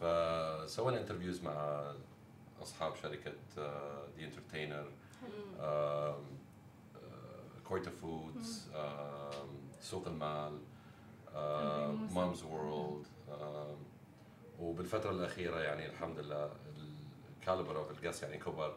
فسوينا 0.00 1.00
interviews 1.00 1.42
مع 1.42 1.84
أصحاب 2.62 2.96
شركة 2.96 3.32
The 4.16 4.24
Entertainer 4.24 4.86
Koita 7.64 7.90
Foods 7.90 8.68
سوق 9.80 10.06
المال 10.06 10.58
Mumzworld 12.14 13.06
وبالفترة 14.60 15.10
الأخيرة 15.10 15.60
يعني 15.60 15.86
الحمد 15.86 16.18
لله 16.18 16.50
ال 17.38 17.43
caliber 17.43 17.78
of 17.78 17.90
ال 17.90 17.95
guests 17.95 18.22
يعني 18.22 18.38
كبر. 18.38 18.76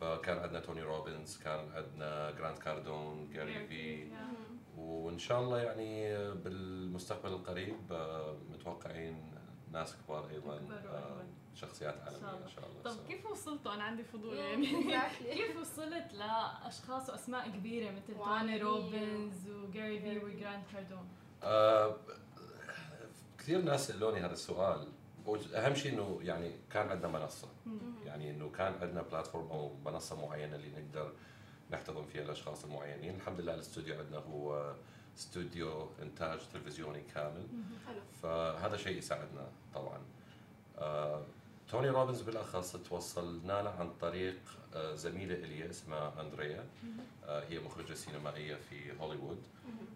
فكان 0.00 0.38
عندنا 0.38 0.60
توني 0.60 0.82
روبنز 0.82 1.38
كان 1.38 1.72
عندنا 1.74 2.30
جرانت 2.30 2.58
كاردون 2.58 3.30
جاري 3.32 3.66
في 3.66 4.08
وإن 4.78 5.18
شاء 5.18 5.40
الله 5.40 5.58
يعني 5.58 6.18
بالمستقبل 6.34 7.32
القريب 7.32 7.76
آه، 7.92 8.36
متوقعين 8.52 9.34
ناس 9.72 9.96
كبار 9.96 10.28
أيضا 10.30 10.54
آه،. 10.54 11.22
شخصيات 11.56 11.94
إن 11.94 12.00
شاء 12.04 12.14
عالمية 12.14 12.30
الله. 12.30 12.44
إن 12.44 12.50
شاء 12.50 12.64
الله. 12.66 12.82
طب 12.82 13.06
كيف 13.08 13.26
وصلتوا؟ 13.26 13.74
أنا 13.74 13.82
عندي 13.82 14.04
فضول 14.04 14.36
يعني. 14.36 14.66
كيف 15.36 15.56
وصلت 15.60 16.14
لأشخاص 16.14 17.10
وأسماء 17.10 17.48
كبيرة 17.48 17.90
مثل 17.90 18.06
توني 18.06 18.18
وعالمية. 18.20 18.62
روبنز 18.62 19.48
وجاري 19.48 20.00
في 20.00 20.18
وجرانت 20.18 20.64
كاردون 20.72 21.08
آه، 21.42 21.96
كثير 23.38 23.62
ناس 23.62 23.88
سالوني 23.88 24.20
هذا 24.20 24.32
السؤال. 24.32 24.88
أهم 25.54 25.74
شيء 25.74 25.92
إنه 25.92 26.18
يعني 26.22 26.52
كان 26.70 26.88
عندنا 26.88 27.08
منصة. 27.18 27.48
يعني 28.04 28.30
إنه 28.30 28.50
كان 28.50 28.74
عندنا 28.80 29.02
platform 29.02 29.46
أو 29.50 29.74
منصة 29.84 30.26
معينة 30.26 30.56
اللي 30.56 30.68
نقدر 30.70 31.12
نحتضن 31.70 32.04
فيها 32.04 32.22
الأشخاص 32.22 32.64
المعينين. 32.64 33.14
الحمد 33.14 33.40
لله 33.40 33.54
الاستوديو 33.54 33.98
عندنا 33.98 34.18
هو 34.18 34.74
استوديو 35.16 35.90
إنتاج 36.02 36.38
تلفزيوني 36.52 37.02
كامل. 37.14 37.46
فهذا 38.22 38.76
شيء 38.76 38.98
يساعدنا 38.98 39.48
طبعا. 39.74 39.98
آه، 40.78 41.22
توني 41.68 41.88
روبنز 41.88 42.22
بالأخص 42.22 42.72
توصلنا 42.76 43.62
له 43.62 43.70
عن 43.70 43.90
طريق 44.00 44.36
آه، 44.74 44.94
زميلة 44.94 45.34
الي 45.34 45.70
اسمها 45.70 46.20
أندريا. 46.20 46.64
آه، 47.24 47.44
هي 47.48 47.58
مخرجة 47.60 47.94
سينمائية 47.94 48.54
في 48.54 49.00
هوليوود. 49.00 49.42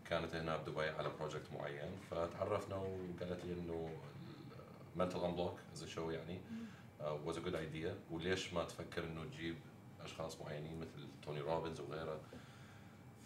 كانت 0.05 0.35
هنا 0.35 0.57
بدبي 0.57 0.89
على 0.89 1.09
project 1.19 1.53
معين. 1.53 1.91
فتعرفنا 2.11 2.77
وقالت 2.77 3.45
لي 3.45 3.53
إنه 3.53 3.91
Mental 4.97 5.25
Unblock 5.25 5.59
as 5.73 5.85
show 5.85 6.11
يعني 6.11 6.41
was 7.25 7.39
a 7.39 7.41
good 7.41 7.55
idea 7.55 7.97
وليش 8.11 8.53
ما 8.55 8.65
تفكر 8.65 9.05
إنه 9.05 9.25
تجيب 9.25 9.57
أشخاص 10.05 10.41
معينين 10.41 10.81
مثل 10.81 11.07
توني 11.23 11.41
روبنز 11.41 11.81
وغيره؟ 11.81 12.21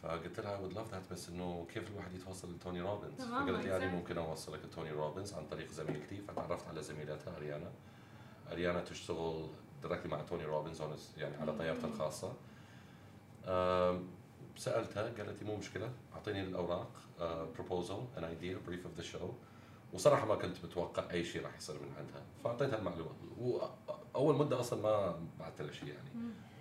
فقلت 0.03 0.41
لها 0.41 0.61
would 0.69 0.73
love 0.73 0.93
that 0.95 1.13
بس 1.13 1.29
إنه 1.29 1.67
كيف 1.75 1.91
الواحد 1.91 2.15
يتوصل 2.15 2.55
لتوني 2.55 2.81
روبنز؟ 2.81 3.21
فقالت 3.23 3.67
لي 3.67 3.81
exactly. 3.81 3.95
ممكن 3.95 4.19
أوصلك 4.19 4.65
لتوني 4.65 4.91
روبنز 4.91 5.35
عن 5.35 5.47
طريق 5.47 5.71
زميلتي. 5.71 6.21
فتعرفت 6.29 6.69
على 6.69 6.83
زميلتها 6.83 7.37
أريانا. 7.37 7.73
اريانا 8.53 8.81
تشتغل 8.81 9.47
directly 9.83 10.13
مع 10.13 10.23
توني 10.23 10.45
روبنز 10.45 10.83
يعني 11.17 11.37
على 11.37 11.53
طيارته 11.53 11.85
الخاصة. 11.85 12.33
سألتها 14.57 15.03
قالت 15.03 15.43
لي 15.43 15.49
مو 15.49 15.57
مشكلة 15.57 15.91
أعطيني 16.15 16.41
الأوراق 16.41 16.91
proposal 17.55 18.05
an 18.19 18.25
idea 18.25 18.59
brief 18.67 18.87
of 18.87 18.95
the 18.95 19.03
show 19.03 19.31
وصراحة 19.93 20.27
ما 20.27 20.35
كنت 20.35 20.65
متوقع 20.65 21.11
أي 21.11 21.25
شيء 21.25 21.43
راح 21.43 21.57
يصير 21.57 21.77
من 21.77 21.95
عندها. 21.99 22.23
فأعطيتها 22.45 22.79
المعلومات 22.79 23.15
واول 23.39 24.37
مدة 24.37 24.61
أصلا 24.61 24.83
ما 24.83 25.27
بعثت 25.39 25.63
لها 25.63 25.73
شيء 25.73 25.89
يعني. 25.89 26.11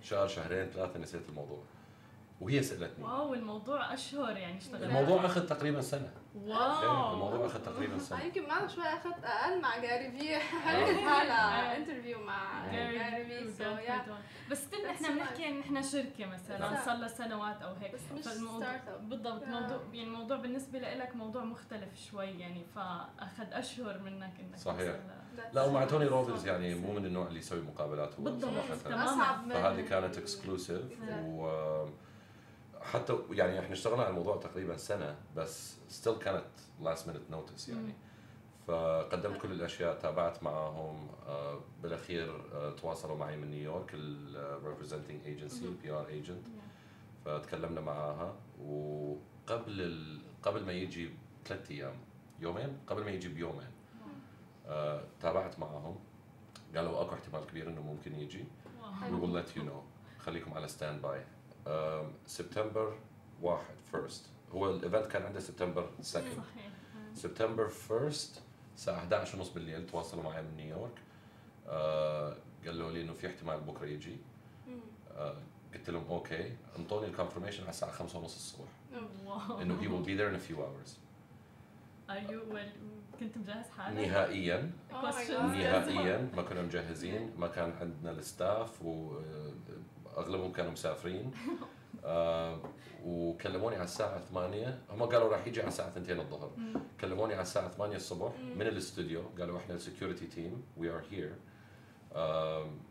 شهر 0.02 0.28
شهرين 0.28 0.66
ثلاثة 0.66 0.98
نسيت 0.98 1.28
الموضوع. 1.28 1.62
وهي 2.40 2.62
سألتني. 2.62 3.04
wow 3.04 3.34
الموضوع 3.34 3.94
أشهر 3.94 4.36
يعني 4.36 4.58
اشتغلت. 4.58 4.82
الموضوع 4.82 5.24
أخذ 5.26 5.46
تقريبا 5.46 5.80
سنة. 5.80 6.10
wow. 6.34 7.12
الموضوع 7.14 7.46
أخذ 7.46 7.62
تقريبا 7.62 7.94
آه، 7.94 7.98
سنه 7.98 8.22
يمكن 8.22 8.48
معنا 8.48 8.68
شوي 8.68 8.84
أخذت 8.84 9.24
أقل 9.24 9.60
مع 9.60 9.78
جاري 9.78 10.10
في 10.10 10.36
حلقت 10.38 10.88
هلا 10.90 11.76
interview 11.76 12.20
مع 12.24 12.72
جاري 12.72 13.24
في 13.50 13.64
بس 14.50 14.64
still 14.64 14.78
that's 14.80 14.90
إحنا 14.90 15.08
بنحكي 15.10 15.48
إن 15.48 15.60
إحنا 15.60 15.82
شركة 15.82 16.26
مثلا. 16.26 16.84
صار 16.84 16.96
لها 16.96 17.08
سنوات 17.08 17.62
أو 17.62 17.74
هيك. 17.74 17.94
بس 17.94 18.00
مش 18.18 18.24
فالموضوع 18.24 18.60
startup 18.68 19.08
بالضبط. 19.08 19.44
موضوع 19.44 19.78
يعني 19.92 20.02
الموضوع 20.08 20.36
بالنسبة 20.36 20.78
لك 20.78 21.16
موضوع 21.16 21.44
مختلف 21.44 22.00
شوي 22.10 22.26
يعني 22.26 22.64
فأخذ 22.74 23.52
أشهر 23.52 23.98
منك 23.98 24.40
إنك 24.40 24.56
صحيح. 24.58 24.96
لا 25.52 25.62
ومع 25.64 25.84
توني 25.84 26.04
روبنز 26.04 26.46
يعني 26.46 26.74
مو 26.74 26.92
من 26.92 27.06
النوع 27.06 27.26
اللي 27.26 27.38
يسوي 27.38 27.60
مقابلات 27.60 28.14
هو 28.14 28.24
بالضبط. 28.24 28.52
صراحة. 28.84 29.48
فهذه 29.50 29.80
كانت 29.80 30.18
exclusive 30.18 30.82
و 31.24 31.46
حتى 32.92 33.18
يعني 33.30 33.60
إحنا 33.60 33.72
اشتغلنا 33.72 34.02
على 34.02 34.10
الموضوع 34.10 34.36
تقريبا 34.36 34.76
سنة 34.76 35.16
بس 35.36 35.76
still 35.88 36.14
كانت 36.14 36.46
last 36.80 37.08
minute 37.08 37.30
notice 37.30 37.68
يعني. 37.68 37.92
فقدمت 38.66 39.40
كل 39.40 39.52
الأشياء 39.52 39.98
تابعت 39.98 40.42
معهم 40.42 41.08
آه، 41.26 41.60
بالأخير 41.82 42.40
آه، 42.54 42.70
تواصلوا 42.70 43.16
معي 43.16 43.36
من 43.36 43.50
نيويورك 43.50 43.90
ال 43.94 45.24
representing 45.24 45.74
agency 45.82 45.90
PR 45.90 46.08
agent 46.08 46.46
فتكلمنا 47.24 47.80
معاها 47.80 48.34
وقبل 48.62 49.80
ال... 49.80 50.20
قبل 50.42 50.64
ما 50.64 50.72
يجي 50.72 51.10
ثلاث 51.44 51.70
أيام 51.70 51.94
يومين؟ 52.40 52.78
قبل 52.86 53.04
ما 53.04 53.10
يجي 53.10 53.28
بيومين. 53.28 53.68
آه، 54.66 55.04
تابعت 55.20 55.58
معاهم. 55.58 55.98
قالوا 56.76 57.02
أكو 57.02 57.14
احتمال 57.14 57.46
كبير 57.46 57.68
إنه 57.68 57.82
ممكن 57.82 58.14
يجي. 58.14 58.44
we 59.10 59.24
will 59.24 59.42
let 59.42 59.56
you 59.56 59.62
know. 59.62 59.82
خليكم 60.18 60.54
على 60.54 60.68
standby 60.68 61.24
سبتمبر 62.26 62.98
واحد 63.42 63.74
first 63.90 64.26
هو 64.52 64.70
ال 64.70 64.76
event 64.76 65.06
كان 65.06 65.22
عنده 65.22 65.40
سبتمبر 65.40 65.84
2 65.84 66.02
صحيح 66.02 66.44
سبتمبر 67.14 67.70
1 67.90 68.12
الساعة 68.74 68.96
11 68.96 69.38
ونص 69.38 69.48
بالليل 69.48 69.86
تواصلوا 69.86 70.22
معي 70.22 70.42
من 70.42 70.56
نيويورك. 70.56 70.98
آه 71.68 72.36
قالوا 72.66 72.90
لي 72.90 73.02
إنه 73.02 73.12
في 73.12 73.26
احتمال 73.26 73.60
بكرة 73.60 73.86
يجي. 73.86 74.16
آه 75.16 75.36
قلت 75.74 75.90
لهم 75.90 76.04
okay 76.10 76.56
أنطوني 76.78 77.06
ال 77.06 77.10
confirmation 77.10 77.62
على 77.62 77.70
الساعة 77.70 77.92
5 77.92 78.18
ونص 78.18 78.34
الصبح. 78.34 78.68
إنه 79.62 79.80
he 79.80 79.86
will 79.86 80.06
be 80.06 80.14
there 80.18 80.30
in 80.30 80.36
a 80.36 80.52
few 80.52 80.56
hours. 80.56 80.90
كنت 83.20 83.38
مجهز 83.38 83.70
حالك؟ 83.70 83.98
نهائيا. 83.98 84.70
Oh. 84.90 84.94
نهائيا. 84.94 86.28
ما 86.36 86.42
كنا 86.42 86.62
مجهزين. 86.62 87.32
ما 87.38 87.48
كان 87.48 87.72
عندنا 87.80 88.10
ال 88.10 88.22
staff 88.22 88.82
واغلبهم 90.16 90.52
كانوا 90.52 90.70
مسافرين. 90.72 91.30
آه، 92.04 92.60
وكلموني 93.04 93.74
على 93.76 93.84
الساعة 93.84 94.18
8 94.18 94.78
هم 94.90 95.02
قالوا 95.02 95.28
راح 95.28 95.46
يجي 95.46 95.60
على 95.60 95.68
الساعة 95.68 95.88
2 95.88 96.20
الظهر. 96.20 96.50
كلموني 97.00 97.32
على 97.32 97.42
الساعة 97.42 97.68
8 97.68 97.96
الصبح 97.96 98.32
من 98.56 98.62
الاستوديو. 98.62 99.22
قالوا 99.38 99.58
إحنا 99.58 99.74
ال 99.74 99.80
security 99.80 100.26
team 100.26 100.62
we 100.76 100.90
are 100.90 101.02
here 101.10 101.32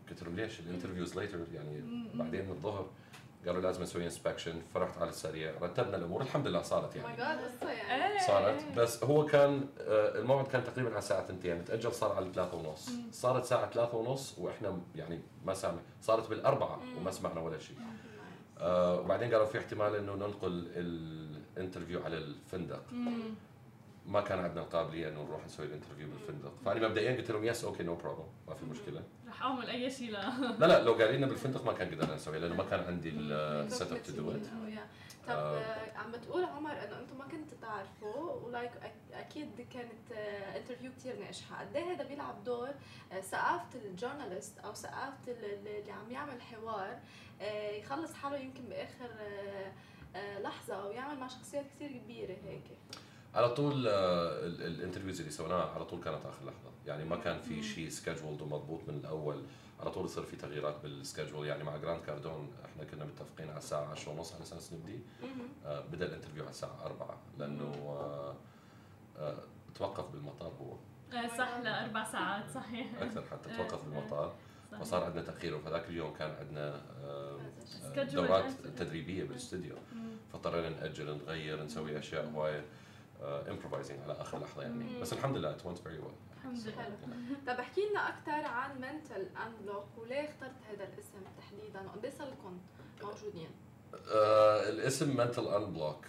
قلت 0.08 0.22
لهم 0.22 0.36
ليش؟ 0.36 0.60
ال 0.60 0.65
interviews 0.65 1.18
later 1.18 1.38
يعني 1.54 1.82
بعدين 2.14 2.50
الظهر. 2.50 2.86
قالوا 3.46 3.62
لازم 3.62 3.82
نسوي 3.82 4.04
inspection 4.04 4.62
فرحت 4.74 4.98
على 4.98 5.10
السريع 5.10 5.54
رتبنا 5.62 5.96
الأمور 5.96 6.22
الحمد 6.22 6.46
لله 6.46 6.62
صارت 6.62 6.96
ماي 6.96 7.04
يعني. 7.04 7.16
جاد 7.16 7.38
قصة 7.50 7.70
يعني. 7.70 8.12
إيه. 8.14 8.26
صارت 8.26 8.64
بس 8.76 9.04
هو 9.04 9.26
كان 9.26 9.66
آه، 9.80 10.18
الموعد 10.18 10.46
كان 10.46 10.64
تقريبا 10.64 10.90
على 10.90 10.98
الساعة 10.98 11.20
2 11.24 11.64
تأجل 11.64 11.92
صار 11.92 12.12
على 12.12 12.32
3 12.32 12.56
ونص. 12.56 12.90
صارت 13.12 13.44
ساعة 13.44 13.70
3 13.70 13.96
ونص 13.96 14.38
وإحنا 14.38 14.78
يعني 14.96 15.20
ما 15.44 15.54
سامع 15.54 15.78
صارت 16.02 16.28
بالأربعة 16.30 16.80
وما 16.98 17.10
سمعنا 17.10 17.40
ولا 17.40 17.58
شيء. 17.58 17.76
آه 18.58 19.00
وبعدين 19.00 19.32
قالوا 19.32 19.46
في 19.46 19.58
احتمال 19.58 19.94
إنه 19.96 20.14
ننقل 20.14 20.68
ال 20.76 20.89
interview 20.89 22.02
على 22.04 22.16
الفندق. 22.16 22.82
ما 24.06 24.20
كان 24.20 24.38
عندنا 24.38 24.60
القابليه 24.62 25.08
إنه 25.08 25.22
نروح 25.22 25.44
نسوي 25.44 25.66
ال 25.66 25.70
interview 25.70 26.08
بالفندق. 26.08 26.52
فأنا 26.64 26.88
مبدئيا 26.88 27.16
قلت 27.16 27.30
لهم 27.30 27.44
yes 27.44 27.64
okay 27.64 27.82
no 27.82 27.94
problem 27.94 28.26
ما 28.48 28.54
في 28.54 28.64
مشكلة. 28.64 29.02
رح 29.28 29.42
أعمل 29.42 29.70
أي 29.70 29.90
شيء 29.90 30.10
لا 30.10 30.30
لا 30.60 30.66
لا 30.66 30.82
لو 30.82 30.92
قايلين 30.92 31.16
لنا 31.16 31.26
بالفندق 31.26 31.64
ما 31.64 31.72
كان 31.72 31.94
قدرنا 31.94 32.14
نسوي 32.14 32.38
لأنه 32.38 32.54
ما 32.54 32.64
كان 32.64 32.80
عندي 32.84 33.08
ال 33.10 33.92
setup 33.92 34.02
to 34.02 34.12
do 34.12 34.30
it. 34.30 34.36
طب 35.26 35.30
آه. 35.32 35.58
آه، 35.58 35.98
عم 35.98 36.12
بتقول 36.12 36.44
عمر 36.44 36.70
إنه 36.72 36.98
أنتم 37.00 37.18
ما 37.18 37.24
كنتوا 37.24 37.58
تعرفوا 37.62 38.32
و 38.32 38.40
like 38.40 38.70
أكيد 39.12 39.66
كانت 39.72 40.12
interview 40.56 40.92
كثير 40.92 41.18
ناجحة، 41.20 41.60
قد 41.60 41.76
إيه 41.76 41.84
هذا 41.92 42.04
بيلعب 42.04 42.44
دور 42.44 42.68
آه، 43.12 43.20
ثقافة 43.20 43.78
ال 43.84 43.91
journalist 43.91 44.58
أو 44.58 44.74
ثقافة 44.74 45.32
ال- 45.32 45.44
ال- 45.44 45.68
اللي 45.80 45.92
عم 45.92 46.10
يعمل 46.10 46.42
حوار 46.42 46.98
آه، 47.40 47.70
يخلص 47.70 48.14
حاله 48.14 48.36
يمكن 48.36 48.64
بآخر 48.64 49.10
آه، 49.20 49.72
آه، 50.18 50.38
لحظة 50.40 50.74
أو 50.82 50.90
يعمل 50.90 51.18
مع 51.18 51.28
شخصيات 51.28 51.64
كثير 51.76 51.92
كبيرة 51.92 52.36
هيك. 52.46 52.64
على 53.34 53.48
طول 53.54 53.86
آه، 53.88 54.46
ال- 54.46 54.62
ال 54.62 54.67
interviews 54.67 55.18
اللي 55.20 55.32
سويناها 55.32 55.70
على 55.74 55.84
طول 55.84 56.00
كانت 56.02 56.26
آخر 56.26 56.44
لحظة. 56.44 56.70
يعني 56.86 57.04
ما 57.04 57.16
كان 57.16 57.38
في 57.42 57.62
شيء 57.62 57.88
scheduled 57.88 58.40
ومضبوط 58.42 58.80
من 58.88 58.94
الأول. 58.94 59.42
على 59.80 59.90
طول 59.90 60.04
يصير 60.04 60.22
في 60.22 60.36
تغييرات 60.36 60.76
بال 60.82 60.95
schedule 60.95 61.46
يعني 61.46 61.64
مع 61.64 61.76
Grant 61.76 62.02
Cardone 62.06 62.52
إحنا 62.64 62.84
كنا 62.84 63.04
متفقين 63.04 63.48
على 63.48 63.58
الساعة 63.58 63.90
10 63.90 64.12
ونص 64.12 64.32
على 64.34 64.42
أساس 64.42 64.72
نبدي. 64.72 64.98
آه، 65.66 65.80
بدأ 65.80 66.06
ال 66.06 66.10
interview 66.10 66.42
على 66.42 66.50
الساعة 66.50 66.84
4 66.84 67.16
لأنه 67.38 67.72
آه، 67.88 68.34
آه، 69.18 69.38
توقف 69.74 70.10
بالمطار 70.10 70.52
هو. 70.60 70.76
صح 71.38 71.56
لأربع 71.62 72.04
ساعات 72.04 72.50
صحيح. 72.50 72.86
أكثر 73.02 73.22
حتى 73.30 73.56
توقف. 73.56 73.84
بالمطار. 73.84 74.34
فصار 74.80 75.04
عندنا 75.04 75.22
تأخير. 75.22 75.54
وفذاك 75.56 75.88
اليوم 75.88 76.14
كان 76.14 76.30
عندنا 76.40 76.80
دورات. 78.12 78.50
تدريبية 78.76 79.24
بالاستوديو 79.24 79.74
مم. 79.92 80.16
فاضطرينا 80.32 80.68
نأجل 80.68 81.16
نغير 81.16 81.62
نسوي 81.64 81.98
أشياء 81.98 82.30
هواية. 82.34 82.64
improvising 83.24 84.00
على 84.00 84.12
آخر 84.12 84.38
لحظة 84.38 84.62
يعني. 84.62 85.00
بس 85.00 85.12
الحمد 85.12 85.36
لله 85.36 85.50
it 85.50 85.66
went 85.66 85.78
very 85.78 85.98
well 85.98 86.14
الحمد 86.36 86.58
لله. 86.66 87.36
طب 87.46 87.60
احكي 87.60 87.80
لنا 87.90 88.08
أكثر 88.08 88.48
عن 88.48 88.80
Mental 88.80 89.28
Unblock 89.46 89.86
وليه 89.98 90.28
اخترت 90.28 90.54
هذا 90.68 90.84
الاسم 90.84 91.12
تحديدا؟ 91.38 91.80
وقد 91.86 92.04
إيه 92.04 92.12
صار 92.12 92.28
لكم 92.28 92.58
موجودين؟ 93.02 93.48
آه 94.08 94.68
الاسم 94.68 95.16
Mental 95.16 95.48
Unblock 95.48 96.06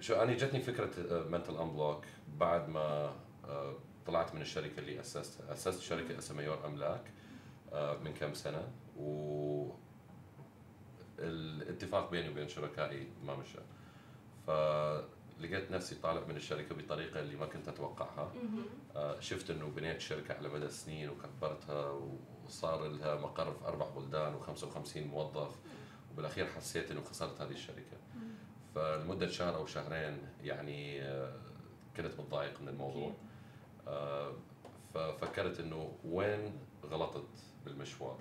Show 0.00 0.14
أنا 0.14 0.32
جتني 0.32 0.60
فكرة 0.62 0.90
Mental 1.28 1.56
Unblock 1.56 2.04
بعد 2.38 2.68
ما 2.68 3.12
آه 3.44 3.74
طلعت 4.06 4.34
من 4.34 4.40
الشركة 4.40 4.78
اللي 4.78 5.00
اسستها 5.00 5.52
أسست 5.52 5.80
شركة 5.80 6.18
اسمها 6.18 6.42
ميور 6.42 6.66
أملاك 6.66 7.10
آه 7.72 7.96
من 7.98 8.14
كم 8.14 8.34
سنة. 8.34 8.68
و 8.98 9.72
الاتفاق 11.18 12.10
بيني 12.10 12.28
وبين 12.28 12.48
شركائي 12.48 13.08
ما 13.24 13.36
مشى. 13.36 13.58
فلقيت 15.38 15.70
نفسي 15.70 15.94
طالع 15.94 16.26
من 16.28 16.36
الشركة 16.36 16.74
بطريقة 16.74 17.20
اللي 17.20 17.36
ما 17.36 17.46
كنت 17.46 17.68
أتوقعها. 17.68 18.32
آه، 18.96 19.20
شفت 19.20 19.50
إنه 19.50 19.66
بنيت 19.66 20.00
شركة 20.00 20.34
على 20.34 20.48
مدى 20.48 20.64
السنين 20.64 21.08
وكبرتها 21.10 21.90
وصار 22.44 22.88
لها 22.88 23.14
مقر 23.20 23.52
في 23.52 23.64
أربع 23.64 23.88
بلدان 23.88 24.40
و55 24.40 24.96
موظف. 24.96 25.56
وبالأخير 26.12 26.46
حسيت 26.46 26.90
إنه 26.90 27.00
خسرت 27.00 27.40
هذه 27.40 27.50
الشركة. 27.50 27.96
فلمدة 28.74 29.26
شهر 29.28 29.54
أو 29.56 29.66
شهرين 29.66 30.18
يعني 30.42 31.02
آه، 31.02 31.32
كنت 31.96 32.20
متضايق 32.20 32.60
من 32.60 32.68
الموضوع. 32.68 33.12
آه، 33.88 34.32
ففكرت 34.94 35.60
إنه 35.60 35.92
وين 36.04 36.52
غلطت 36.84 37.26
بالمشوار؟ 37.64 38.18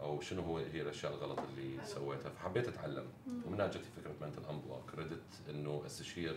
أو 0.00 0.20
شنو 0.20 0.42
هو 0.42 0.58
هي 0.58 0.82
الأشياء 0.82 1.12
الغلط 1.14 1.38
اللي. 1.38 1.86
سويتها؟ 1.86 2.30
فحبيت 2.30 2.68
أتعلم. 2.68 3.06
ومنها 3.46 3.66
جتني 3.66 3.82
فكرة 3.96 4.26
منتل 4.26 4.42
انبلوك 4.50 4.94
ردت 4.98 5.22
إنه 5.50 5.82
أستشير 5.86 6.36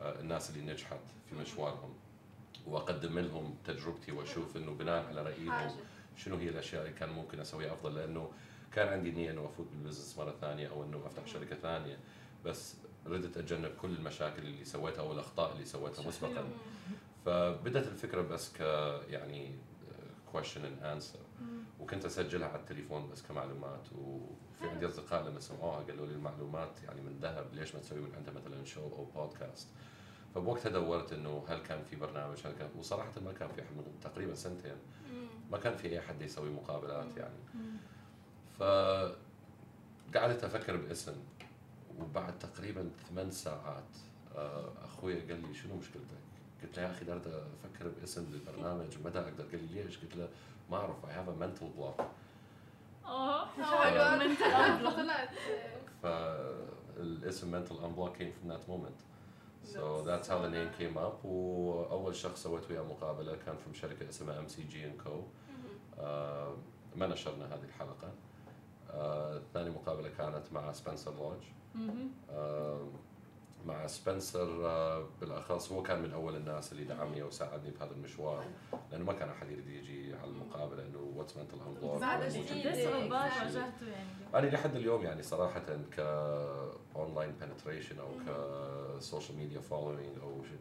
آه، 0.00 0.20
الناس 0.20 0.50
اللي 0.50 0.72
نجحت 0.72 1.00
في 1.28 1.34
مشوارهم. 1.34 1.94
وأقدم 2.66 3.18
لهم 3.18 3.54
تجربتي 3.64 4.12
وأشوف 4.12 4.56
إنه 4.56 4.72
بناء 4.74 5.06
على 5.06 5.22
رأيهم 5.22 5.76
شنو 6.16 6.36
هي 6.36 6.48
الأشياء 6.48 6.82
اللي 6.82 6.94
كان 6.94 7.08
ممكن 7.08 7.40
أسويها 7.40 7.72
أفضل. 7.72 7.94
لأنه 7.94 8.30
كان 8.72 8.88
عندي 8.88 9.10
نية 9.10 9.30
إنه 9.30 9.44
أفوت 9.44 9.66
بال 9.72 9.81
business 9.81 10.18
مرة 10.18 10.34
ثانية 10.40 10.68
أو 10.68 10.84
إنه 10.84 11.06
أفتح 11.06 11.26
شركة 11.26 11.56
ثانية. 11.56 11.98
بس 12.44 12.74
ردت 13.06 13.36
أتجنب 13.36 13.72
كل 13.82 13.90
المشاكل 13.90 14.42
اللي 14.42 14.64
سويتها 14.64 15.00
أو 15.02 15.12
الأخطاء 15.12 15.52
اللي 15.52 15.64
سويتها 15.64 16.08
مسبقا. 16.08 16.44
فبدت 17.26 17.86
الفكرة 17.86 18.22
بس 18.22 18.52
ك 18.52 18.60
يعني 19.10 19.50
question 20.36 20.58
and 20.58 20.84
answer. 20.84 21.18
وكنت 21.80 22.04
أسجلها 22.04 22.48
على 22.48 22.60
التليفون 22.60 23.08
بس 23.10 23.22
كمعلومات. 23.22 23.92
وفي 23.92 24.68
عندي 24.68 24.86
أصدقاء 24.86 25.28
لما 25.28 25.40
سمعوها 25.40 25.76
قالوا 25.76 26.06
لي 26.06 26.12
المعلومات 26.12 26.82
يعني 26.84 27.00
من 27.00 27.18
ذهب 27.22 27.46
ليش 27.54 27.74
ما 27.74 27.80
تسوي 27.80 28.00
من 28.00 28.14
عندها 28.16 28.34
مثلا 28.34 28.64
show 28.64 28.80
أو 28.80 29.04
بودكاست 29.04 29.68
فبوقتها 30.34 30.70
دورت 30.70 31.12
إنه 31.12 31.44
هل 31.48 31.58
كان 31.58 31.84
في 31.84 31.96
برنامج 31.96 32.46
هل 32.46 32.52
كان 32.52 32.68
وصراحه 32.78 33.20
ما 33.24 33.32
كان 33.32 33.48
في 33.48 33.62
أحد 33.62 33.72
من 33.76 33.84
تقريبا 34.02 34.34
سنتين. 34.34 34.76
ما 35.50 35.58
كان 35.58 35.76
في 35.76 35.88
أي 35.88 36.00
حد 36.00 36.22
يسوي 36.22 36.50
مقابلات 36.50 37.16
يعني. 37.16 37.38
ف 38.58 38.62
قعدت 40.16 40.44
أفكر 40.44 40.76
باسم. 40.76 41.14
وبعد 41.98 42.38
تقريبا 42.38 42.90
ثمان 43.08 43.30
ساعات 43.30 43.96
آه، 44.36 44.72
أخوي 44.84 45.20
قال 45.20 45.48
لي 45.48 45.54
شنو 45.54 45.76
مشكلتك؟ 45.76 46.25
قلت 46.66 46.78
له 46.78 46.84
يا 46.84 46.90
أخي 46.90 47.04
دارت 47.04 47.26
أفكر 47.26 47.88
باسم 47.88 48.26
للبرنامج 48.32 48.98
ما 49.04 49.18
أقدر؟ 49.18 49.44
قال 49.44 49.72
لي 49.74 49.82
ليش؟ 49.82 49.98
قلت 49.98 50.16
له 50.16 50.28
ما 50.70 50.76
أعرف 50.76 51.04
I 51.08 51.12
have 51.12 51.28
a 51.28 51.32
mental 51.32 51.68
block 51.76 52.00
آه. 53.04 53.48
طلعت 54.96 55.28
فالاسم 56.02 57.50
mental 57.64 57.74
unblock 57.74 58.18
came 58.18 58.32
from 58.32 58.48
that 58.48 58.68
moment. 58.68 58.98
So 59.74 60.02
that's 60.08 60.28
how 60.28 60.38
the 60.38 60.50
name 60.50 60.70
came 60.78 60.96
up. 60.96 61.24
وأول 61.24 62.14
شخص 62.16 62.42
سويت 62.42 62.70
وياه 62.70 62.82
مقابلة 62.82 63.36
كان 63.46 63.56
في 63.56 63.78
شركة 63.78 64.08
اسمها 64.08 64.38
MCG 64.38 64.86
and 64.86 64.96
Co 64.96 65.22
ما 66.96 67.06
نشرنا 67.06 67.46
هذه 67.46 67.64
الحلقة. 67.64 68.12
آه، 68.90 69.42
ثاني 69.54 69.70
مقابلة 69.70 70.08
كانت 70.08 70.52
مع 70.52 70.72
Spencer 70.72 71.14
Lodge 71.14 71.44
مع 73.66 73.86
سبنسر 73.86 74.66
آه، 74.66 75.08
بالأخص 75.20 75.72
هو 75.72 75.82
كان 75.82 76.02
من 76.02 76.12
أول 76.12 76.36
الناس 76.36 76.72
اللي 76.72 76.84
دعمني 76.84 77.22
وساعدني 77.22 77.70
بهذا 77.70 77.90
المشوار 77.90 78.44
لأنه 78.92 79.04
ما 79.04 79.12
كان 79.12 79.28
أحد 79.28 79.50
يريد 79.50 79.66
يجي 79.68 80.14
على 80.14 80.30
المقابلة 80.30 80.82
انه 80.82 81.12
what's 81.16 81.36
Mental. 81.36 81.56
واجهته 83.12 83.86
يعني. 83.86 84.08
أنا 84.34 84.46
لحد 84.46 84.76
اليوم 84.76 85.02
يعني 85.02 85.22
صراحة 85.22 85.60
ك 85.96 86.00
online 86.96 87.32
penetration 87.40 87.96
أو 87.98 88.08
ك 88.98 89.04
social 89.04 89.38
media 89.38 89.60
following 89.60 90.18
أو 90.22 90.42
شيء 90.44 90.58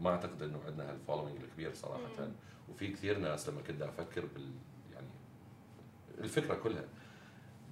ما 0.00 0.10
أعتقد 0.10 0.42
إنه 0.42 0.58
عندنا 0.66 0.90
هال 0.90 0.99
following 0.99 1.40
الكبير 1.42 1.74
صراحة. 1.74 2.28
وفي 2.68 2.88
كثير 2.92 3.18
ناس 3.18 3.48
لما 3.48 3.60
كنت 3.62 3.82
أفكر 3.82 4.26
بال 4.34 4.50
يعني 4.92 5.06
الفكرة 6.18 6.54
كلها 6.54 6.84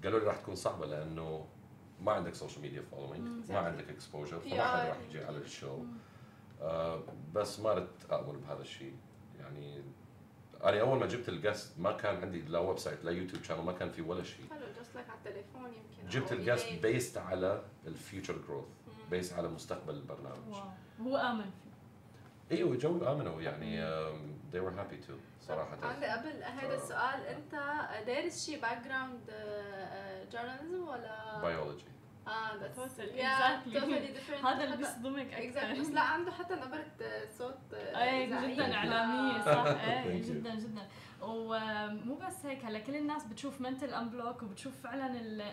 قالوا 0.04 0.20
لي 0.20 0.26
راح 0.26 0.36
تكون 0.36 0.54
صعبة 0.54 0.86
لأنه 0.86 1.46
ما 2.02 2.12
عندك 2.12 2.34
social 2.34 2.62
media 2.62 2.82
following 2.82 3.52
ما 3.52 3.58
عندك 3.58 3.88
exposure 3.88 4.40
فما 4.40 4.64
حد 4.64 4.88
راح 4.88 4.96
يجي 5.08 5.24
على 5.24 5.38
ال 5.38 5.46
show. 5.46 5.84
آه 6.62 7.02
بس 7.34 7.60
ما 7.60 7.72
ردت 7.74 8.10
اؤمن 8.10 8.40
بهذا 8.40 8.60
الشيء 8.60 8.96
يعني 9.38 9.82
أنا 10.64 10.80
أول 10.80 10.98
ما 10.98 11.06
جبت 11.06 11.28
ال 11.28 11.37
guest 11.37 11.78
ما 11.78 11.92
كان 11.92 12.16
عندي 12.16 12.42
لا 12.42 12.58
website 12.58 13.04
لا 13.04 13.10
YouTube 13.10 13.42
channel 13.42 13.62
ما 13.62 13.72
كان 13.72 13.90
في 13.90 14.02
ولا 14.02 14.22
شيء 14.22 14.46
حلو 14.50 14.66
guest 14.80 14.96
لك 14.96 15.04
على 15.10 15.18
التليفون 15.18 15.72
يمكن 15.72 16.08
جبت 16.08 16.32
ال 16.32 16.38
guest. 16.38 16.72
based 16.82 17.18
على 17.18 17.62
ال 17.86 17.94
future 17.94 18.38
growth 18.48 18.64
based 19.10 19.32
على 19.32 19.48
مستقبل 19.48 19.94
البرنامج. 19.94 20.54
هو 21.00 21.16
آمن 21.16 21.50
فيه. 22.48 22.56
إيوه 22.56 22.76
جو 22.76 23.12
آمنوا. 23.12 23.42
يعني 23.42 23.82
they 24.52 24.60
were 24.60 24.76
happy 24.78 25.08
to 25.08 25.12
صراحة. 25.40 25.78
عندي 25.82 26.06
قبل 26.06 26.42
هذا 26.42 26.74
السؤال 26.74 27.26
أنت 27.26 27.54
دارس 28.06 28.46
شيء 28.46 28.60
background 28.60 29.30
journalism 30.32 30.88
ولا؟ 30.88 31.40
بيولوجي 31.40 31.84
آه 32.26 32.52
yeah 32.52 33.20
exactly. 33.20 33.74
totally 33.80 34.10
different 34.18 34.46
هذا 34.46 34.64
اللي 34.64 34.76
بيصدمك 34.76 35.30
exactly. 35.32 35.56
أكثر 35.58 35.80
بس 35.80 35.88
لا 35.90 36.00
عنده 36.00 36.32
حتى 36.32 36.54
نبرة 36.54 36.84
آه، 37.02 37.24
صوت 37.38 37.58
آه، 37.74 38.24
إذاعية. 38.24 38.54
جدا 38.54 38.74
إعلامية 38.74 39.44
صح 39.44 39.64
you. 40.04 40.26
جدا 40.26 40.54
جدا 40.54 40.82
ومو 41.22 42.14
بس 42.14 42.46
هيك 42.46 42.64
هلا 42.64 42.78
كل 42.78 42.96
الناس 42.96 43.24
بتشوف 43.24 43.60
Mental 43.60 43.94
Unblock 43.94 44.42
وبتشوف 44.42 44.72
فعلا 44.82 45.06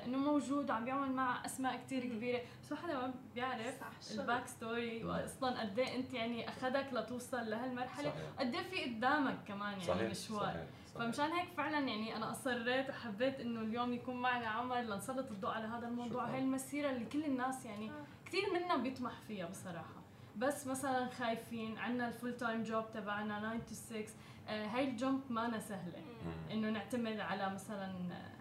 إنه 0.05 0.17
موجود 0.17 0.69
وعم 0.69 0.85
بيعمل 0.85 1.11
مع 1.11 1.45
أسماء 1.45 1.77
كثير 1.85 2.05
كبيرة. 2.05 2.41
بس 2.63 2.71
ما 2.71 2.77
حدا 2.77 2.93
ما 2.93 3.13
بيعرف 3.35 3.75
ال 4.11 4.47
backstory 4.47 5.03
واصلا 5.03 5.59
قد 5.61 5.79
إيه 5.79 5.95
أنت 5.95 6.13
يعني 6.13 6.49
أخذك 6.49 6.87
لتوصل 6.93 7.49
لهالمرحلة. 7.49 8.13
قد 8.39 8.55
إيه 8.55 8.63
في 8.63 8.83
قدامك 8.95 9.37
كمان 9.47 9.71
يعني 9.71 9.83
صحيح. 9.83 10.11
مشوار. 10.11 10.41
صحيح. 10.41 10.63
صحيح. 10.95 11.05
فمشان 11.05 11.31
هيك 11.31 11.49
فعلا 11.57 11.79
يعني 11.79 12.15
أنا 12.15 12.31
أصريت 12.31 12.89
وحبيت 12.89 13.39
إنه 13.39 13.61
اليوم 13.61 13.93
يكون 13.93 14.21
معنا 14.21 14.47
عمر 14.47 14.81
لنسلط 14.81 15.31
الضوء 15.31 15.51
على 15.51 15.67
هذا 15.67 15.87
الموضوع. 15.87 16.25
هاي 16.25 16.39
المسيرة 16.39 16.89
اللي 16.89 17.05
كل 17.05 17.25
الناس 17.25 17.65
يعني 17.65 17.91
كثير 18.25 18.53
منا 18.53 18.75
بيطمح 18.77 19.13
فيها 19.27 19.45
بصراحة. 19.45 19.99
بس 20.37 20.67
مثلا 20.67 21.09
خايفين 21.09 21.77
عندنا 21.77 22.07
ال 22.07 22.13
full 22.13 22.37
time 22.37 22.63
job 22.63 22.83
تبعنا 22.93 23.59
9 23.59 23.59
to 23.69 23.73
6 23.73 23.95
آه، 23.97 24.05
هاي 24.49 24.89
ال 24.89 24.96
jump 24.96 25.21
ما 25.29 25.59
سهلة 25.59 26.03
إنه 26.51 26.69
نعتمد 26.69 27.19
على 27.19 27.49
مثلا 27.49 27.93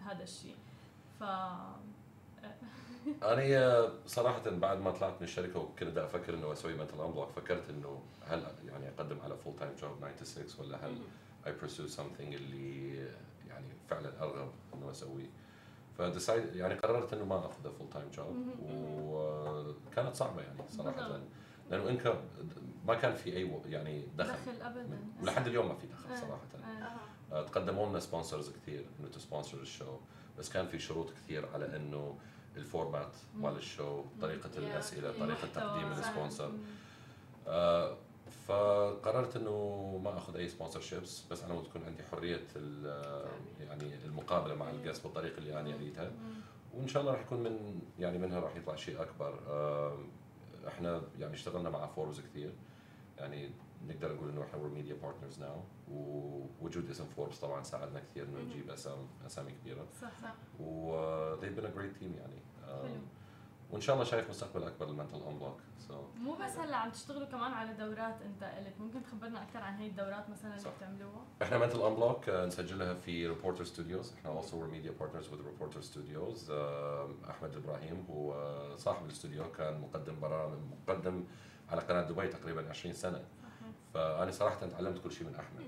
هذا 0.05 0.23
الشيء. 0.23 0.55
ف 1.19 1.23
أنا 3.23 3.89
صراحة 4.05 4.49
بعد 4.49 4.79
ما 4.79 4.91
طلعت 4.91 5.13
من 5.13 5.23
الشركة 5.23 5.59
وكنت 5.59 5.83
بدي 5.83 6.03
أفكر 6.03 6.33
إنه 6.33 6.51
أسوي 6.51 6.73
Mental 6.73 7.01
Unblock 7.01 7.29
فكرت 7.29 7.69
إنه 7.69 8.01
هل 8.27 8.43
يعني 8.67 8.89
أقدم 8.89 9.19
على 9.21 9.37
full 9.37 9.55
time 9.55 9.75
job 9.75 9.99
9 9.99 10.15
to 10.17 10.23
6 10.23 10.61
ولا 10.63 10.87
هل 10.87 11.01
I 11.47 11.53
pursue 11.59 11.91
something 11.97 12.19
اللي 12.33 12.95
يعني 13.47 13.67
فعلا 13.89 14.23
أرغب 14.23 14.51
إنه 14.73 14.91
أسويه. 14.91 15.29
ف 15.97 16.05
decide 16.05 16.55
يعني 16.55 16.73
قررت 16.73 17.13
إنه 17.13 17.25
ما 17.25 17.45
آخذ 17.45 17.71
full 17.77 17.89
time 17.89 18.09
job 18.09 18.47
وكانت 19.03 20.15
صعبة 20.15 20.41
يعني 20.41 20.57
صراحة. 20.69 21.19
لأنه 21.69 21.89
income 21.89 22.15
ما 22.87 22.95
كان 22.95 23.13
في 23.15 23.37
أي 23.37 23.51
يعني 23.69 24.03
دخل. 24.17 24.31
دخل 24.33 24.61
ابدا. 24.61 24.99
ولحد 25.21 25.47
اليوم 25.47 25.67
ما 25.67 25.75
في 25.75 25.87
دخل 25.87 26.09
آه. 26.11 26.15
صراحة. 26.15 26.41
آه. 27.31 27.43
تقدموا 27.43 27.89
لنا 27.89 27.99
sponsors 27.99 28.49
كثير 28.49 28.85
إنه 28.99 29.07
ت 29.09 29.15
sponsor 29.15 29.57
ال 29.61 29.68
show 29.68 29.97
بس 30.39 30.49
كان 30.49 30.67
في 30.67 30.79
شروط 30.79 31.11
كثير 31.11 31.45
على 31.53 31.75
إنه 31.75 32.17
ال 32.57 32.65
format 32.65 33.15
مال 33.35 33.55
ال 33.55 33.65
show 33.65 34.03
طريقة 34.21 34.49
الأسئلة 34.57 35.11
طريقة 35.19 35.47
تقديم 35.53 35.91
ال 35.91 35.99
sponsor 35.99 36.51
آه 37.47 37.97
فقررت 38.47 39.35
إنه 39.35 40.01
ما 40.03 40.17
أخذ 40.17 40.35
أي 40.37 40.47
sponsorships 40.47 41.23
بس 41.31 41.43
أنا 41.43 41.61
تكون 41.61 41.83
عندي 41.83 42.03
حرية 42.03 42.43
يعني 43.59 44.05
المقابلة 44.05 44.55
مع 44.55 44.69
ال 44.69 44.75
guest 44.75 45.03
بالطريقة 45.03 45.37
اللي 45.37 45.59
أنا 45.59 45.75
أريدها. 45.75 46.11
وإن 46.73 46.87
شاء 46.87 47.01
الله 47.01 47.13
راح 47.13 47.21
يكون 47.21 47.43
من 47.43 47.81
يعني 47.99 48.17
منها 48.17 48.39
راح 48.39 48.55
يطلع 48.55 48.75
شيء 48.75 49.01
أكبر. 49.01 49.39
آه 49.47 49.97
إحنا 50.69 51.01
يعني 51.19 51.33
اشتغلنا 51.33 51.69
مع 51.69 51.87
فوربس 51.87 52.19
كثير 52.21 52.53
يعني 53.17 53.49
نقدر 53.87 54.13
نقول 54.15 54.29
إنه 54.29 54.43
إحنا 54.43 54.59
media 54.67 54.95
partners 54.95 55.39
now 55.39 55.61
ووجود 55.91 56.89
اسم 56.89 57.05
فوربس 57.05 57.39
طبعا 57.39 57.63
ساعدنا 57.63 57.99
كثير 57.99 58.23
إنه 58.25 58.39
نجيب 58.39 58.69
اسامي 58.69 59.07
أسامي 59.25 59.51
كبيرة. 59.51 59.85
صح 60.01 60.17
صح. 60.21 60.33
و 60.59 60.91
they've 61.41 61.55
been 61.59 61.65
a 61.65 61.77
great 61.79 62.01
team 62.01 62.17
يعني. 62.17 62.39
um, 62.67 63.18
وإن 63.69 63.81
شاء 63.81 63.95
الله 63.95 64.05
شايف 64.05 64.29
مستقبل 64.29 64.63
أكبر 64.63 64.85
لل 64.85 64.93
Mental 64.93 65.15
Unblock 65.15 65.59
so. 65.89 65.93
مو 66.19 66.33
بس 66.33 66.57
هلأ 66.57 66.75
عم 66.77 66.91
تشتغلوا 66.91 67.27
كمان 67.27 67.51
على 67.51 67.73
دورات 67.73 68.21
أنت 68.21 68.43
الك 68.43 68.73
ممكن 68.79 69.03
تخبرنا 69.03 69.43
أكثر 69.43 69.59
عن 69.59 69.77
هي 69.77 69.87
الدورات 69.87 70.29
مثلا 70.29 70.55
اللي 70.55 70.69
بتعملوها؟ 70.77 71.25
إحنا 71.41 71.57
Mental 71.57 71.81
Unblock 71.81 72.29
نسجلها 72.29 72.93
في 72.93 73.27
Reporter 73.27 73.63
Studios 73.63 74.13
إحنا 74.13 74.41
also 74.41 74.45
we're 74.45 74.73
media 74.73 74.91
partners 75.01 75.25
with 75.25 75.39
Reporter 75.39 75.81
Studios. 75.81 76.51
أحمد 77.29 77.55
إبراهيم 77.55 78.05
هو 78.09 78.35
صاحب 78.77 79.05
الاستوديو 79.05 79.51
كان 79.51 79.81
مقدم 79.81 80.19
برامج 80.19 80.59
مقدم 80.87 81.23
على 81.69 81.81
قناة 81.81 82.01
دبي 82.01 82.27
تقريبا 82.27 82.69
20 82.69 82.93
سنة. 82.93 83.25
فأنا 83.93 84.31
صراحة 84.31 84.67
تعلمت 84.67 85.03
كل 85.03 85.11
شيء 85.11 85.27
من 85.27 85.35
أحمد. 85.35 85.65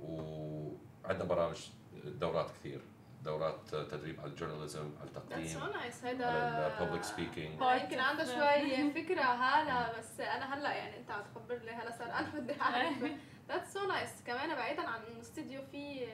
وعندنا 0.00 1.24
برامج 1.28 1.70
دورات 2.04 2.50
كثير. 2.50 2.80
دورات 3.26 3.74
تدريب 3.74 4.20
على 4.20 4.30
ال 4.30 4.35
journalism 4.35 4.90
على 5.00 5.08
التقديم 5.08 5.60
هيدا 6.04 6.26
على 6.26 6.76
ال 6.80 6.83
public 6.83 7.02
speaking 7.02 7.60
يمكن 7.82 7.98
عنده 7.98 8.24
شوي 8.24 8.90
فكرة 9.04 9.22
هلا 9.22 9.98
بس 9.98 10.20
أنا 10.20 10.54
هلأ 10.54 10.74
يعني 10.74 10.98
أنت 10.98 11.10
عم 11.10 11.22
تخبرني 11.22 11.70
هلأ 11.70 11.98
صار 11.98 12.06
أنا 12.06 12.28
بدي 12.34 12.60
أعرف. 12.60 13.04
that's 13.48 13.72
so 13.72 13.88
nice 13.88 14.10
كمان 14.26 14.54
بعيدا 14.54 14.82
عن 14.82 15.00
الاستوديو 15.02 15.62
في 15.72 16.06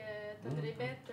تدريبات 0.43 1.07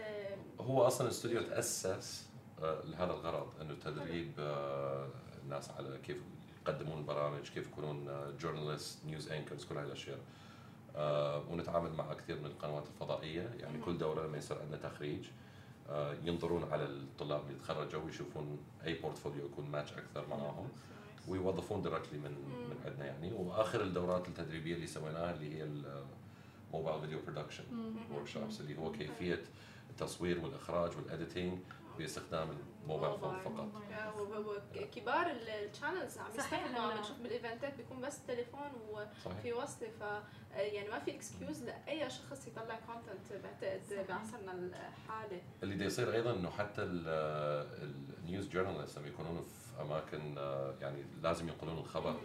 هو 0.61 0.87
أصلا 0.87 1.07
الاستوديو 1.07 1.43
تأسس 1.43 2.31
آه، 2.63 2.83
لهذا 2.85 3.13
الغرض 3.13 3.61
إنه 3.61 3.75
تدريب 3.75 4.33
آه، 4.39 5.09
الناس 5.43 5.71
على 5.71 5.99
كيف 5.99 6.17
يقدمون 6.63 6.99
البرامج 6.99 7.49
كيف 7.49 7.67
يكونون 7.67 8.09
journalist 8.41 9.05
news 9.05 9.33
anchors 9.33 9.65
كل 9.65 9.77
هاي 9.77 9.87
الأشياء. 9.87 10.19
آه، 10.97 11.43
ونتعامل 11.51 11.93
مع 11.93 12.15
كثير 12.15 12.39
من 12.39 12.47
القنوات 12.47 12.87
الفضائية. 12.87 13.51
يعني 13.61 13.79
كل 13.79 13.99
دورة 13.99 14.27
لما 14.27 14.39
يصير 14.39 14.59
عندنا 14.59 14.77
تخريج. 14.77 15.27
آه، 15.27 15.50
ينظرون 16.25 16.65
على 16.73 16.85
الطلاب 16.85 17.43
اللي 17.47 17.59
تخرجوا 17.59 18.03
ويشوفون 18.03 18.59
أي 18.87 18.95
portfolio 18.95 19.47
يكون 19.47 19.71
ماتش 19.71 19.93
أكثر 19.93 20.27
معاهم. 20.29 20.69
ويوظفون 21.29 21.83
directly 21.83 22.19
من 22.19 22.31
من 22.71 22.77
عندنا 22.85 23.07
يعني. 23.07 23.33
وآخر 23.33 23.83
الدورات 23.83 24.29
التدريبية 24.29 24.75
اللي 24.75 24.87
سويناها 24.87 25.35
اللي 25.35 25.55
هي 25.59 25.69
ال 26.73 27.01
mobile 27.01 27.19
video 27.27 27.65
production 28.15 28.27
workshops 28.27 28.61
اللي 28.61 28.79
هو 28.79 28.93
كيفية 28.93 29.43
التصوير 29.91 30.41
والإخراج 30.41 30.97
وال 30.97 31.11
editing 31.11 31.59
باستخدام 31.99 32.49
ال 32.83 32.88
mobile 32.88 33.19
phone 33.19 33.39
فقط. 33.39 33.69
كبار 34.95 35.27
ال 35.31 35.41
channels 35.41 36.19
عم 36.19 36.27
يستخدموا 36.39 36.81
عم 36.81 37.01
نشوف 37.01 37.19
بال 37.19 37.33
eventات 37.33 37.77
بيكون 37.77 38.01
بس 38.01 38.27
تليفون 38.27 38.71
وفي 38.91 39.53
وصلة 39.53 39.89
ف 40.01 40.03
يعني 40.55 40.89
ما 40.89 40.99
في 40.99 41.15
excuse 41.17 41.63
لأي 41.63 42.11
شخص 42.11 42.47
يطلع 42.47 42.81
content 42.87 43.43
بعتقد 43.45 44.07
بعصرنا 44.09 44.53
الحالي 44.53 45.43
اللي 45.63 45.75
بده 45.75 45.85
يصير 45.85 46.13
أيضا 46.13 46.33
إنه 46.33 46.51
حتى 46.51 46.83
ال 46.83 47.16
news 47.16 48.49
journalist 48.49 48.99
لما 48.99 49.09
يكونون 49.09 49.43
في 49.43 49.83
أماكن 49.83 50.35
يعني 50.81 51.05
لازم 51.23 51.49
ينقلون 51.49 51.79
الخبر. 51.79 52.17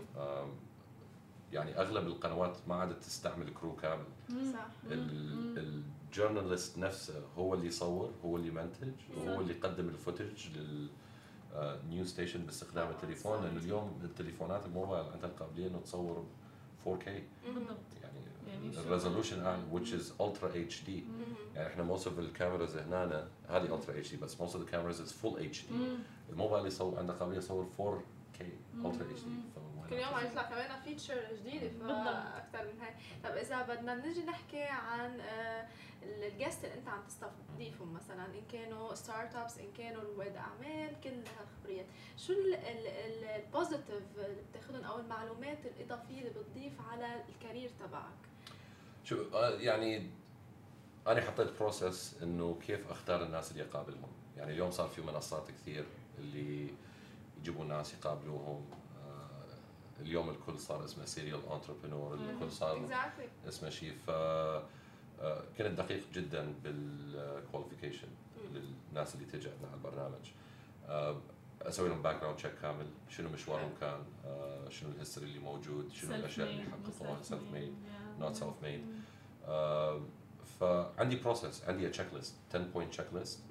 يعني 1.51 1.79
أغلب 1.79 2.07
القنوات 2.07 2.57
ما 2.67 2.75
عادت 2.75 3.03
تستعمل 3.03 3.53
crew 3.53 3.75
كامل. 3.75 4.05
صح. 4.53 4.67
ال 6.15 6.21
journalist 6.21 6.77
نفسه 6.77 7.13
هو 7.37 7.53
اللي 7.53 7.67
يصور 7.67 8.11
هو 8.25 8.35
اللي 8.35 8.47
يمنتج 8.47 8.91
وهو 9.17 9.41
اللي 9.41 9.53
يقدم 9.53 9.89
ال 9.89 9.97
footage 9.97 10.47
لل 10.55 10.87
news 11.89 12.07
station 12.09 12.45
باستخدام 12.45 12.89
التليفون 12.89 13.43
لأنه 13.43 13.59
اليوم 13.59 13.99
التليفونات 14.03 14.65
الموبايل 14.65 15.05
عندها 15.05 15.29
القابليه 15.29 15.67
انه 15.67 15.79
تصور 15.79 16.25
4K 16.85 17.09
بالضبط. 17.45 17.77
يعني 18.03 18.19
ال 18.77 18.83
resolution 18.83 19.43
أعلى 19.43 19.61
which 19.73 19.87
is 19.87 20.21
ultra 20.21 20.73
HD 20.73 20.89
يعني 21.55 21.67
إحنا 21.67 21.97
most 21.97 22.01
of 22.01 22.19
الكاميراز 22.19 22.77
هنا 22.77 23.27
هذه 23.49 23.79
ultra 23.79 24.07
HD 24.07 24.15
بس 24.21 24.35
most 24.35 24.53
of 24.53 24.57
the 24.59 24.71
cameras 24.71 24.99
is 25.07 25.11
full 25.23 25.37
HD 25.39 25.73
الموبايل 26.29 26.65
يصور 26.65 26.99
عنده 26.99 27.13
قابلية 27.13 27.37
يصور 27.37 27.67
4K 27.79 28.41
ultra 28.83 29.03
HD 29.03 29.57
كل 29.89 29.95
يوم 29.95 30.13
عم 30.13 30.25
يطلع 30.25 30.43
كمان 30.43 30.81
feature 30.83 31.33
جديده 31.33 31.69
فاكثر 31.69 32.73
من 32.73 32.81
هيك 32.81 32.95
طب 33.23 33.31
إذا 33.31 33.61
بدنا 33.61 33.95
نجي 33.95 34.23
نحكي 34.23 34.63
عن 34.63 35.19
آه، 35.19 35.67
ال 36.03 36.13
guest 36.13 36.63
اللي 36.65 36.75
أنت 36.75 36.87
عم 36.87 37.03
تستضيفهم 37.07 37.93
مثلا 37.93 38.25
إن 38.25 38.45
كانوا 38.51 38.95
start-ups 38.95 39.57
إن 39.57 39.71
كانوا 39.77 40.01
رواد 40.03 40.35
أعمال 40.35 41.01
كل 41.03 41.09
هالخبريات. 41.09 41.85
شو 42.17 42.33
ال 42.33 42.51
positive 42.51 43.89
اللي 44.17 44.41
بتاخذهم 44.51 44.83
أو 44.83 44.99
المعلومات 44.99 45.65
الإضافية 45.65 46.19
اللي 46.19 46.29
بتضيف 46.29 46.73
على 46.91 47.23
ال 47.29 47.35
career 47.35 47.69
تبعك؟ 47.79 48.13
شو 49.03 49.23
آه، 49.33 49.49
يعني 49.49 50.09
أنا 51.07 51.21
حطيت 51.21 51.59
process 51.59 52.23
إنه 52.23 52.59
كيف 52.67 52.91
أختار 52.91 53.23
الناس 53.23 53.51
اللي 53.51 53.63
أقابلهم. 53.63 54.11
يعني 54.37 54.51
اليوم 54.51 54.71
صار 54.71 54.87
في 54.87 55.01
منصات 55.01 55.51
كثير 55.51 55.85
اللي 56.17 56.67
يجيبوا 57.39 57.65
ناس 57.65 57.93
يقابلوهم. 57.93 58.65
اليوم 60.01 60.29
الكل 60.29 60.59
صار 60.59 60.85
اسمه 60.85 61.05
serial 61.05 61.39
entrepreneur 61.51 62.13
الكل 62.13 62.51
صار. 62.51 62.77
اسمه 63.47 63.69
شيء 63.69 63.93
ف 64.07 64.09
آه، 64.09 65.43
كنت 65.57 65.67
دقيق 65.67 66.03
جدا 66.13 66.53
بال 66.63 66.83
qualification 66.83 68.07
للناس 68.53 69.15
اللي 69.15 69.25
تجي 69.25 69.49
عندنا 69.49 69.67
على 69.67 69.77
البرنامج. 69.77 70.31
أسوي 71.61 71.89
لهم 71.89 72.01
background 72.01 72.37
check 72.37 72.55
كامل. 72.61 72.85
شنو 73.09 73.29
مشوارهم 73.29 73.71
كان؟ 73.81 73.99
شنو 74.69 74.89
ال 74.89 74.94
history 74.94 75.27
اللي 75.27 75.39
موجود؟ 75.39 75.91
شنو 75.91 76.15
الأشياء 76.15 76.47
اللي 76.49 76.63
حققوها 76.63 77.21
self 77.21 77.43
made 77.53 77.73
not 78.19 78.35
self 78.35 78.53
made 78.63 78.85
فعندي 80.59 81.15
process 81.15 81.63
عندي 81.63 81.89
checklist 81.89 82.35
10 82.49 82.63
point 82.63 82.91
checklist 82.91 83.43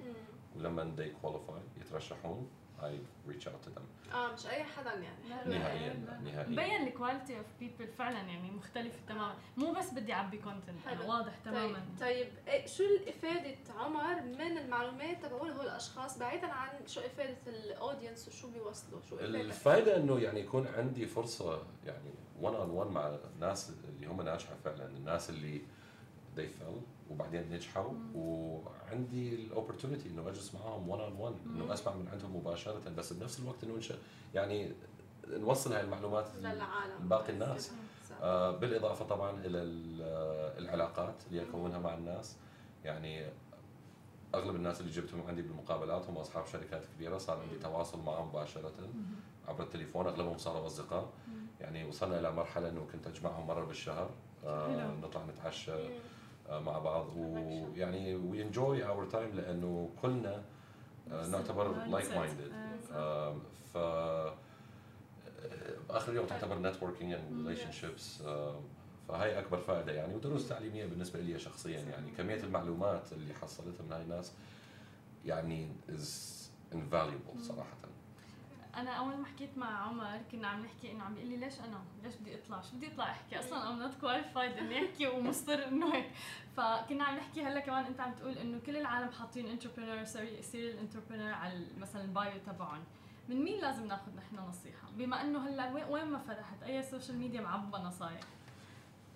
ولما 0.55 0.95
they 0.97 1.25
qualify 1.25 1.81
يترشحون. 1.81 2.49
I 2.81 2.91
reach 3.31 3.47
out 3.47 3.61
to 3.65 3.69
them. 3.77 4.13
آه 4.13 4.33
مش 4.33 4.47
أي 4.47 4.63
حدا 4.63 4.93
يعني. 4.93 5.49
نهائيا. 5.59 5.93
نهائيا 6.23 6.47
مبين 6.49 6.87
ال 6.87 6.93
quality 6.93 7.37
of 7.37 7.45
people 7.59 7.87
فعلا 7.87 8.19
يعني 8.19 8.51
مختلفه 8.51 8.99
تماما. 9.07 9.35
مو 9.57 9.71
بس 9.73 9.93
بدي 9.93 10.13
أعبي 10.13 10.37
content 10.37 11.01
واضح 11.07 11.37
تماما. 11.45 11.85
طيب, 11.99 12.27
طيب 12.47 12.67
شو 12.67 12.83
الإفادة 12.83 13.55
عمر 13.79 14.21
من 14.21 14.57
المعلومات 14.57 15.25
تبعول 15.25 15.51
هول 15.51 15.65
الأشخاص 15.65 16.17
بعيدا 16.19 16.47
عن 16.47 16.87
شو 16.87 16.99
إفادة 16.99 17.37
ال 17.47 17.56
audience 17.56 18.27
وشو 18.27 18.51
بيوصلوا؟ 18.51 19.01
شو 19.09 19.19
الفائده 19.19 19.97
إنه 19.97 20.19
يعني 20.19 20.39
يكون 20.39 20.67
عندي 20.67 21.05
فرصة 21.05 21.63
يعني 21.85 22.13
1 22.41 22.55
on 22.55 22.69
1 22.69 22.91
مع 22.91 23.15
الناس 23.33 23.71
اللي 23.89 24.07
هم 24.07 24.21
ناجحة 24.21 24.55
فعلا 24.63 24.85
الناس 24.85 25.29
اللي 25.29 25.61
they 26.37 26.39
fail 26.61 26.94
وبعدين 27.09 27.49
نجحوا. 27.49 27.93
وعندي 28.15 29.35
ال 29.35 29.41
opportunity 29.41 30.09
إنه 30.09 30.29
أجلس 30.29 30.55
معاهم 30.55 30.89
1 30.89 31.01
on 31.01 31.13
1 31.13 31.35
انه 31.45 31.73
أسمع 31.73 31.95
من 31.95 32.07
عندهم 32.07 32.35
مباشرة. 32.35 32.89
بس 32.89 33.13
بنفس 33.13 33.39
الوقت 33.39 33.63
إنه 33.63 33.79
يعني 34.33 34.73
نوصل 35.27 35.73
هاي 35.73 35.81
المعلومات 35.81 36.35
للعالم 36.35 37.05
لباقي 37.05 37.33
الناس. 37.33 37.71
آه 38.21 38.51
بالإضافة 38.51 39.05
طبعا 39.05 39.31
إلى 39.45 39.61
العلاقات 40.57 41.15
اللي 41.27 41.41
اكونها 41.41 41.79
مع 41.79 41.93
الناس. 41.93 42.37
يعني 42.83 43.25
أغلب 44.35 44.55
الناس 44.55 44.81
اللي 44.81 44.91
جبتهم 44.91 45.27
عندي 45.27 45.41
بالمقابلات 45.41 46.09
هم 46.09 46.17
اصحاب 46.17 46.45
شركات 46.45 46.85
كبيرة 46.95 47.17
صار 47.17 47.39
عندي 47.39 47.55
تواصل 47.55 47.99
معهم 47.99 48.27
مباشرة 48.27 48.73
عبر 49.47 49.63
التليفون. 49.63 50.07
أغلبهم 50.07 50.37
صاروا 50.37 50.65
أصدقاء. 50.65 51.09
يعني 51.61 51.85
وصلنا 51.85 52.19
إلى 52.19 52.31
مرحلة 52.31 52.69
إنه 52.69 52.87
كنت 52.91 53.07
أجمعهم 53.07 53.47
مرة 53.47 53.65
بالشهر. 53.65 54.09
آه 54.45 54.95
نطلع 55.01 55.25
نتعشى. 55.25 55.71
آه 55.71 55.99
مع 56.49 56.79
بعض. 56.79 57.07
ويعني 57.17 58.15
we 58.15 58.41
enjoy 58.41 58.85
our 58.85 59.05
time 59.05 59.35
لأنه 59.35 59.89
كلنا 60.01 60.43
آه 61.11 61.27
نعتبر 61.27 61.85
like 61.85 62.11
minded 62.17 62.51
ف 63.73 63.77
آخر 65.89 66.11
اليوم 66.11 66.25
تعتبر 66.25 66.59
networking 66.59 67.13
and 67.13 67.47
relationships 67.47 68.21
فهي 69.07 69.39
أكبر 69.39 69.57
فائدة 69.57 69.91
يعني. 69.91 70.13
ودروس 70.15 70.49
تعليمية 70.49 70.85
بالنسبة 70.85 71.19
لي 71.19 71.39
شخصيا 71.39 71.79
يعني 71.79 72.11
كمية 72.11 72.43
المعلومات 72.43 73.13
اللي 73.13 73.33
حصلتها 73.33 73.83
من 73.83 73.91
هاي 73.91 74.01
الناس 74.01 74.33
يعني 75.25 75.69
is 75.89 76.35
invaluable 76.73 77.39
صراحة. 77.41 77.75
أنا 78.75 78.91
أول 78.91 79.17
ما 79.17 79.25
حكيت 79.25 79.57
مع 79.57 79.87
عمر 79.87 80.21
كنا 80.31 80.47
عم 80.47 80.63
نحكي 80.65 80.91
إنه 80.91 81.03
عم 81.03 81.13
بيقول 81.13 81.29
لي 81.29 81.37
ليش 81.37 81.59
أنا؟ 81.59 81.81
ليش 82.03 82.15
بدي 82.15 82.35
أطلع؟ 82.35 82.61
شو 82.61 82.75
بدي 82.75 82.87
أطلع 82.87 83.11
أحكي؟ 83.11 83.39
أصلا 83.39 83.69
I'm 83.69 83.79
not 83.79 83.95
qualified 84.01 84.57
إني 84.57 84.85
أحكي 84.85 85.07
ومصر 85.07 85.67
إنه 85.67 85.95
هيك، 85.95 86.11
فكنا 86.57 87.03
عم 87.03 87.15
نحكي 87.15 87.43
هلأ 87.43 87.59
كمان 87.59 87.85
أنت 87.85 87.99
عم 87.99 88.13
تقول 88.13 88.37
إنه 88.37 88.59
كل 88.65 88.77
العالم 88.77 89.11
حاطين 89.11 89.47
entrepreneur 89.47 90.03
serial 90.03 90.77
entrepreneur 90.77 91.33
على 91.33 91.65
مثلا 91.77 92.01
ال 92.01 92.11
bio 92.11 92.39
تبعهم، 92.45 92.83
من 93.29 93.43
مين 93.43 93.61
لازم 93.61 93.87
ناخذ 93.87 94.15
نحن 94.15 94.35
نصيحة؟ 94.35 94.87
بما 94.97 95.21
إنه 95.21 95.49
هلأ 95.49 95.87
وين 95.89 96.05
ما 96.05 96.19
فتحت 96.19 96.63
أي 96.63 96.83
social 96.83 97.17
media 97.17 97.41
معبى 97.41 97.77
نصايح؟ 97.77 98.19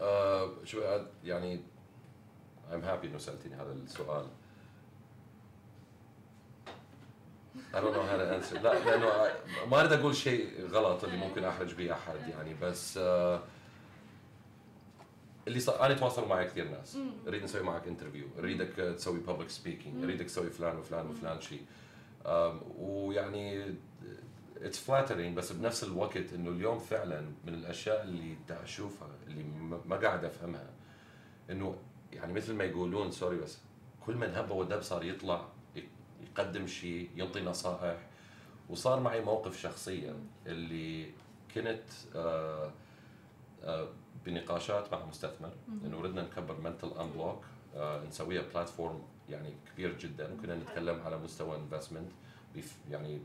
آه 0.01 0.63
شو 0.63 0.99
يعني 1.23 1.63
I'm 2.71 2.83
happy 2.83 3.05
إنه 3.05 3.17
سالتيني 3.17 3.55
هذا 3.55 3.71
السؤال 3.71 4.27
I 7.73 7.79
don't 7.81 7.93
know 7.93 8.03
how 8.03 8.17
to 8.17 8.33
answer. 8.35 8.61
لا 8.63 8.85
لأنه 8.85 9.07
ما 9.71 9.79
أريد 9.79 9.93
أقول 9.93 10.15
شيء 10.15 10.65
غلط 10.71 11.03
اللي 11.03 11.17
ممكن 11.17 11.43
أحرج 11.43 11.73
به 11.73 11.93
أحد 11.93 12.29
يعني 12.29 12.55
بس 12.61 12.97
uh, 12.97 13.01
اللي 15.47 15.59
صار 15.59 15.85
أنا 15.85 15.93
تواصلوا 15.93 16.27
معي 16.27 16.45
كثير 16.45 16.67
ناس. 16.67 16.97
أريد 17.27 17.43
نسوي 17.43 17.63
معك 17.63 17.87
interview 17.87 18.27
أريدك 18.39 18.73
تسوي 18.73 19.19
public 19.19 19.49
speaking 19.49 20.03
أريدك 20.03 20.25
تسوي 20.25 20.49
فلان 20.49 20.77
وفلان 20.77 21.09
وفلان 21.09 21.41
شيء. 21.41 21.61
ويعني 22.77 23.75
it's 24.61 24.79
flattering 24.79 25.37
بس 25.37 25.51
بنفس 25.51 25.83
الوقت 25.83 26.33
إنه 26.35 26.49
اليوم 26.49 26.79
فعلا 26.79 27.21
من 27.45 27.53
الأشياء 27.53 28.03
اللي 28.03 28.35
أشوفها 28.49 29.09
اللي 29.27 29.43
ما 29.85 29.95
قاعد 29.95 30.25
أفهمها. 30.25 30.69
إنه 31.49 31.75
يعني 32.13 32.33
مثل 32.33 32.53
ما 32.53 32.63
يقولون 32.63 33.11
sorry 33.11 33.37
بس 33.37 33.57
كل 34.05 34.15
من 34.15 34.35
هب 34.35 34.51
ودب 34.51 34.81
صار 34.81 35.03
يطلع 35.03 35.47
يقدم 36.31 36.67
شيء 36.67 37.09
يعطي 37.15 37.41
نصائح. 37.41 37.97
وصار 38.69 38.99
معي 38.99 39.21
موقف 39.21 39.61
شخصيا 39.61 40.15
اللي 40.47 41.11
كنت 41.55 41.83
آه 42.15 42.71
آه 43.63 43.87
بنقاشات 44.25 44.93
مع 44.93 45.05
مستثمر. 45.05 45.51
إنه 45.85 46.01
ردنا 46.01 46.21
نكبر 46.21 46.61
Mental 46.61 46.91
Unblock 46.99 47.43
نسويها 48.07 48.41
platform 48.53 49.01
يعني 49.29 49.53
كبير 49.73 49.97
جدا. 49.97 50.33
وكنا 50.33 50.55
نتكلم 50.55 51.01
على 51.01 51.17
مستوى 51.17 51.55
investment 51.57 52.11
يعني 52.91 53.19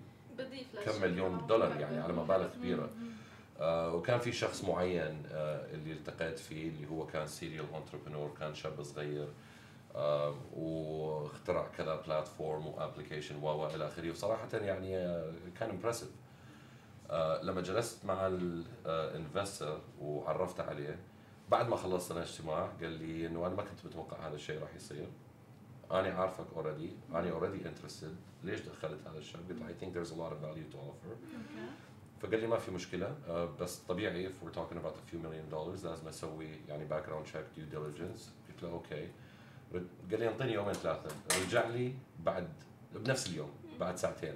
كم 0.85 1.03
مليون 1.03 1.47
دولار 1.47 1.81
يعني 1.81 1.99
على 1.99 2.13
مبالغ 2.13 2.49
كبيرة. 2.49 2.91
آه 3.61 3.95
وكان 3.95 4.19
في 4.21 4.33
شخص 4.33 4.65
معين 4.65 5.23
آه 5.33 5.75
اللي 5.75 5.93
التقيت 5.93 6.39
فيه 6.39 6.69
اللي 6.69 6.91
هو 6.91 7.07
كان 7.07 7.27
serial 7.27 7.67
entrepreneur 7.75 8.35
كان 8.41 8.55
شاب 8.55 8.83
صغير. 8.83 9.29
واخترع 10.55 11.69
كذا 11.69 11.97
platform 12.07 12.67
و 12.67 12.73
application 12.73 13.37
و 13.43 13.67
إلى 13.67 13.87
آخره. 13.87 14.11
وصراحة 14.11 14.49
يعني 14.53 14.97
آه 14.97 15.33
كان 15.61 15.71
impressive 15.71 16.11
آه 17.11 17.43
لما 17.43 17.61
جلست 17.61 18.05
مع 18.05 18.27
ال 18.27 18.44
investor 18.44 19.81
وعرفت 20.01 20.61
عليه 20.61 20.99
بعد 21.51 21.69
ما 21.69 21.77
خلصنا 21.77 22.19
الاجتماع 22.19 22.67
قال 22.81 22.91
لي 22.91 23.27
إنه 23.27 23.47
أنا 23.47 23.55
ما 23.55 23.63
كنت 23.63 23.85
متوقع 23.87 24.29
هذا 24.29 24.35
الشيء 24.35 24.61
راح 24.61 24.75
يصير. 24.75 25.07
أنا 25.91 26.09
عارفك 26.15 26.47
already 26.57 26.91
أنا 27.15 27.31
already 27.31 27.69
interested 27.69 28.17
ليش 28.45 28.61
دخلت 28.61 29.07
هذا 29.09 29.19
الشاب 29.19 29.41
قلت 29.49 29.63
I 29.63 29.75
think 29.75 29.95
there's 29.95 30.13
a 30.13 30.17
lot 30.17 30.33
of 30.33 30.41
value 30.41 30.71
to 30.73 30.79
offer 30.79 31.17
فقال 32.21 32.41
لي 32.41 32.47
ما 32.47 32.59
في 32.59 32.71
مشكلة. 32.71 33.17
بس 33.61 33.79
طبيعي 33.79 34.29
if 34.29 34.33
we're 34.33 34.55
talking 34.55 34.77
about 34.77 34.95
a 34.97 35.11
few 35.11 35.19
million 35.19 35.55
dollars 35.55 35.85
لازم 35.85 36.09
أسوي 36.09 36.49
يعني 36.69 36.85
background 36.85 37.25
check 37.25 37.45
due 37.57 37.65
diligence 37.67 38.35
قلت 38.49 38.63
له 38.63 38.71
okay 38.71 39.09
قال 40.11 40.21
لي 40.21 40.29
انطيني 40.29 40.53
يومين 40.53 40.73
ثلاثة 40.75 41.17
رجع 41.43 41.69
لي 41.69 41.95
بعد 42.25 42.49
بنفس 42.95 43.27
اليوم 43.27 43.51
بعد 43.81 43.97
ساعتين. 43.97 44.35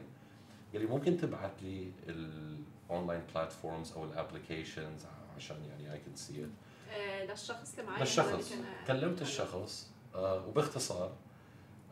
قال 0.73 0.81
لي 0.81 0.87
ممكن 0.87 1.17
تبعت 1.17 1.63
لي 1.63 1.93
ال 2.09 2.25
online 2.25 3.23
platforms 3.35 3.93
أو 3.93 4.05
ال 4.05 4.12
applications 4.12 5.07
عشان 5.37 5.57
يعني 5.71 5.93
I 5.93 5.99
can 5.99 6.17
see 6.17 6.45
it 6.45 7.31
للشخص 7.31 7.79
اللي 7.79 7.91
معي 7.91 8.01
للشخص. 8.01 8.53
كلمت 8.87 9.23
الشخص 9.23 9.91
آه 10.15 10.47
وباختصار 10.47 11.13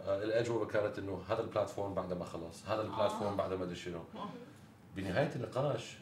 آه 0.00 0.22
الأجوبة 0.24 0.66
كانت 0.66 0.98
إنه 0.98 1.22
هذا 1.28 1.40
ال 1.40 1.46
platform 1.46 1.94
بعد 1.94 2.12
ما 2.12 2.24
خلص 2.24 2.66
هذا 2.66 2.82
ال 2.82 2.88
platform 2.88 3.32
آه. 3.32 3.36
بعد 3.36 3.52
ما 3.52 3.64
أدري 3.64 3.74
شنو. 3.76 4.00
بنهاية 4.96 5.34
النقاش 5.36 5.96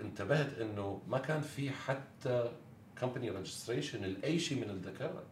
انتبهت 0.00 0.58
إنه 0.58 1.00
ما 1.08 1.18
كان 1.18 1.40
في 1.40 1.70
حتى 1.70 2.52
company 2.96 3.30
registration 3.30 4.02
لأي 4.04 4.38
شيء 4.38 4.64
من 4.64 4.70
الذكاء 4.70 5.22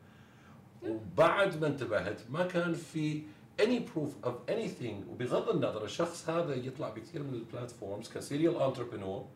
وبعد 0.83 1.61
ما 1.61 1.66
انتبهت 1.66 2.20
ما 2.31 2.47
كان 2.47 2.74
في 2.74 3.22
any 3.62 3.81
proof 3.95 4.26
of 4.29 4.51
anything 4.51 5.11
وبغض 5.11 5.49
النظر 5.49 5.85
الشخص 5.85 6.31
هذا 6.31 6.55
يطلع 6.55 6.89
بكثير 6.91 7.22
من 7.22 7.35
ال 7.34 7.42
platforms 7.42 8.12
ك 8.12 8.20
serial 8.20 8.62
entrepreneur 8.62 9.26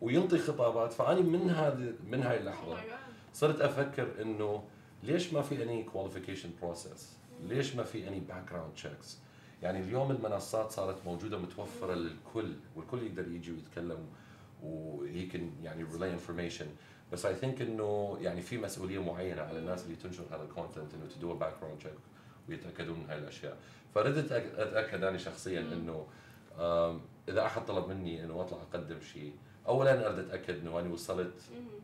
وينطي 0.00 0.38
خطابات 0.38 0.92
فأني 0.92 1.22
من 1.22 1.50
هذه 1.50 1.92
من 2.10 2.22
هاي 2.22 2.38
اللحظة 2.40 2.76
صرت 3.34 3.60
أفكر 3.60 4.08
إنه 4.22 4.62
ليش 5.02 5.32
ما 5.32 5.42
في 5.42 5.62
any 5.62 5.82
qualification 5.82 6.50
process؟ 6.62 7.16
ليش 7.42 7.74
ما 7.74 7.82
في 7.82 8.08
any 8.08 8.20
background 8.20 8.74
checks؟ 8.74 9.18
يعني 9.62 9.80
اليوم 9.80 10.10
المنصات 10.10 10.70
صارت 10.70 10.96
موجودة 11.06 11.38
متوفرة 11.38 11.94
للكل 11.94 12.52
والكل 12.76 13.02
يقدر 13.02 13.28
يجي 13.28 13.52
ويتكلم 13.52 13.98
و 14.62 15.26
he 15.26 15.36
can 15.36 15.50
يعني 15.62 15.84
relay 15.92 16.12
information 16.12 16.66
بس 17.12 17.26
I 17.26 17.34
think 17.34 17.62
إنه 17.62 18.18
يعني 18.20 18.42
في 18.42 18.58
مسؤولية 18.58 19.02
معينة 19.02 19.42
على 19.42 19.58
الناس 19.58 19.84
اللي 19.84 19.96
تنشر 19.96 20.24
هذا 20.30 20.42
ال 20.42 20.49
content 20.49 20.94
إنه 20.94 21.06
to 21.16 21.34
do 21.34 21.54
background 21.60 21.78
check 21.78 21.92
ويتاكدوا 22.48 22.94
من 22.96 23.06
هاي 23.10 23.18
الأشياء. 23.18 23.56
فردت 23.94 24.32
أتأكد 24.32 25.04
أنا 25.04 25.18
شخصيا 25.18 25.60
إنه 25.60 26.06
إذا 27.28 27.46
أحد 27.46 27.64
طلب 27.66 27.88
مني 27.88 28.24
إنه 28.24 28.40
أطلع 28.40 28.58
أقدم 28.62 29.00
شيء 29.00 29.32
اولا 29.68 30.06
أريد 30.06 30.18
أتأكد 30.18 30.60
إنه 30.60 30.80
أنا 30.80 30.92
وصلت 30.92 31.32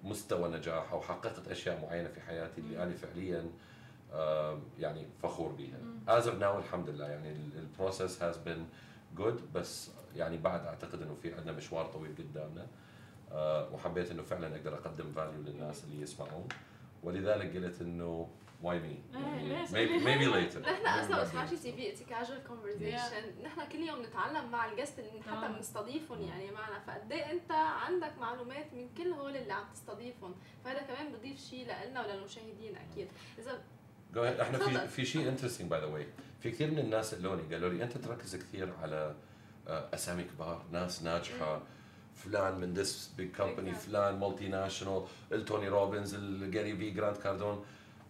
مستوى 0.05 0.49
نجاح 0.49 0.93
أو 0.93 1.01
حققت 1.01 1.49
أشياء 1.49 1.81
معينة 1.83 2.09
في 2.09 2.21
حياتي 2.21 2.61
اللي 2.61 2.83
أنا 2.83 2.95
فعليا 2.95 3.51
يعني 4.79 5.07
فخور 5.23 5.53
بها 5.53 5.79
as 6.09 6.29
of 6.29 6.39
now 6.39 6.59
الحمد 6.59 6.89
لله 6.91 7.09
يعني 7.09 7.37
ال 7.59 7.67
process 7.67 8.23
has 8.23 8.37
been 8.37 8.67
good 9.17 9.53
بس 9.55 9.91
يعني 10.17 10.37
بعد 10.37 10.67
أعتقد 10.67 11.03
إنه 11.03 11.15
في 11.23 11.35
عندنا 11.35 11.53
مشوار 11.53 11.87
طويل 11.87 12.15
قدامنا. 12.19 12.67
وحبيت 13.73 14.11
إنه 14.11 14.23
فعلا 14.23 14.57
أقدر 14.57 14.75
أقدم 14.75 15.13
value 15.13 15.43
للناس 15.43 15.85
اللي 15.85 16.03
يسمعون. 16.03 16.49
ولذلك 17.03 17.57
قلت 17.57 17.81
إنه 17.81 18.29
why 18.63 18.81
me 18.81 19.03
maybe 20.05 20.27
later 20.27 20.61
نحن 20.61 20.87
أصلا 20.87 21.23
اسمع 21.23 21.47
شيء 21.47 21.59
CV 21.59 21.91
it's 21.91 22.03
casual 22.03 22.45
conversation 22.49 23.43
نحن 23.45 23.69
كل 23.69 23.79
يوم 23.79 24.03
نتعلم 24.03 24.51
مع 24.51 24.73
ال 24.73 24.77
guest 24.77 24.99
اللي 24.99 25.23
حتى 25.23 25.53
بنستضيفهم 25.53 26.21
يعني 26.23 26.51
معنا. 26.51 26.79
فقد 26.79 27.13
إيه 27.13 27.31
أنت 27.31 27.53
عندك 27.53 28.19
معلومات 28.19 28.75
من 28.75 28.89
كل 28.97 29.13
هول 29.13 29.37
اللي 29.37 29.53
عم 29.53 29.65
تستضيفهم؟ 29.73 30.35
فهذا 30.65 30.83
كمان 30.83 31.13
بضيف 31.13 31.41
شيء 31.41 31.65
لنا 31.65 32.07
وللمشاهدين 32.07 32.77
أكيد. 32.77 33.09
إذا 33.39 33.63
إحنا 34.43 34.59
في 34.59 34.89
في 34.89 35.05
شيء 35.05 35.29
interesting 35.29 35.71
by 35.71 35.81
the 35.81 35.87
way 35.87 36.07
في 36.41 36.51
كثير 36.51 36.71
من 36.71 36.79
الناس 36.79 37.15
اللوني 37.15 37.43
قالوا 37.55 37.69
لي 37.69 37.85
أنت 37.85 37.99
تركز 37.99 38.37
كثير 38.37 38.73
على 38.83 39.15
أسامي 39.67 40.25
كبار 40.25 40.65
ناس 40.73 41.03
ناجحة. 41.03 41.63
فلان 42.25 42.61
من 42.61 42.75
this 42.75 43.13
big 43.17 43.37
company 43.37 43.75
فلان 43.75 44.21
multinational 44.21 45.03
ال 45.33 45.40
Tony 45.40 45.69
Robbins 45.69 46.15
ال 46.15 46.27
Gary 46.27 46.77
Vee 46.77 46.91
Grant 46.91 47.17
Cardone 47.17 47.65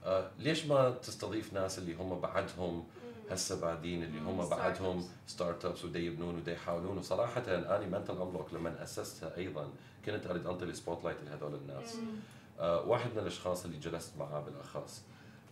آه 0.04 0.30
ليش 0.38 0.66
ما 0.66 0.90
تستضيف 0.90 1.52
ناس 1.52 1.78
اللي 1.78 1.94
هم 1.94 2.20
بعدهم 2.20 2.84
هسه 3.30 3.60
بعدين 3.60 4.02
اللي 4.02 4.20
هم 4.20 4.48
بعدهم 4.48 5.08
startups 5.26 5.84
ودا 5.84 5.98
يبنون 5.98 6.34
ودا 6.36 6.52
يحاولون؟ 6.52 6.98
وصراحة 6.98 7.42
اني 7.48 7.86
Mental 7.86 8.12
Unblock 8.22 8.54
لما 8.54 8.82
أسستها 8.82 9.36
أيضا. 9.36 9.68
كنت 10.06 10.26
أريد 10.26 10.46
أنطي 10.46 10.64
ال 10.64 11.04
spotlight 11.04 11.16
لهذول 11.24 11.54
الناس. 11.54 11.96
آه 12.60 12.82
واحد 12.88 13.10
من 13.12 13.18
الأشخاص 13.18 13.64
اللي 13.64 13.78
جلست 13.78 14.16
معاه 14.18 14.40
بالأخص. 14.40 15.02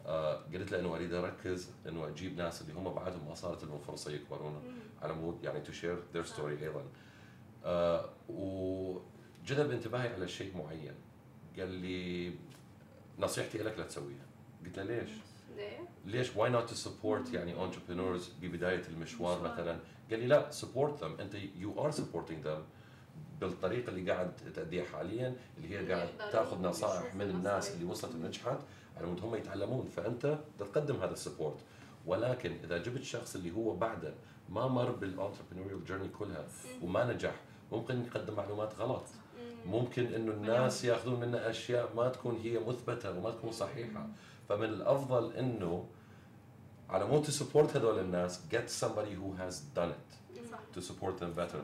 آه 0.07 0.41
قلت 0.55 0.73
له 0.73 0.79
إنه 0.81 0.95
أريد 0.97 1.15
أركز 1.15 1.69
إنه 1.89 2.09
أجيب 2.09 2.37
ناس 2.37 2.63
اللي 2.63 2.73
هم 2.73 2.95
بعدهم 2.95 3.29
ما 3.29 3.35
صارت 3.35 3.65
لهم 3.65 3.79
فرصة 3.79 4.11
يكبرون 4.11 4.63
على 5.03 5.13
مود 5.13 5.45
يعني 5.45 5.61
to 5.61 5.72
share 5.72 5.99
their 6.14 6.24
story 6.24 6.62
أيضا. 6.63 6.83
وجذب 8.29 9.71
انتباهي 9.71 10.09
على 10.09 10.29
شيء 10.29 10.57
معين. 10.57 10.95
قال 11.59 11.69
لي 11.69 12.35
نصيحتي 13.19 13.59
لك 13.59 13.79
لا 13.79 13.85
تسويها. 13.85 14.27
قلت 14.65 14.79
له 14.79 14.85
ليش؟ 14.85 15.11
ليش؟ 16.07 16.37
why 16.37 16.51
not 16.51 16.68
to 16.68 16.74
support 16.74 17.33
يعني 17.33 17.55
entrepreneurs 17.55 18.23
ببداية 18.43 18.83
المشوار 18.89 19.43
مثلا؟ 19.43 19.79
قال 20.11 20.21
لي 20.21 20.27
لا 20.27 20.51
support 20.51 21.05
them 21.05 21.20
أنت 21.21 21.35
you 21.35 21.85
are 21.85 21.91
supporting 21.91 22.47
them 22.47 22.62
بالطريقة 23.41 23.91
اللي 23.91 24.13
قاعد 24.13 24.37
تأديها 24.55 24.85
حاليا 24.85 25.37
اللي 25.57 25.79
هي 25.79 25.93
قاعد 25.93 26.09
تأخذ 26.33 26.63
نصائح 26.63 27.15
من 27.15 27.31
الناس 27.31 27.75
اللي 27.75 27.85
وصلت 27.85 28.15
ونجحت 28.15 28.59
على 28.97 29.07
مود 29.07 29.21
هم 29.21 29.35
يتعلمون. 29.35 29.89
فأنت 29.97 30.39
تقدم 30.59 30.97
هذا 30.97 31.13
ال 31.12 31.18
support 31.18 31.59
ولكن 32.07 32.57
إذا 32.65 32.79
جبت 32.79 33.03
شخص 33.03 33.37
اللي 33.37 33.51
هو 33.51 33.77
بعده 33.77 34.15
ما 34.49 34.69
مر 34.69 34.91
بال 34.91 35.02
entrepreneurial 35.02 35.85
journey 35.85 36.09
كلها 36.09 36.49
وما 36.83 37.13
نجح 37.13 37.35
ممكن 37.73 38.05
يقدم 38.05 38.35
معلومات 38.35 38.75
غلط. 38.79 39.03
ممكن 39.66 40.07
إنه 40.07 40.33
الناس 40.33 40.85
ياخذون 40.85 41.21
منه 41.21 41.39
أشياء 41.39 41.95
ما 41.97 42.09
تكون 42.09 42.37
هي 42.37 42.59
مثبتة 42.59 43.18
وما 43.18 43.31
تكون 43.31 43.53
صحيحة. 43.53 44.07
فمن 44.49 44.64
الأفضل 44.64 45.33
إنه 45.33 45.87
على 46.91 47.07
مود 47.07 47.23
to 47.22 47.31
support 47.33 47.76
هذول 47.77 47.99
الناس 47.99 48.41
get 48.53 48.68
somebody 48.83 49.14
who 49.14 49.43
has 49.43 49.55
done 49.77 49.91
it 49.91 50.11
to 50.75 50.81
support 50.81 51.18
them 51.21 51.33
better. 51.41 51.62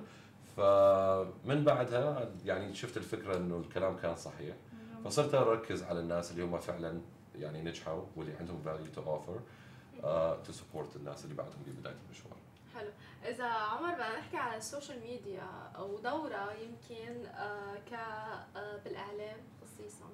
فمن 0.57 1.65
بعدها 1.65 2.31
يعني 2.45 2.75
شفت 2.75 2.97
الفكرة 2.97 3.37
إنه 3.37 3.57
الكلام 3.57 3.97
كان 3.97 4.17
صحيح. 4.17 4.57
فصرت 5.05 5.35
أركز 5.35 5.83
على 5.83 6.01
الناس 6.01 6.31
اللي 6.31 6.43
هم 6.43 6.59
فعلا 6.59 7.01
يعني 7.39 7.63
نجحوا 7.63 8.03
واللي 8.17 8.33
عندهم 8.37 8.63
value 8.65 8.97
to 8.97 9.01
offer 9.01 9.39
uh, 10.03 10.49
to 10.49 10.53
support 10.53 10.97
الناس 10.97 11.25
اللي 11.25 11.35
بعدهم 11.35 11.63
ببداية 11.67 11.95
المشوار. 12.07 12.37
حلو، 12.75 12.91
إذا 13.29 13.45
عمر 13.45 13.93
بدنا 13.95 14.19
نحكي 14.19 14.37
على 14.37 14.57
السوشيال 14.57 15.01
ميديا 15.01 15.49
أو 15.77 15.99
دورة 15.99 16.53
يمكن 16.53 17.27
آه 17.27 17.75
ك 17.75 17.93
آه 18.57 18.77
بالإعلام 18.85 19.37
خصيصا. 19.63 20.09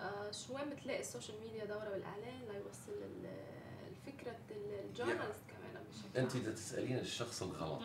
آه 0.00 0.30
شو 0.30 0.56
وين 0.56 0.70
بتلاقي 0.70 1.00
السوشيال 1.00 1.40
ميديا 1.40 1.64
دورة 1.64 1.88
بالإعلان 1.88 2.40
ليوصل 2.52 2.92
الفكرة 3.90 4.36
ال 4.50 4.58
journalist 4.58 5.40
كمان 5.48 5.84
بشكل 5.90 6.18
انت 6.18 6.36
بدك 6.36 6.52
تسالين 6.52 6.98
الشخص 6.98 7.42
الغلط. 7.42 7.82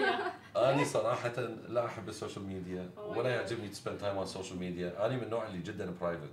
أنا 0.56 0.84
صراحة 0.84 1.40
لا 1.68 1.86
أحب 1.86 2.08
السوشيال 2.08 2.44
ميديا 2.44 2.90
ولا 2.96 3.28
يعجبني 3.28 3.68
to 3.68 3.74
spend 3.74 3.98
time 3.98 4.14
on 4.14 4.22
السوشيال 4.22 4.58
ميديا 4.58 5.06
أنا 5.06 5.16
من 5.16 5.22
النوع 5.22 5.46
اللي 5.46 5.58
جدا 5.58 5.94
private 6.00 6.32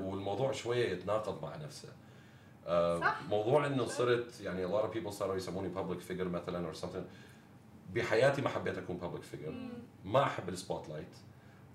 والموضوع 0.00 0.52
شوية 0.52 0.92
يتناقض 0.92 1.42
مع 1.42 1.56
نفسه. 1.56 1.88
موضوع 3.30 3.66
إنه 3.66 3.86
صرت 3.86 4.40
يعني 4.40 4.66
a 4.66 4.70
lot 4.70 4.84
of 4.84 4.96
people 4.98 5.08
صاروا 5.10 5.36
يسموني 5.36 5.74
public 5.74 6.12
figure 6.12 6.26
مثلا 6.26 6.72
or 6.72 6.76
something. 6.76 7.04
بحياتي 7.94 8.42
ما 8.42 8.48
حبيت 8.48 8.78
أكون 8.78 9.00
public 9.00 9.34
figure. 9.34 9.52
ما 10.04 10.22
أحب 10.22 10.48
ال 10.48 10.88
spotlight 10.88 11.06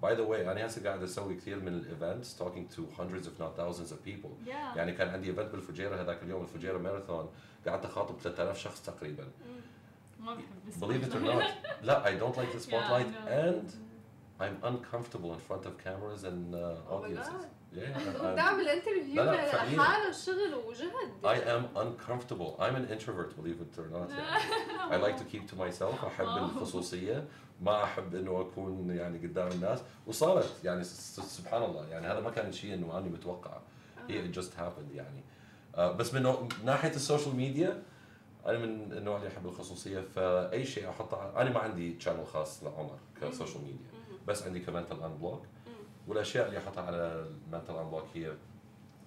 by 0.01 0.15
the 0.15 0.21
way 0.21 0.51
أنا 0.51 0.65
هسه 0.65 0.83
قاعد 0.83 1.03
أسوي 1.03 1.35
كثير 1.35 1.59
من 1.59 1.67
ال 1.67 1.78
events 1.78 2.41
talking 2.43 2.75
to 2.75 2.81
hundreds 2.99 3.25
if 3.27 3.39
not 3.41 3.57
thousands 3.59 3.91
of 3.91 4.05
people. 4.09 4.47
Yeah. 4.47 4.77
يعني 4.77 4.91
كان 4.91 5.09
عندي 5.09 5.29
event 5.29 5.51
بالفجيرة 5.51 6.01
هذاك 6.01 6.23
اليوم 6.23 6.41
الفجيرة 6.41 6.77
ماراثون 6.77 7.29
قعدت 7.67 7.85
أخاطب 7.85 8.15
3000 8.19 8.57
شخص 8.57 8.81
تقريبا. 8.81 9.23
ما 10.19 10.33
بحب 10.35 10.83
believe 10.83 11.05
it 11.05 11.13
or 11.15 11.19
not. 11.19 11.67
لا 11.83 12.03
I 12.05 12.19
don't 12.21 12.37
like 12.37 12.51
the 12.57 12.59
spotlight 12.69 13.07
yeah, 13.07 13.49
and 13.49 13.69
I'm 14.39 14.57
uncomfortable 14.63 15.33
in 15.33 15.39
front 15.39 15.65
of 15.65 15.77
cameras 15.83 16.23
and 16.23 16.55
uh, 16.55 16.75
audiences. 16.89 17.33
Oh 17.33 17.45
وتعمل 17.75 18.67
interview 18.67 19.23
لحاله 19.23 20.11
شغل 20.11 20.53
وجهد. 20.67 21.23
I 21.23 21.37
am 21.37 21.65
uncomfortable. 21.75 22.55
I'm 22.59 22.75
an 22.75 22.87
introvert 22.87 23.35
believe 23.35 23.61
it 23.61 23.79
or 23.79 23.87
not 23.87 24.09
يعني. 24.09 24.91
I 24.93 24.97
like 24.97 25.17
to 25.17 25.23
keep 25.23 25.47
to 25.47 25.55
myself. 25.55 26.05
أحب 26.05 26.25
الخصوصية. 26.25 27.27
ما 27.61 27.83
أحب 27.83 28.15
إنه 28.15 28.41
أكون 28.41 28.95
يعني 28.95 29.17
قدام 29.17 29.47
الناس. 29.47 29.79
وصارت 30.07 30.63
يعني 30.63 30.83
سبحان 30.83 31.63
الله. 31.63 31.87
يعني 31.87 32.07
هذا 32.07 32.19
ما 32.19 32.29
كان 32.29 32.51
شيء 32.51 32.73
إنه 32.73 32.97
أنا 32.97 33.07
متوقعه 33.07 33.61
هي 34.09 34.31
it 34.31 34.35
just 34.35 34.53
happened 34.59 34.95
يعني. 34.95 35.23
بس 35.77 36.13
من 36.13 36.49
ناحية 36.65 36.89
السوشيال 36.95 37.35
ميديا 37.35 37.83
أنا 38.45 38.57
من 38.57 38.93
النوع 38.93 39.17
اللي 39.17 39.27
يحب 39.27 39.45
الخصوصية. 39.45 40.01
فأي 40.01 40.65
شيء 40.65 40.89
أحطه 40.89 41.41
أنا 41.41 41.49
ما 41.49 41.59
عندي 41.59 41.99
channel 41.99 42.27
خاص 42.27 42.63
لعمر 42.63 42.97
كسوشيال 43.21 43.63
ميديا. 43.63 43.92
بس 44.27 44.43
عندي 44.43 44.59
ك 44.59 45.03
Mental 45.03 45.17
Unblock 45.17 45.45
والأشياء 46.07 46.47
اللي 46.47 46.57
احطها 46.57 46.83
على 46.83 47.27
ال 47.47 47.75
Mental 47.77 47.89
Unblock 47.89 48.05
هي 48.13 48.33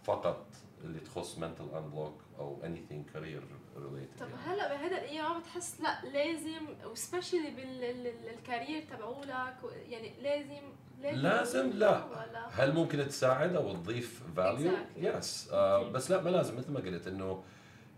فقط 0.05 0.47
اللي 0.85 1.01
تخص 1.01 1.39
Mental 1.39 1.65
Unblock 1.75 2.15
أو 2.39 2.59
anything 2.65 3.07
career 3.11 3.43
related 3.77 4.17
طب 4.19 4.27
يعني. 4.29 4.41
هلا 4.43 4.77
بهذا 4.77 4.99
الأيام 4.99 5.41
بتحس 5.41 5.81
لا 5.81 6.05
لازم 6.13 6.67
و 6.85 6.91
specially 6.91 7.51
بال 7.51 7.84
career 7.84 8.85
تبعولك 8.91 9.57
يعني 9.89 10.13
لازم 10.23 10.63
لازم, 11.03 11.21
لازم 11.21 11.71
لا. 11.71 12.05
هل 12.53 12.75
ممكن 12.75 13.09
تساعد 13.09 13.55
أو 13.55 13.73
تضيف 13.73 14.23
value؟ 14.37 14.73
yes 14.97 15.51
آه 15.53 15.91
بس 15.91 16.11
لا 16.11 16.23
ما 16.23 16.31
لازم 16.31 16.57
مثل 16.57 16.73
ما 16.73 16.81
قلت 16.81 17.07
إنه 17.07 17.45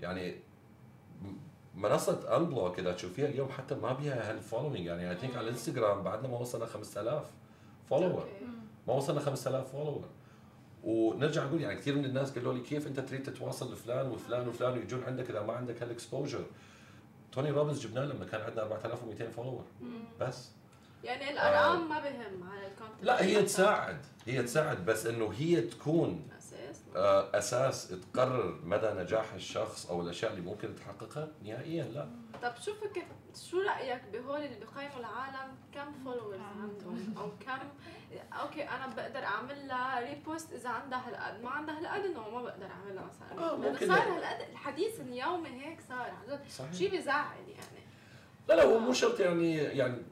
يعني 0.00 0.34
منصة 1.78 2.36
Unblock 2.36 2.78
إذا 2.78 2.92
تشوفيها 2.92 3.26
اليوم 3.26 3.48
حتى 3.48 3.74
ما 3.74 3.92
بيها 3.92 4.30
هال 4.30 4.40
following 4.40 4.86
يعني 4.86 5.10
I 5.10 5.16
think 5.16 5.36
على 5.36 5.44
الانستغرام 5.44 6.02
بعدنا 6.02 6.28
ما 6.28 6.38
وصلنا 6.38 6.66
5000 6.66 7.24
follower 7.90 8.28
ما 8.88 8.94
وصلنا 8.94 9.20
5000 9.20 9.72
follower 9.72 10.04
ونرجع 10.84 11.44
نقول 11.44 11.60
يعني 11.60 11.76
كثير 11.80 11.94
من 11.94 12.04
الناس 12.04 12.30
قالوا 12.30 12.54
لي 12.54 12.60
كيف 12.60 12.86
أنت 12.86 13.00
تريد 13.00 13.22
تتواصل 13.22 13.72
لفلان 13.72 14.08
وفلان 14.10 14.48
وفلان 14.48 14.72
ويجون 14.72 15.04
عندك 15.04 15.30
إذا 15.30 15.42
ما 15.42 15.52
عندك 15.52 15.82
هال 15.82 15.95
exposure 15.95 16.44
توني 17.32 17.50
روبنز 17.50 17.86
جبناه 17.86 18.04
لما 18.04 18.24
كان 18.24 18.40
عندنا 18.40 18.62
4200 18.62 19.30
follower 19.30 19.64
بس. 20.20 20.50
يعني 21.04 21.30
الأرقام 21.30 21.88
ما 21.88 21.98
بهم 22.00 22.50
على 22.50 22.66
ال 22.66 22.71
content 22.71 23.02
لا 23.04 23.24
هي 23.24 23.42
تساعد. 23.42 23.98
هي 24.26 24.42
تساعد 24.42 24.84
بس 24.84 25.06
إنه 25.06 25.32
هي 25.38 25.60
تكون 25.60 26.28
أساس 26.98 27.54
آه 27.54 27.68
أساس 27.68 27.94
تقرر 28.12 28.60
مدى 28.64 28.86
نجاح 28.86 29.32
الشخص 29.32 29.86
أو 29.86 30.00
الأشياء 30.02 30.30
اللي 30.30 30.42
ممكن 30.42 30.74
تحققها؟ 30.74 31.28
نهائيا 31.44 31.84
لا. 31.84 32.08
طب 32.42 32.54
شو 32.60 32.74
فكر 32.74 33.02
شو 33.50 33.60
رأيك 33.60 34.02
بهول 34.12 34.40
اللي 34.40 34.56
بقيموا 34.64 34.98
العالم؟ 34.98 35.56
كم 35.74 35.92
followers 36.04 36.40
عندهم؟ 36.60 37.14
أو 37.18 37.30
كم 37.46 37.58
okay 38.32 38.62
أنا 38.62 38.86
بقدر 38.86 39.24
أعمل 39.24 39.68
لها 39.68 40.00
repost 40.00 40.52
إذا 40.52 40.68
عندها 40.68 41.08
هالقد 41.08 41.42
ما 41.42 41.50
عندها 41.50 41.78
هالقد 41.78 42.04
إنه 42.04 42.30
ما 42.30 42.42
بقدر 42.42 42.66
أعملها 42.66 43.04
مثلا 43.04 43.50
آه 43.50 43.56
ممكن 43.56 43.88
صار 43.88 43.98
هالقد 43.98 44.48
الحديث 44.50 45.00
اليومي 45.00 45.48
هيك 45.48 45.80
صار 45.88 46.10
عن 46.10 46.26
جد. 46.28 46.74
شيء 46.74 46.90
بيزعل 46.90 47.36
يعني. 47.48 47.86
لا 48.48 48.54
لا 48.54 48.64
هو 48.64 48.78
مو 48.78 48.92
شرط 48.92 49.20
يعني 49.20 49.54
يعني 49.54 50.02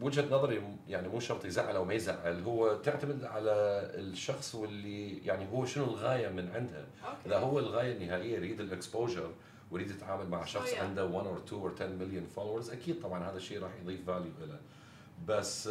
بوجهه 0.00 0.28
نظري 0.30 0.62
يعني 0.88 1.08
مو 1.08 1.20
شرط 1.20 1.44
يزعل 1.44 1.76
أو 1.76 1.84
ما 1.84 1.94
يزعل 1.94 2.42
هو 2.42 2.74
تعتمد 2.74 3.24
على 3.24 3.50
الشخص 3.94 4.54
واللي 4.54 5.18
يعني 5.18 5.52
هو 5.52 5.64
شنو 5.64 5.84
الغاية 5.84 6.28
من 6.28 6.50
عندها. 6.54 6.86
إذا 7.26 7.38
هو 7.38 7.58
الغاية 7.58 7.92
النهائية 7.92 8.36
يريد 8.36 8.60
ال 8.60 8.68
exposure 8.68 9.30
ويريد 9.70 9.90
يتعامل 9.90 10.28
مع 10.28 10.44
شخص. 10.44 10.74
عنده 10.84 11.04
1 11.04 11.26
or 11.26 11.48
2 11.48 11.62
or 11.62 11.74
10 11.80 11.86
مليون 11.86 12.26
followers 12.26 12.70
أكيد 12.70 13.00
طبعا 13.00 13.30
هذا 13.30 13.36
الشيء 13.36 13.62
راح 13.62 13.70
يضيف 13.82 14.06
value 14.06 14.32
له 14.40 14.58
بس 15.26 15.68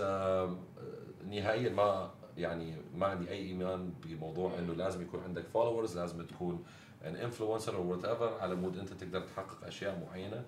نهائيا 1.30 1.70
ما 1.70 2.12
يعني 2.38 2.76
ما 2.95 3.05
عندي 3.05 3.30
أي 3.30 3.38
إيمان 3.38 3.93
بموضوع 4.03 4.60
إنه 4.60 4.74
لازم 4.74 5.01
يكون 5.01 5.24
عندك 5.24 5.43
followers 5.53 5.97
لازم 5.97 6.26
تكون 6.26 6.64
an 7.05 7.15
influencer 7.15 7.75
أو 7.76 7.91
whatever 7.91 8.39
على 8.39 8.55
مود 8.55 8.78
أنت 8.78 8.93
تقدر 8.93 9.22
تحقق 9.22 9.66
أشياء 9.66 10.08
معينة. 10.08 10.43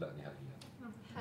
لا 0.00 0.12
نهائيا. 0.12 0.57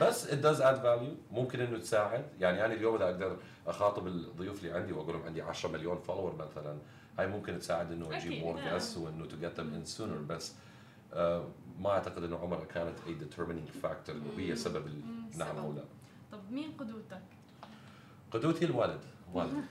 بس 0.02 0.28
it 0.28 0.42
does 0.44 0.60
add 0.62 0.84
value. 0.84 1.34
ممكن 1.34 1.60
إنه 1.60 1.78
تساعد. 1.78 2.26
يعني 2.40 2.66
أنا 2.66 2.74
اليوم 2.74 2.96
إذا 2.96 3.06
أقدر 3.06 3.38
أخاطب 3.68 4.08
الضيوف 4.08 4.64
اللي 4.64 4.72
عندي 4.72 4.94
وأقول 4.94 5.14
لهم 5.14 5.24
عندي 5.24 5.42
10 5.42 5.70
مليون 5.70 5.98
follower 5.98 6.36
مثلا 6.36 6.78
هاي 7.20 7.28
ممكن 7.28 7.60
تساعد 7.60 7.92
إنه 7.92 8.18
أجيب 8.18 8.44
more 8.44 8.56
guests 8.56 8.98
وإنه 8.98 9.26
to 9.26 9.38
get 9.38 9.60
them 9.60 9.74
in 9.74 9.86
sooner 9.86 10.18
بس 10.18 10.54
آه 11.14 11.46
ما 11.80 11.90
أعتقد 11.90 12.24
إنه 12.24 12.38
عمر 12.38 12.66
كانت 12.66 12.96
اي 13.08 13.16
determining 13.20 13.86
factor 13.86 14.14
وهي 14.36 14.56
سبب 14.56 14.88
النعم 14.88 15.58
أو 15.58 15.74
لا. 15.74 15.84
طب 16.32 16.40
مين 16.52 16.72
قدوتك؟ 16.80 17.22
قدوتي 18.32 18.66
الوالد. 18.66 19.00
والد. 19.34 19.54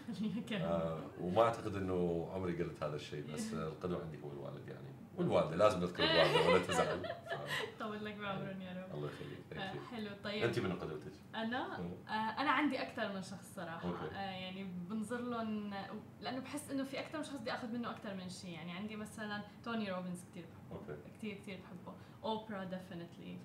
آه 0.52 0.98
وما 1.20 1.42
أعتقد 1.42 1.76
إنه 1.76 2.28
عمري 2.34 2.62
قلت 2.62 2.82
هذا 2.82 2.96
الشيء 2.96 3.24
بس 3.34 3.52
القدوة 3.54 4.02
عندي 4.02 4.18
هو 4.24 4.32
الوالد 4.32 4.68
يعني. 4.68 4.85
والوالدة 5.18 5.56
لازم 5.56 5.80
نذكر 5.80 6.04
الوالدة 6.04 6.48
ولا 6.50 6.58
تزعل. 6.64 7.02
طول 7.80 8.04
لك 8.04 8.14
بعمرهم 8.14 8.60
يا 8.62 8.72
رب. 8.72 8.94
الله 8.94 9.10
يخليك. 9.10 9.82
حلو 9.90 10.10
طيب. 10.24 10.44
أنت 10.44 10.58
من 10.58 10.72
قدوتك؟ 10.72 11.12
أنا؟ 11.34 11.76
آه 12.08 12.12
أنا 12.12 12.50
عندي 12.50 12.82
أكثر 12.82 13.12
من 13.12 13.22
شخص 13.22 13.54
صراحة. 13.56 13.88
آه 14.14 14.30
يعني 14.30 14.64
بنظر 14.64 15.20
لهم 15.20 15.74
لأنه 16.20 16.40
بحس 16.40 16.70
إنه 16.70 16.84
في 16.84 17.00
أكثر 17.00 17.18
من 17.18 17.24
شخص 17.24 17.36
بدي 17.36 17.52
آخذ 17.52 17.68
منه 17.72 17.90
أكثر 17.90 18.14
من 18.14 18.28
شيء 18.28 18.50
يعني 18.50 18.72
عندي 18.72 18.96
مثلا 18.96 19.42
توني 19.64 19.90
روبنز 19.92 20.24
كثير 20.30 20.44
بحبه. 20.44 20.80
okay. 20.80 21.02
كثير 21.18 21.34
كثير 21.34 21.60
بحبه. 21.60 21.96
اوبرا 22.24 22.64
definitely 22.64 23.32
آه، 23.32 23.38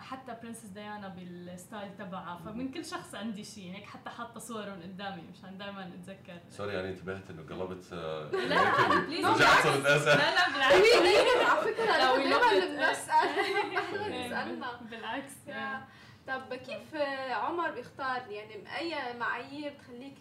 حتى 0.00 0.36
Princess 0.42 0.66
ديانا 0.66 1.08
بال 1.08 1.33
style 1.33 1.96
تبعها. 1.96 2.40
فمن 2.44 2.70
كل 2.72 2.84
شخص 2.84 3.14
عندي 3.14 3.44
شيء 3.44 3.74
هيك 3.74 3.84
حتى 3.84 4.10
حاطة 4.10 4.40
صورهم 4.40 4.82
قدامي 4.82 5.22
مشان 5.32 5.58
دائما 5.58 5.88
أتذكر. 5.88 6.38
sorry 6.50 6.74
يعني 6.74 6.88
انتبهت 6.88 7.30
إنه 7.30 7.42
قلبت 7.42 7.92
آه، 7.92 8.30
لا 8.30 8.98
please 9.00 9.26
رجعت 9.26 9.62
صرت 9.62 9.86
أسأل. 9.86 10.18
لا 10.18 10.34
لا 10.34 10.48
بالعكس. 10.52 11.50
على 11.50 11.60
فكرة 11.60 11.84
لا، 11.84 12.14
we 12.14 12.34
love 12.34 12.52
it. 12.52 12.64
بنسال 12.64 13.28
بنسالنا 13.92 14.80
بالعكس 14.90 15.32
يا. 15.46 15.84
طب 16.28 16.54
كيف 16.54 16.94
عمر 17.30 17.70
بيختار 17.70 18.22
يعني 18.30 18.76
أي 18.78 19.18
معايير 19.18 19.72
بتخليك 19.72 20.14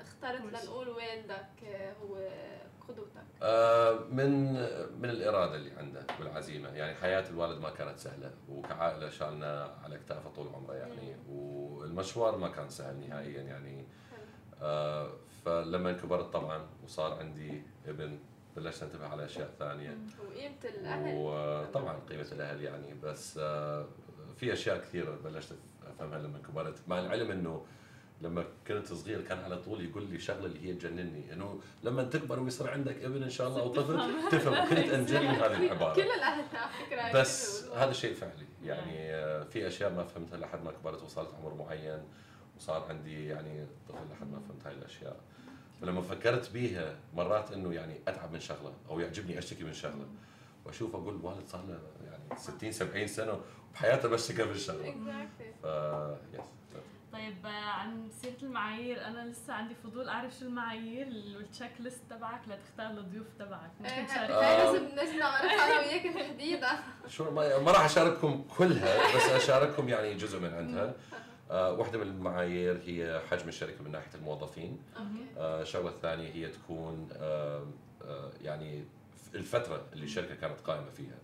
اخترت. 0.00 0.40
لنقول 0.40 0.88
والدك 0.88 1.64
هو 2.02 2.16
قدوتك 2.88 3.10
آه، 3.42 3.98
من 4.10 4.52
من 5.00 5.10
الإرادة 5.10 5.54
اللي 5.56 5.70
عنده 5.70 6.06
والعزيمة. 6.20 6.68
يعني 6.68 6.94
حياة 6.94 7.28
الوالد 7.30 7.60
ما 7.60 7.70
كانت 7.70 7.98
سهلة 7.98 8.30
وكعائلة 8.48 9.08
شالنا 9.10 9.76
على 9.84 9.98
كتافه 9.98 10.30
طول 10.30 10.48
عمره 10.54 10.74
يعني. 10.74 11.16
والمشوار 11.28 12.36
ما 12.36 12.48
كان 12.48 12.68
سهل 12.68 13.08
نهائيا 13.08 13.42
يعني. 13.42 13.86
آه، 14.62 15.10
فلما 15.44 15.92
كبرت 15.92 16.32
طبعا 16.32 16.66
وصار 16.84 17.18
عندي 17.18 17.62
ابن 17.86 18.18
بلشت 18.56 18.82
انتبه 18.82 19.06
على 19.06 19.24
أشياء 19.24 19.50
ثانية. 19.58 19.98
وقيمة 20.28 20.54
الأهل. 20.64 21.14
وطبعا 21.16 21.98
قيمة 22.08 22.28
الأهل 22.32 22.62
يعني. 22.62 22.94
بس 23.02 23.38
آه، 23.42 23.86
في 24.36 24.52
أشياء 24.52 24.78
كثيرة 24.78 25.18
بلشت 25.24 25.54
أفهمها 25.86 26.18
لما 26.18 26.38
كبرت. 26.38 26.78
مع 26.88 26.98
العلم 27.00 27.30
إنه 27.30 27.66
لما 28.24 28.44
كنت 28.66 28.92
صغير 28.92 29.20
كان 29.22 29.38
على 29.38 29.56
طول 29.56 29.84
يقول 29.84 30.06
لي 30.06 30.18
شغلة 30.18 30.46
اللي 30.46 30.68
هي 30.68 30.74
تجنني. 30.74 31.32
إنه 31.32 31.60
لما 31.82 32.02
تكبر 32.04 32.40
ويصير 32.40 32.70
عندك 32.70 32.96
ابن 33.04 33.22
إن 33.22 33.30
شاء 33.30 33.48
الله 33.48 33.60
أو 33.60 33.68
طفل 33.68 34.28
تفهم. 34.30 34.68
كنت 34.68 34.78
أنجلي 34.94 35.28
هذه 35.28 35.46
العبارة. 35.66 35.94
كل 35.94 36.00
الاهل 36.02 36.44
فكرة 36.86 37.20
بس 37.20 37.64
هذا 37.64 37.92
شيء 37.92 38.14
فعلي. 38.14 38.46
يعني 38.64 39.14
آه، 39.14 39.42
في 39.44 39.66
أشياء 39.66 39.92
ما 39.92 40.04
فهمتها 40.04 40.36
لحد 40.38 40.64
ما 40.64 40.72
كبرت 40.72 41.02
وصلت 41.02 41.30
عمر 41.34 41.54
معين 41.54 42.02
وصار 42.56 42.86
عندي 42.88 43.26
يعني 43.28 43.66
طفل 43.88 44.04
لحد 44.12 44.26
ما 44.32 44.40
فهمت 44.48 44.66
هاي 44.66 44.74
الأشياء. 44.74 45.16
فلما 45.80 46.00
فكرت 46.00 46.50
بيها 46.50 46.96
مرات 47.14 47.52
إنه 47.52 47.72
يعني 47.74 47.94
أتعب 48.08 48.32
من 48.32 48.40
شغلة 48.40 48.72
أو 48.90 49.00
يعجبني 49.00 49.38
أشتكي 49.38 49.64
من 49.64 49.72
شغلة. 49.72 50.06
وأشوف 50.66 50.94
أقول 50.94 51.14
والد 51.22 51.46
صار 51.48 51.64
له 51.68 51.78
يعني 52.10 52.40
60 52.40 52.72
70 52.72 53.06
سنة 53.06 53.40
وبحياته 53.70 54.08
بشتكي 54.08 54.42
من 54.44 54.54
شغلة 54.54 54.84
Exactly. 54.92 55.62
ف 55.62 55.66
يس 56.34 56.44
طيب 57.12 57.46
آه، 57.46 57.48
عن 57.48 58.08
سيره 58.22 58.43
المعايير. 58.54 59.06
أنا 59.06 59.28
لسه 59.30 59.52
عندي 59.52 59.74
فضول 59.74 60.08
أعرف 60.08 60.34
شو 60.38 60.44
المعايير 60.44 61.06
والتشيك 61.36 61.72
ليست 61.80 62.00
تبعك 62.10 62.40
لتختار 62.48 62.90
الضيوف 62.90 63.26
تبعك. 63.38 63.70
ممكن 63.80 63.92
إيه، 63.92 64.06
تشارك 64.06 64.30
هاي 64.30 64.56
لازم 64.72 64.86
لازم 64.96 65.18
نعرفها 65.18 65.50
أنا 65.66 65.78
وياك 65.78 66.14
تحديدا 66.14 66.70
شو 67.08 67.30
ما, 67.30 67.58
ما 67.58 67.70
راح 67.70 67.84
أشارككم 67.84 68.44
كلها 68.58 69.16
بس 69.16 69.22
أشارككم 69.22 69.88
يعني 69.88 70.14
جزء 70.14 70.40
من 70.40 70.54
عندها. 70.54 70.94
آه، 71.50 71.72
واحدة 71.72 71.98
من 71.98 72.06
المعايير 72.06 72.82
هي 72.86 73.20
حجم 73.30 73.48
الشركة 73.48 73.82
من 73.84 73.90
ناحية 73.92 74.14
الموظفين. 74.14 74.78
آه، 75.38 75.62
الشغلة 75.62 75.88
الثانية 75.88 76.28
هي 76.32 76.48
تكون 76.48 77.08
آه، 77.12 77.66
آه، 78.04 78.30
يعني 78.42 78.84
الفترة 79.34 79.82
اللي 79.92 80.04
الشركة 80.04 80.34
كانت 80.34 80.60
قائمة 80.60 80.90
فيها. 80.90 81.16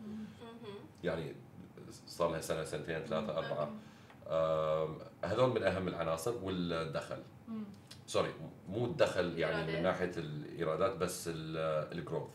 يعني 1.04 1.34
صار 2.06 2.30
لها 2.30 2.40
سنة 2.40 2.64
سنتين 2.64 3.00
ثلاثة 3.00 3.38
أربعة. 3.38 3.70
هذول 5.24 5.50
من 5.50 5.62
أهم 5.62 5.88
العناصر 5.88 6.34
والدخل. 6.44 7.22
sorry 8.06 8.30
مو 8.68 8.84
الدخل 8.84 9.38
يعني 9.38 9.62
من 9.62 9.68
إيرادات. 9.68 9.82
ناحية 9.84 10.12
الإيرادات 10.16 10.96
بس 10.96 11.30
ال 11.32 11.44
growth. 11.44 12.30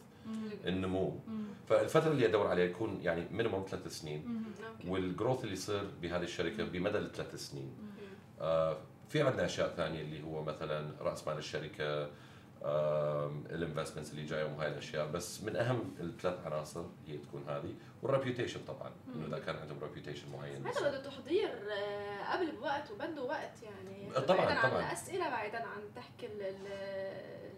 النمو 0.66 1.10
مم. 1.28 1.44
فالفترة 1.70 2.12
اللي 2.12 2.26
أدور 2.26 2.48
عليها 2.48 2.66
يكون 2.66 3.00
يعني 3.02 3.28
minimum 3.32 3.66
ثلاث 3.70 3.88
سنين 3.88 4.44
وال 4.88 5.02
growth 5.02 5.44
اللي 5.44 5.54
يصير 5.54 5.84
بهذه 6.02 6.24
الشركة 6.24 6.64
بمدى 6.64 6.98
الثلاث 6.98 7.36
سنين. 7.36 7.74
آه، 8.42 8.78
في 9.10 9.22
عندنا 9.22 9.46
أشياء 9.46 9.74
ثانية 9.78 10.02
اللي 10.02 10.24
هو 10.24 10.44
مثلا 10.44 10.92
رأس 11.02 11.28
مال 11.28 11.38
الشركة 11.38 12.10
ال 13.52 13.57
investments 13.57 14.12
اللي 14.12 14.26
جاية 14.26 14.44
وهاي 14.44 14.68
الأشياء. 14.68 15.08
بس 15.12 15.44
من 15.44 15.56
أهم 15.56 15.96
الثلاث 16.00 16.46
عناصر 16.46 16.84
هي 17.08 17.18
تكون 17.18 17.44
هذه. 17.50 17.74
وال 18.02 18.12
reputation 18.12 18.60
طبعا 18.68 18.92
إنه 19.16 19.28
إذا 19.28 19.40
كان 19.40 19.56
عندهم 19.56 19.80
reputation 19.84 20.32
معين. 20.32 20.68
هذا 20.68 20.80
بده 20.90 21.04
تحضير 21.04 21.50
آه، 21.72 22.34
قبل 22.34 22.52
بوقت 22.52 22.92
وبده 22.92 23.24
وقت 23.24 23.64
يعني. 23.64 24.26
طبعاً، 24.28 24.46
بعيدا 24.46 24.60
عن 24.60 24.70
طبعاً. 24.72 24.88
الأسئلة 24.88 25.30
بعيدا 25.30 25.58
عن 25.58 25.82
تحكي 25.96 26.28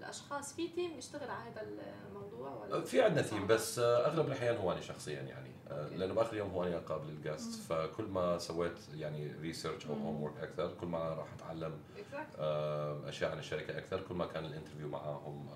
الأشخاص 0.08 0.54
في 0.54 0.68
team 0.68 0.96
بيشتغل 0.96 1.30
على 1.30 1.50
هذا 1.52 1.68
الموضوع 2.08 2.50
ولا؟ 2.50 2.82
في 2.82 3.02
عندنا 3.02 3.22
team 3.22 3.48
بس 3.48 3.80
آه، 3.80 4.08
أغلب 4.08 4.28
الأحيان 4.28 4.58
هو 4.58 4.72
أنا 4.72 4.82
شخصيا 4.82 5.22
يعني. 5.22 5.52
آه، 5.68 5.88
لأنه 5.88 6.14
بآخر 6.14 6.38
يوم 6.38 6.50
هو 6.50 6.64
أنا 6.64 6.78
اقابل 6.78 7.10
ال 7.10 7.18
guest 7.18 7.62
فكل 7.62 8.04
ما 8.04 8.38
سويت 8.38 8.80
يعني 8.94 9.32
research 9.42 9.86
أو 9.86 9.94
homework 9.94 10.38
أكثر 10.38 10.74
كل 10.74 10.88
ما 10.88 11.00
راح 11.00 11.34
أتعلم 11.34 11.80
Exactly. 11.98 12.40
آه، 12.40 13.10
أشياء 13.10 13.32
عن 13.32 13.40
الشركة 13.40 13.78
أكثر 13.78 14.02
كل 14.02 14.16
ما 14.16 14.26
كان 14.26 14.46
ال 14.46 14.50
interview 14.50 14.88
معاهم 14.88 15.50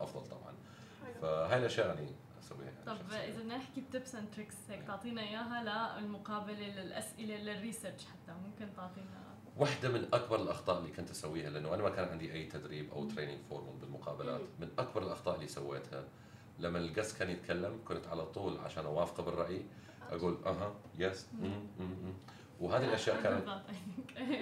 أفضل 0.00 0.26
طبعا. 0.26 0.54
فهاي 1.22 1.58
الأشياء 1.58 1.86
يعني 1.86 2.12
أسويها 2.38 2.70
يعني 2.70 2.84
طب. 2.86 3.12
إذا 3.12 3.38
بدنا 3.38 3.56
نحكي 3.56 3.80
ب 3.80 3.87
tips 3.87 4.14
and 4.14 4.30
tricks 4.30 4.54
هيك 4.68 4.82
تعطينا 4.86 5.22
إياها 5.22 6.00
للمقابلة 6.00 6.68
للأسئلة 6.68 7.36
لل 7.36 7.50
research 7.50 8.04
حتى 8.04 8.32
ممكن 8.32 8.74
تعطينا 8.76 9.25
واحدة 9.56 9.88
من 9.88 10.08
أكبر 10.12 10.42
الأخطاء 10.42 10.78
اللي 10.78 10.90
كنت 10.90 11.10
أسويها 11.10 11.50
لأنه 11.50 11.74
أنا 11.74 11.82
ما 11.82 11.90
كان 11.90 12.08
عندي 12.08 12.32
أي 12.32 12.44
تدريب 12.44 12.92
أو 12.92 13.04
training 13.04 13.38
formal 13.50 13.72
بالمقابلات، 13.80 14.40
من 14.60 14.68
أكبر 14.78 15.02
الأخطاء 15.02 15.34
اللي 15.34 15.48
سويتها 15.48 16.04
لما 16.58 16.78
ال 16.78 16.85
guest 16.85 17.18
كان 17.18 17.30
يتكلم 17.30 17.80
كنت 17.88 18.06
على 18.06 18.26
طول 18.26 18.58
عشان 18.58 18.84
أوافقه 18.84 19.22
بالرأي 19.22 19.62
أقول 20.10 20.36
أها 20.46 20.74
yes 20.98 21.26
وهذه 22.60 22.84
الأشياء 22.84 23.22
كانت 23.22 23.62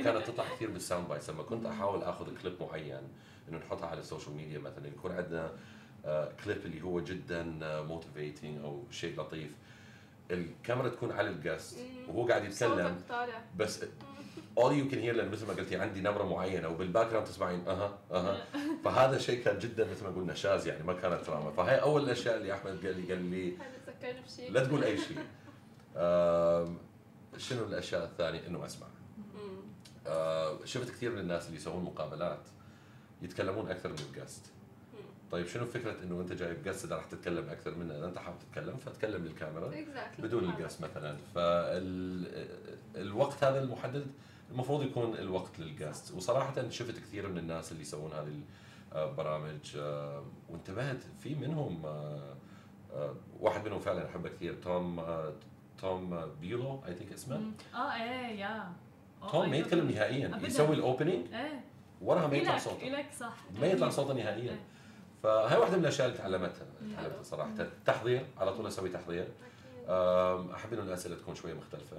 كانت 0.04 0.26
تطلع 0.26 0.44
كثير 0.54 0.70
بال 0.70 0.81
sound 0.81 1.09
bites 1.09 1.30
لما 1.30 1.42
كنت 1.42 1.66
أحاول 1.66 2.02
آخذ 2.02 2.36
كليب 2.42 2.62
معين 2.62 3.02
إنه 3.48 3.58
نحطها 3.58 3.86
على 3.86 4.00
السوشيال 4.00 4.36
ميديا 4.36 4.58
مثلا 4.58 4.86
يكون 4.86 5.12
عندنا 5.12 5.52
كليب 6.44 6.66
اللي 6.66 6.82
هو 6.82 7.00
جدا 7.00 7.42
motivating 7.82 8.64
أو 8.64 8.84
شيء 8.90 9.20
لطيف. 9.20 9.50
الكاميرا 10.30 10.88
تكون 10.88 11.12
على 11.12 11.30
ال 11.30 11.37
guest. 11.37 11.78
وهو 12.08 12.26
قاعد 12.26 12.44
يتكلم 12.44 13.00
بس 13.56 13.84
all 14.61 14.72
you 14.72 14.90
can 14.92 14.98
hear 14.98 15.14
لأن 15.14 15.30
مثل 15.30 15.46
ما 15.46 15.52
قلتي 15.52 15.76
عندي 15.76 16.00
نبره 16.00 16.24
معينة 16.24 16.68
وبال 16.68 17.07
background 17.11 17.26
تسمعين 17.26 17.68
أها 17.68 17.98
أها. 18.12 18.44
فهذا 18.84 19.18
شيء 19.18 19.44
كان 19.44 19.59
جدا 19.59 19.90
مثل 19.90 20.05
ما 20.05 20.11
قلنا 20.11 20.34
شاذ 20.34 20.66
يعني 20.66 20.82
ما 20.82 20.92
كانت 20.92 21.26
دراما 21.26 21.50
فهي 21.50 21.76
أول 21.76 22.05
الأشياء 22.05 22.36
اللي 22.36 22.55
أحمد 22.55 22.86
قال 22.86 23.00
لي 23.00 23.12
قال 23.12 23.24
لي 23.24 23.57
لا 24.50 24.64
تقول 24.66 24.84
أي 24.84 24.98
شيء. 24.98 25.18
شنو 27.38 27.64
الأشياء 27.64 28.05
الثانية؟ 28.05 28.46
إنه 28.46 28.66
أسمع. 28.66 28.86
شفت 30.64 30.90
كثير 30.90 31.11
من 31.11 31.18
الناس 31.18 31.46
اللي 31.46 31.57
يسوون 31.57 31.84
مقابلات 31.84 32.40
يتكلمون 33.22 33.70
أكثر 33.70 33.88
من 33.88 33.98
الجست 33.98 34.46
مم. 34.94 35.00
طيب 35.30 35.46
شنو 35.46 35.66
فكرة 35.66 35.96
إنه 36.02 36.20
انت 36.20 36.32
جايب 36.32 36.62
جست 36.62 36.84
إذا 36.84 36.96
راح 36.96 37.05
تتكلم 37.05 37.48
أكثر 37.48 37.74
منه؟ 37.74 37.98
إذا 37.98 38.07
أنت 38.07 38.18
حابب 38.18 38.36
تتكلم 38.38 38.76
فتكلم 38.76 39.24
للكاميرا. 39.24 39.70
Exactly. 39.70 40.20
بدون 40.20 40.44
الجست 40.44 40.80
مثلا. 40.80 41.16
فالوقت 42.94 43.44
هذا 43.44 43.62
المحدد 43.62 44.07
المفروض 44.51 44.82
يكون 44.82 45.14
الوقت 45.14 45.59
للجست 45.59 46.14
وصراحة 46.14 46.68
شفت 46.68 46.99
كثير 46.99 47.28
من 47.28 47.38
الناس 47.38 47.72
اللي 47.72 47.82
يسوون 47.82 48.12
هذه 48.12 48.40
البرامج 49.09 49.76
آه، 49.76 50.24
وانتبهت. 50.51 51.03
في 51.20 51.34
منهم 51.34 51.86
آه، 51.86 52.34
آه، 52.95 53.14
واحد 53.40 53.66
منهم 53.66 53.80
فعلا 53.80 54.07
أحبه 54.09 54.28
كثير 54.28 54.55
توم 54.55 55.01
آه، 55.01 55.32
توم 55.78 56.26
بيلو 56.40 56.80
I 56.86 56.95
think 56.95 57.12
اسمه. 57.12 57.42
آه 57.74 57.92
إيه 57.95 58.40
يا. 58.40 58.68
آه، 59.22 59.30
توم 59.30 59.40
ما 59.49 59.55
أيوة. 59.55 59.66
يتكلم 59.66 59.90
نهائيا. 59.90 60.40
يسوي 60.42 60.74
ال 60.76 60.84
opening 60.84 61.34
إيه. 61.34 61.64
وراها 62.03 62.26
ما 62.26 62.36
يطلع 62.36 62.59
صوته. 62.59 62.86
إلك 62.88 63.07
صح. 63.20 63.34
ما 63.61 63.66
يطلع 63.66 63.88
صوته 63.90 64.14
نهائيا. 64.14 64.51
إيه. 64.53 64.61
فهي 65.22 65.59
واحدة 65.59 65.76
من 65.76 65.82
الأشياء 65.82 66.07
اللي 66.09 66.18
تعلمتها. 66.18 66.66
تعلمتها 66.97 67.22
صراحة. 67.22 67.51
تحضير 67.86 68.26
على 68.38 68.53
طول 68.57 68.66
أسوي 68.66 68.88
تحضير. 68.88 69.28
أحب 70.55 70.72
إنه 70.72 70.82
الأسئلة 70.82 71.16
تكون 71.16 71.34
شوية 71.34 71.55
مختلفة. 71.55 71.97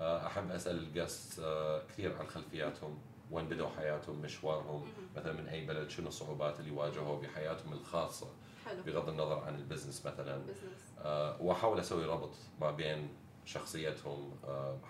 أحب 0.00 0.50
أسأل 0.50 0.78
ال 0.78 0.87
guests 0.87 1.40
كثير 1.88 2.16
عن 2.18 2.26
خلفياتهم 2.26 2.98
وين 3.30 3.48
بدوا 3.48 3.68
حياتهم 3.68 4.22
مشوارهم. 4.22 4.88
مثلا 5.16 5.32
من 5.32 5.48
أي 5.48 5.66
بلد 5.66 5.90
شنو 5.90 6.08
الصعوبات 6.08 6.60
اللي 6.60 6.70
واجهوا 6.70 7.20
بحياتهم 7.20 7.72
الخاصة؟ 7.72 8.26
حلو. 8.64 8.82
بغض 8.82 9.08
النظر 9.08 9.38
عن 9.38 9.54
ال 9.54 9.60
business 9.60 10.06
مثلا. 10.06 10.36
business 10.36 10.92
أه، 10.98 11.42
وأحاول 11.42 11.80
أسوي 11.80 12.04
ربط 12.04 12.34
ما 12.60 12.70
بين 12.70 13.08
شخصيتهم 13.44 14.30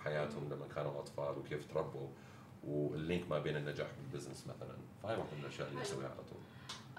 حياتهم 0.05 0.53
لما 0.53 0.67
كانوا 0.75 1.01
أطفال 1.01 1.39
وكيف 1.39 1.73
تربوا 1.73 2.09
وال 2.65 2.87
link 2.87 3.31
ما 3.31 3.39
بين 3.39 3.57
النجاح 3.57 3.89
بال 3.99 4.08
business 4.08 4.47
مثلا. 4.47 4.77
فهي 5.03 5.17
واحدة 5.17 5.37
من 5.37 5.41
الأشياء 5.41 5.69
اللي. 5.69 5.83
أسويها 5.83 6.09
على 6.09 6.23
طول. 6.31 6.42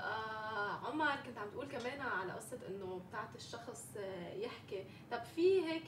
آه 0.04 0.88
عمر 0.88 1.16
كنت 1.26 1.38
عم 1.38 1.50
تقول 1.50 1.66
كمان 1.68 2.02
على 2.02 2.32
قصة 2.32 2.58
إنه 2.68 3.02
بتاعت 3.10 3.36
الشخص 3.36 3.88
آه، 3.98 4.34
يحكي، 4.34 4.84
طب 5.12 5.20
في 5.36 5.66
هيك 5.66 5.88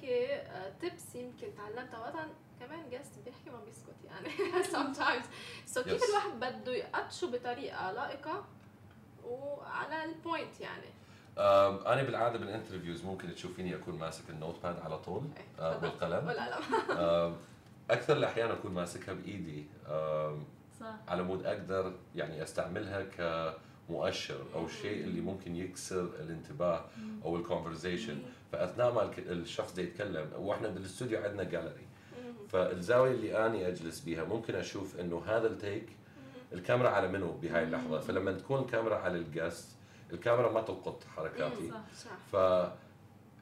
tips 0.81 1.15
يمكن 1.15 1.47
تعلمتها؟ 1.57 1.99
وقتا 1.99 2.27
كمان 2.59 2.89
guest 2.89 3.19
بيحكي 3.25 3.49
ما 3.49 3.59
بيسكت 3.65 3.95
يعني. 4.05 4.29
Sometimes. 4.73 5.25
so 5.65 5.83
كيف 5.83 6.01
Yes. 6.01 6.09
الواحد 6.09 6.31
بده 6.39 6.71
يقطشه 6.73 7.27
بطريقة 7.31 7.91
لائقة 7.91 8.45
وعلى 9.23 10.03
ال 10.03 10.13
point 10.13 10.59
يعني؟ 10.59 10.87
أنا 11.87 12.03
بالعادة 12.03 12.39
بال 12.39 12.50
interviews 12.50 13.03
ممكن 13.05 13.35
تشوفيني 13.35 13.75
أكون 13.75 13.95
ماسك 13.99 14.29
ال 14.29 14.55
notepad 14.63 14.79
على 14.79 14.97
طول 14.99 15.23
إيه، 15.37 15.79
uh, 15.79 15.83
والقلم 15.83 16.27
والقلم 16.27 16.63
أكثر 17.91 18.17
الأحيان 18.17 18.51
أكون 18.51 18.71
ماسكها 18.73 19.13
بإيدي. 19.13 19.65
صح. 20.79 20.95
على 21.07 21.23
مود 21.23 21.45
أقدر 21.45 21.93
يعني 22.15 22.43
أستعملها 22.43 23.05
كمؤشر 23.87 24.41
أو 24.55 24.67
شيء 24.67 25.03
اللي 25.03 25.21
ممكن 25.21 25.55
يكسر 25.55 26.03
الانتباه 26.03 26.85
أو 27.25 27.35
ال 27.35 27.42
conversation 27.42 28.17
فأثناء 28.51 28.93
ما 28.93 29.11
الشخص 29.17 29.75
ده 29.75 29.83
يتكلم 29.83 30.29
وإحنا 30.37 30.67
بالاستوديو 30.67 31.19
عندنا 31.19 31.43
جاليري 31.43 31.85
فالزاوية 32.49 33.11
اللي 33.11 33.45
أني 33.45 33.67
أجلس 33.67 33.99
بيها 33.99 34.23
ممكن 34.23 34.55
أشوف 34.55 34.99
إنه 34.99 35.23
هذا 35.27 35.47
ال 35.47 35.56
tech 35.56 35.89
الكاميرا 36.53 36.89
على 36.89 37.07
منو 37.07 37.31
بهاي 37.31 37.63
اللحظة. 37.63 37.99
فلما 37.99 38.31
تكون 38.31 38.59
الكاميرا 38.59 38.95
على 38.95 39.17
الجست 39.17 39.69
الكاميرا 40.13 40.51
ما 40.51 40.61
تلقط 40.61 41.03
حركاتي. 41.15 41.71
صح 41.97 42.09
ف 42.31 42.35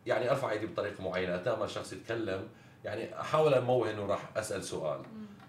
يعني 0.05 0.31
أرفع 0.31 0.51
إيدي 0.51 0.65
بطريقة 0.65 1.03
معينة 1.03 1.35
أثناء 1.35 1.59
ما 1.59 1.65
الشخص 1.65 1.93
يتكلم. 1.93 2.47
يعني 2.85 3.19
أحاول 3.19 3.53
انوه 3.53 3.91
إنه 3.91 4.05
راح 4.05 4.37
أسأل 4.37 4.63
سؤال. 4.63 5.01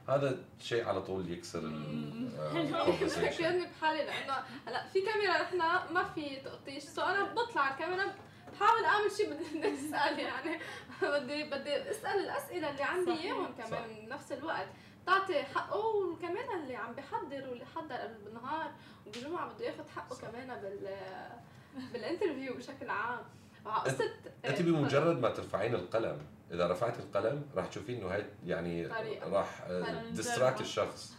هذا 0.09 0.39
شيء 0.61 0.85
على 0.85 1.03
طول 1.03 1.33
يكسر 1.33 1.59
ال 1.59 2.31
بحالي 3.81 4.05
لأنه 4.05 4.35
هلا 4.67 4.89
في 4.89 5.01
كاميرا 5.01 5.43
نحن 5.43 5.59
ما 5.95 6.05
في 6.15 6.37
تقطيش 6.37 6.83
سو 6.83 7.03
أنا 7.03 7.33
بطلع 7.35 7.63
على 7.63 7.75
الكاميرا 7.75 8.15
بحاول 8.53 8.85
أعمل 8.85 9.11
شيء 9.11 9.31
بدي 9.35 9.75
أسأل 9.75 10.19
يعني. 10.19 10.59
بدي 11.03 11.45
بدي 11.45 11.91
أسأل 11.91 12.21
الأسئلة 12.21 12.71
اللي 12.71 12.83
عندي 12.83 13.13
إياهم 13.13 13.55
كمان 13.55 14.07
بنفس 14.07 14.33
الوقت. 14.33 14.69
تعطي 15.07 15.43
حقه 15.43 15.87
وكمان 15.87 16.61
اللي 16.63 16.77
عم 16.77 16.93
بحضر 16.93 17.49
واللي 17.49 17.67
حضر 17.67 17.95
قبل 17.95 18.15
بالنهار 18.25 18.73
وبالجمعة 19.07 19.55
بده 19.55 19.65
ياخذ 19.65 19.89
حقه 19.97 20.17
كمان 20.17 20.61
بال 20.61 20.97
بال 21.93 22.04
interview 22.04 22.55
بشكل 22.55 22.91
عام. 22.91 23.25
أنت 24.45 24.63
بمجرد 24.63 25.21
ما 25.21 25.29
ترفعين 25.31 25.75
القلم 25.75 26.19
إذا 26.53 26.69
رفعت 26.73 26.99
القلم 26.99 27.43
راح 27.57 27.67
تشوفين 27.67 28.01
إنه 28.01 28.09
هي 28.15 28.25
يعني. 28.47 28.87
راح 29.23 29.67
distract 30.13 30.61
الشخص. 30.61 31.15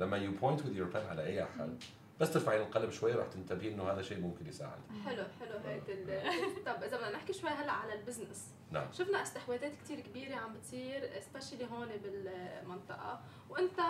لما 0.00 0.16
you 0.16 0.32
point 0.32 0.60
with 0.66 0.76
your 0.76 0.88
pen 0.88 1.06
على 1.06 1.26
أي 1.26 1.42
أحد 1.42 1.82
بس 2.20 2.32
ترفعين 2.32 2.60
القلم 2.60 2.90
شوي 2.90 3.12
راح 3.12 3.26
تنتبهين 3.26 3.72
إنه 3.72 3.90
هذا 3.92 4.02
شيء 4.02 4.20
ممكن 4.20 4.46
يساعد. 4.46 4.78
حلو 5.04 5.24
حلو 5.40 5.58
هيك 5.66 5.82
ال- 5.88 6.22
طب 6.66 6.82
إذا 6.82 6.96
بدنا 6.96 7.10
نحكي 7.10 7.32
شوي 7.32 7.50
هلأ 7.50 7.72
على 7.72 7.94
ال 7.94 8.00
business 8.00 8.46
نعم. 8.70 8.86
شفنا 8.92 9.22
استحواذات 9.22 9.72
كتير 9.84 10.00
كبيرة 10.00 10.34
عم 10.36 10.54
بتصير 10.54 11.10
specially 11.20 11.66
هون 11.72 11.88
بالمنطقة. 11.88 13.20
وأنت 13.50 13.80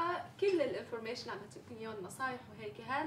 كل 0.41 0.61
ال 0.61 0.67
information 0.67 1.31
عم 1.31 1.39
تعطيني 1.55 1.87
نصايح 2.03 2.41
وهيك. 2.59 2.75
هل 2.89 3.07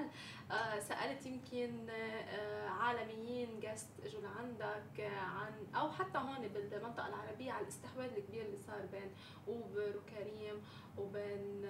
آه، 0.52 0.80
سألت 0.80 1.26
يمكن 1.26 1.90
آه، 1.90 2.68
عالميين 2.70 3.60
guests 3.60 3.88
اجوا 4.06 4.22
لعندك 4.22 5.00
آه، 5.00 5.20
عن 5.20 5.54
أو 5.76 5.92
حتى 5.92 6.18
هون 6.18 6.48
بالمنطقة 6.48 7.08
العربية 7.08 7.52
على 7.52 7.64
الاستحواذ 7.64 8.10
الكبير 8.18 8.46
اللي 8.46 8.58
صار 8.58 8.86
بين 8.92 9.12
اوبر 9.48 9.94
وكريم 9.98 10.62
وبين 10.98 11.62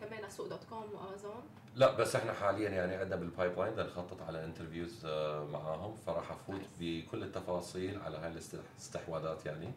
كمان 0.00 0.30
سوق 0.30 0.48
دوت 0.48 0.64
كوم 0.64 0.94
وأمازون. 0.94 1.42
لا 1.74 1.96
بس 1.96 2.16
إحنا 2.16 2.32
حاليا 2.32 2.70
يعني 2.70 2.94
عندنا 2.94 3.16
بال 3.16 3.58
pipeline 3.58 3.72
بدنا 3.72 3.86
نخطط 3.86 4.22
على 4.22 4.44
interviews 4.44 5.06
معاهم 5.52 5.94
فراح 6.06 6.30
أفوت 6.30 6.60
بكل 6.80 7.22
التفاصيل 7.22 8.00
على 8.02 8.16
هاي 8.18 8.28
الاستحواذات 8.30 9.46
يعني. 9.46 9.72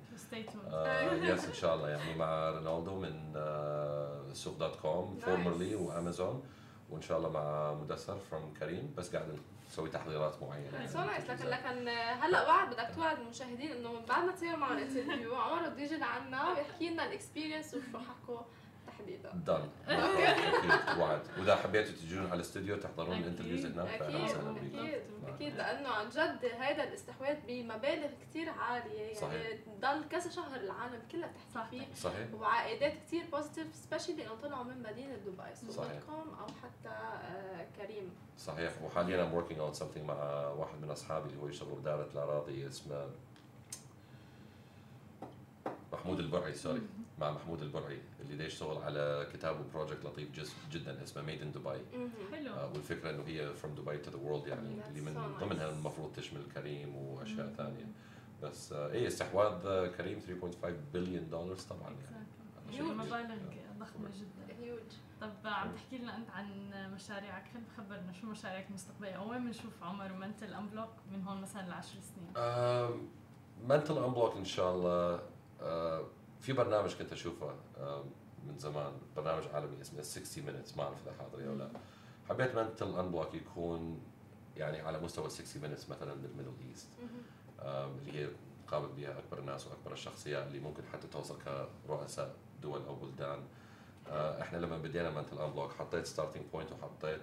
آه 0.73 1.13
yes 1.13 1.45
إن 1.45 1.53
شاء 1.53 1.75
الله 1.75 1.89
يعني 1.89 2.15
مع 2.15 2.49
رونالدو 2.49 2.99
من 2.99 3.33
آه 3.35 4.33
سوق 4.33 4.57
دوت 4.57 4.75
كوم. 4.75 5.17
formerly 5.19 5.75
وأمازون. 5.75 6.43
وإن 6.89 7.01
شاء 7.01 7.17
الله 7.17 7.29
مع 7.29 7.73
مدثر 7.73 8.17
from 8.31 8.53
كريم 8.59 8.93
بس 8.97 9.15
قاعد 9.15 9.39
نسوي 9.69 9.89
تحضيرات 9.89 10.43
معينة. 10.43 10.87
so 10.87 10.99
nice 10.99 11.29
لكن 11.29 11.45
لكن 11.55 11.87
هلأ 12.21 12.47
وعد 12.47 12.69
بدك 12.69 12.91
توعد 12.95 13.19
المشاهدين 13.19 13.71
إنه 13.71 14.05
بعد 14.09 14.23
ما 14.25 14.31
تصيروا 14.31 14.57
معنا 14.57 14.81
interview 14.81 15.35
عمر 15.35 15.69
بده 15.69 15.81
يجي 15.81 15.97
لعنا 15.97 16.49
ويحكي 16.49 16.89
لنا 16.89 17.05
ال 17.05 17.12
experience 17.12 17.73
وشو 17.73 17.97
حكوا. 17.99 18.39
تحديدا. 18.87 19.31
done 19.45 19.69
أكيد. 19.87 20.99
وعد 20.99 21.21
وإذا 21.37 21.55
حبيتوا 21.55 21.91
تجون 21.95 22.25
على 22.25 22.33
الاستوديو 22.35 22.77
تحضرون. 22.77 23.17
ال 23.17 23.22
interviews 23.22 23.65
هناك 23.65 23.87
فاهلا 23.87 24.17
أكيد. 24.17 24.29
وسهلا 24.29 24.51
أكيد. 24.57 25.01
أكيد. 25.27 25.55
لأنه 25.55 25.89
عن 25.89 26.09
جد 26.09 26.45
هذا 26.59 26.83
الاستحواذ 26.83 27.35
بمبالغ 27.47 28.07
كثير 28.29 28.49
عالية. 28.49 28.99
يعني 29.01 29.15
صحيح. 29.15 29.57
ضل 29.81 30.03
كذا 30.11 30.29
شهر 30.29 30.55
العالم 30.55 31.01
كلها 31.11 31.29
بتحكي. 31.51 31.69
فيه. 31.79 31.85
صحيح. 31.95 32.27
وعائدات 32.33 32.93
كثير 33.07 33.23
positive 33.31 33.75
specially 33.75 34.23
انه 34.25 34.35
طلعوا 34.35 34.63
من 34.63 34.83
مدينة 34.83 35.15
دبي 35.15 35.55
سوق 35.55 35.71
صحيح. 35.71 35.91
دوت 35.91 36.03
كوم 36.03 36.35
أو 36.39 36.47
حتى 36.47 36.89
آه، 36.89 37.65
كريم. 37.77 38.11
صحيح. 38.37 38.71
وحاليا 38.83 39.25
I'm 39.29 39.33
working 39.43 39.57
on 39.57 39.79
something 39.79 40.01
مع 40.01 40.47
واحد 40.47 40.81
من 40.81 40.91
أصحابي 40.91 41.29
اللي 41.29 41.41
هو 41.41 41.47
يشتغل 41.47 41.69
بدائره 41.75 42.09
الأراضي 42.13 42.67
اسمه 42.67 43.09
محمود 45.93 46.19
البرعي 46.19 46.53
سوري 46.53 46.81
مع 47.19 47.31
محمود 47.31 47.61
البرعي 47.61 47.99
اللي 48.21 48.35
دا 48.35 48.45
يشتغل 48.45 48.77
على 48.77 49.27
كتاب 49.33 49.59
و 49.59 49.65
project 49.65 50.05
لطيف 50.05 50.31
جس 50.31 50.53
جدا 50.71 51.03
اسمه 51.03 51.23
Made 51.23 51.41
in 51.41 51.51
دبي 51.51 51.69
حلو. 52.31 52.53
آه، 52.53 52.71
والفكرة 52.73 53.09
إنه 53.09 53.23
هي 53.27 53.53
from 53.53 53.75
دبي 53.75 53.97
to 53.97 54.11
the 54.11 54.17
world 54.17 54.47
يعني 54.47 54.87
اللي 54.87 55.01
من 55.01 55.15
so. 55.15 55.39
ضمنها 55.43 55.69
المفروض 55.69 56.13
تشمل 56.13 56.41
كريم 56.53 56.95
وأشياء 56.95 57.53
ثانية. 57.57 57.85
بس 58.43 58.73
آه، 58.73 58.91
إيه 58.91 59.07
استحواذ 59.07 59.87
كريم 59.97 60.19
3.5 60.19 60.67
بليون 60.93 61.29
دولار 61.29 61.55
طبعا 61.55 61.95
يعني. 62.71 62.83
مبالغ 62.93 63.37
ضخمة 63.79 64.09
جدا. 64.09 64.55
هيوج 64.63 64.79
طب 65.21 65.31
عم 65.45 65.71
تحكي 65.75 65.97
لنا 65.97 66.17
أنت 66.17 66.29
عن 66.29 66.69
مشاريعك. 66.95 67.43
خلينا 67.53 67.67
خبرنا 67.77 68.13
شو 68.13 68.27
مشاريعك 68.27 68.69
المستقبلية؟ 68.69 69.11
أو 69.11 69.31
وين 69.31 69.45
بنشوف 69.45 69.83
عمر 69.83 70.11
ومنتل 70.11 70.53
أنبلوك 70.53 70.89
من 71.11 71.23
هون 71.23 71.41
مثلا 71.41 71.69
لعشر 71.69 71.97
سنين؟ 71.99 72.33
منتل 73.67 73.97
أنبلوك 73.97 74.35
إن 74.35 74.45
شاء 74.45 74.75
الله 74.75 75.21
في 76.39 76.53
برنامج 76.53 76.95
كنت 76.95 77.13
أشوفه 77.13 77.55
آه، 77.77 78.03
من 78.47 78.57
زمان 78.59 78.91
برنامج 79.15 79.43
عالمي 79.53 79.81
اسمه 79.81 80.01
60 80.01 80.43
minutes 80.43 80.77
ما 80.77 80.83
أعرف 80.83 80.97
إذا 81.03 81.13
حاضر 81.19 81.47
أو 81.49 81.55
لا. 81.55 81.69
حبيت 82.29 82.55
منتل 82.55 82.95
انبلوك 82.95 83.33
يكون 83.33 84.01
يعني 84.57 84.79
على 84.81 84.99
مستوى 84.99 85.29
60 85.29 85.61
minutes 85.61 85.89
مثلا 85.89 86.13
بال 86.13 86.23
Middle 86.23 86.51
East 86.67 86.87
اللي 87.61 88.19
هي 88.25 88.29
قابل 88.67 88.87
بها 88.87 89.19
أكبر 89.19 89.39
الناس 89.39 89.67
وأكبر 89.67 89.93
الشخصيات 89.93 90.47
اللي 90.47 90.59
ممكن 90.59 90.83
حتى 90.93 91.07
توصل 91.07 91.35
كرؤساء 91.87 92.35
دول 92.61 92.81
أو 92.85 92.95
بلدان. 92.95 93.39
آه، 94.09 94.41
إحنا 94.41 94.57
لما 94.57 94.77
بدينا 94.77 95.09
منتل 95.09 95.39
انبلوك 95.39 95.71
حطيت 95.73 96.05
starting 96.05 96.43
point 96.53 96.71
وحطيت 96.71 97.21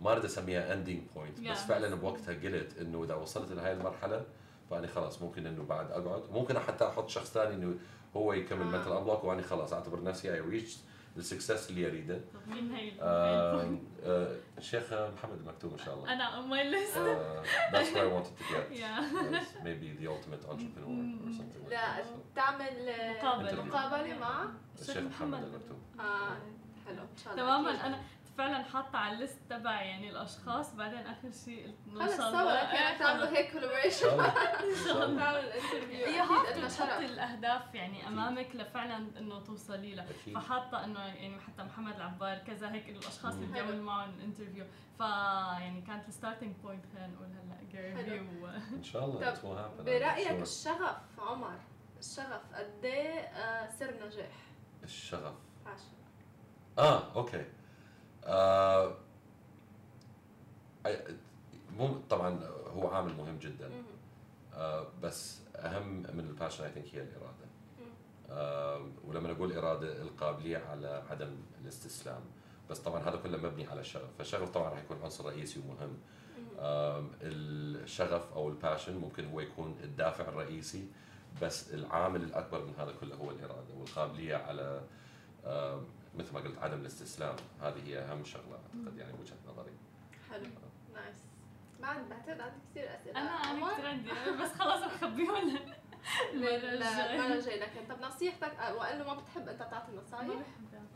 ما 0.00 0.12
أريد 0.12 0.24
أسميها 0.24 0.74
ending 0.74 1.02
point 1.16 1.40
بس. 1.40 1.58
فعلا 1.58 1.94
بوقتها 1.94 2.34
قلت 2.34 2.78
إنه 2.78 3.04
إذا 3.04 3.14
وصلت 3.14 3.52
لهي 3.52 3.72
المرحلة 3.72 4.24
فأني 4.72 4.86
خلاص 4.86 5.22
ممكن 5.22 5.46
إنه 5.46 5.62
بعد 5.64 5.90
أقعد. 5.90 6.22
ممكن 6.30 6.58
حتى 6.58 6.86
أحط 6.86 7.08
شخص 7.08 7.32
ثاني 7.32 7.54
إنه 7.54 7.74
هو 8.16 8.32
يكمل 8.32 8.62
آه. 8.62 8.64
منتل 8.78 8.92
انبلوك 8.92 9.24
وأني 9.24 9.42
خلاص 9.42 9.72
أعتبر 9.72 10.02
نفسي 10.02 10.34
I 10.34 10.40
reach 10.40 10.76
ال 11.16 11.23
success 11.23 11.70
اللي 11.70 11.86
أريده. 11.86 12.20
مين 12.48 12.72
هي 12.72 12.92
آه، 13.00 13.68
الشيخ 14.58 14.92
محمد 14.92 15.38
المكتوم 15.40 15.72
إن 15.72 15.78
شاء 15.78 15.94
الله. 15.94 16.12
أنا 16.12 16.30
on 16.30 16.50
my 16.50 16.74
list. 16.74 16.96
آه، 16.96 17.42
that's 17.72 17.94
where 17.94 18.08
I 18.08 18.12
wanted 18.16 18.38
to 18.38 18.44
get. 18.52 18.78
Yeah. 18.80 19.64
Maybe 19.64 20.02
the 20.02 20.06
ultimate 20.06 20.44
entrepreneur 20.50 20.88
or 20.88 21.32
something 21.38 21.64
like 21.64 21.70
لا 21.70 22.04
تعمل 22.36 22.88
آه، 22.88 23.12
مقابلة. 23.22 23.64
مقابلة 23.64 24.18
مع 24.18 24.44
الشيخ 24.80 24.96
محمد 24.96 25.42
المكتوم 25.42 25.78
آه 26.00 26.36
حلو. 26.86 27.02
إن 27.02 27.16
شاء 27.24 27.32
الله. 27.32 27.44
تماما. 27.44 27.86
أنا 27.86 28.00
فعلا 28.38 28.62
حاطة 28.62 28.98
على 28.98 29.14
الليست 29.14 29.38
تبعي 29.50 29.88
يعني 29.88 30.10
الأشخاص 30.10 30.74
بعدين 30.74 30.98
آخر 31.06 31.30
شيء 31.44 31.66
قلت 31.66 31.76
إنه 31.88 32.04
إن 32.04 32.06
خلص 32.08 32.16
شاء 32.16 32.30
سوا 32.30 32.40
الله. 32.40 32.72
كان 32.72 32.92
إيه، 32.92 32.98
تعملوا. 32.98 33.26
هيك 33.28 33.46
ان 33.46 33.52
كولابوريشن 33.52 33.90
شاء 34.00 34.14
الله 34.14 34.26
ان 34.70 34.84
شاء 34.86 35.04
الله 35.06 35.20
تعمل 35.20 35.38
الانترفيو 35.38 36.06
هي 36.06 36.20
أكيد 36.96 37.10
الأهداف 37.10 37.74
يعني 37.74 38.08
أمامك 38.08 38.56
لفعلا 38.56 38.96
إنه 39.18 39.40
توصلي 39.40 39.94
لها. 39.94 40.06
فحاطة 40.34 40.84
إنه 40.84 41.00
يعني 41.00 41.40
حتى 41.40 41.62
محمد 41.62 41.94
العبار 41.96 42.38
كذا 42.38 42.72
هيك 42.72 42.88
الأشخاص 42.88 43.34
اللي 43.34 43.46
مم. 43.46 43.50
بدي 43.52 43.60
اعمل 43.60 43.72
حلو. 43.72 43.82
معهم 43.82 44.10
الانترفيو. 44.10 44.64
ف 44.98 45.00
يعني 45.60 45.80
كانت 45.80 46.08
الستارتنج 46.08 46.56
بوينت 46.56 46.84
خلينا 46.92 47.06
نقول 47.06 47.26
هلأ. 47.26 48.04
في 48.04 48.20
و 48.42 48.46
إن 48.76 48.82
شاء 48.82 49.04
الله 49.04 49.34
برأيك. 49.84 50.42
الشغف 50.42 50.96
عمر 51.18 51.58
الشغف 51.98 52.40
قد 52.54 52.84
إيه 52.84 53.18
آه، 53.20 53.70
سر 53.70 54.06
نجاح؟ 54.06 54.36
الشغف. 54.82 55.34
عشان 55.66 55.86
آه 56.78 57.14
okay. 57.14 57.44
آه 58.24 58.94
طبعا 62.10 62.40
هو 62.74 62.88
عامل 62.88 63.14
مهم 63.14 63.38
جدا. 63.38 63.70
آه 64.54 64.86
بس 65.02 65.40
أهم 65.56 66.02
من 66.02 66.26
ال 66.30 66.34
passion 66.34 66.64
I 66.64 66.70
think 66.70 66.94
هي 66.94 67.02
الإرادة. 67.02 67.46
آه 68.30 68.86
ولما 69.04 69.32
نقول 69.32 69.52
إرادة 69.52 70.02
القابلية 70.02 70.58
على 70.58 71.02
عدم 71.10 71.36
الاستسلام. 71.62 72.20
بس 72.70 72.78
طبعا 72.78 73.00
هذا 73.08 73.16
كله 73.16 73.38
مبني 73.38 73.66
على 73.66 73.80
الشغف. 73.80 74.10
فالشغف 74.18 74.50
طبعا 74.50 74.70
راح 74.70 74.78
يكون 74.78 74.98
عنصر 75.02 75.26
رئيسي 75.26 75.60
ومهم. 75.60 75.98
الشغف 77.22 78.32
أو 78.32 78.48
ال 78.48 78.54
passion 78.54 78.96
ممكن 78.98 79.30
هو 79.30 79.40
يكون 79.40 79.76
الدافع 79.84 80.28
الرئيسي 80.28 80.86
بس 81.42 81.74
العامل 81.74 82.22
الأكبر 82.22 82.64
من 82.64 82.74
هذا 82.78 82.92
كله 83.00 83.14
هو 83.14 83.30
الإرادة 83.30 83.74
والقابلية 83.78 84.36
على 84.36 84.80
مثل 86.18 86.34
ما 86.34 86.40
قلت 86.40 86.58
عدم 86.58 86.80
الاستسلام. 86.80 87.36
هذه 87.62 87.86
هي 87.86 87.98
أهم 87.98 88.24
شغلة 88.24 88.58
أعتقد 88.78 88.98
يعني 88.98 89.12
بوجهه 89.12 89.36
نظري. 89.48 89.72
حلو. 90.30 90.46
nice 90.94 91.16
بعد 91.80 92.08
بعتقد 92.08 92.40
عندي 92.40 92.56
كثير 92.70 92.94
أسئلة. 92.94 93.20
أنا 93.20 93.30
أنا 93.30 93.72
كثير 93.72 93.86
عندي 93.86 94.10
بس 94.42 94.52
خلص 94.52 94.84
بخبيهم. 94.84 95.56
المره 96.34 97.34
الجايه 97.34 97.60
لكن 97.60 97.80
طب 97.88 98.00
نصيحتك 98.00 98.52
وقال 98.76 99.06
ما 99.06 99.14
بتحب 99.14 99.48
أنت 99.48 99.60
تعطي 99.60 99.92
نصايح؟ 99.92 100.46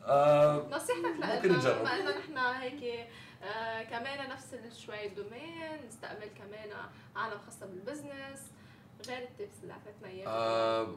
آه 0.05 0.67
نصيحتك 0.71 1.05
لنا 1.17 1.41
بما 1.81 1.95
إنه 1.95 2.19
نحن 2.19 2.39
هيك 2.39 3.09
آه 3.43 3.83
كمان 3.83 4.29
نفس 4.31 4.57
شوي 4.79 5.09
دومين 5.09 5.87
نستقبل 5.87 6.27
كمان 6.27 6.71
عالم 7.17 7.39
خاصه 7.39 7.67
بال 7.67 7.84
business 7.84 8.51
غير 9.09 9.23
ال 9.23 9.31
tips 9.31 9.63
اللي 9.63 9.73
اعطيتنا 9.73 10.09
إياها. 10.09 10.29
آه 10.29 10.97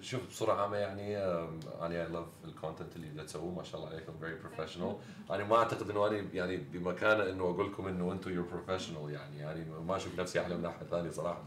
شوف 0.00 0.28
بصورة 0.28 0.52
عامة 0.52 0.76
يعني 0.76 1.18
أنا 1.18 2.02
I 2.02 2.08
love 2.08 2.26
ال 2.44 2.51
content 2.51 2.96
اللي 2.96 3.22
بتسووه 3.22 3.54
ما 3.54 3.62
شاء 3.62 3.80
الله 3.80 3.92
عليكم 3.92 4.12
very 4.20 4.34
professional 4.34 4.96
أنا 5.30 5.44
ما 5.44 5.56
أعتقد 5.56 5.90
إنه 5.90 6.06
أنا 6.06 6.16
يعني 6.34 6.56
بمكانة 6.56 7.30
إنه 7.30 7.44
أقول 7.44 7.66
لكم 7.72 7.88
إنه 7.88 8.12
أنتم 8.12 8.34
you're 8.34 8.44
professional 8.44 9.10
يعني 9.10 9.38
يعني 9.38 9.64
ما 9.64 9.96
أشوف 9.96 10.20
نفسي 10.20 10.40
أحلى 10.40 10.56
من 10.56 10.62
ناحية 10.62 10.86
ثانية 10.86 11.10
صراحة. 11.10 11.44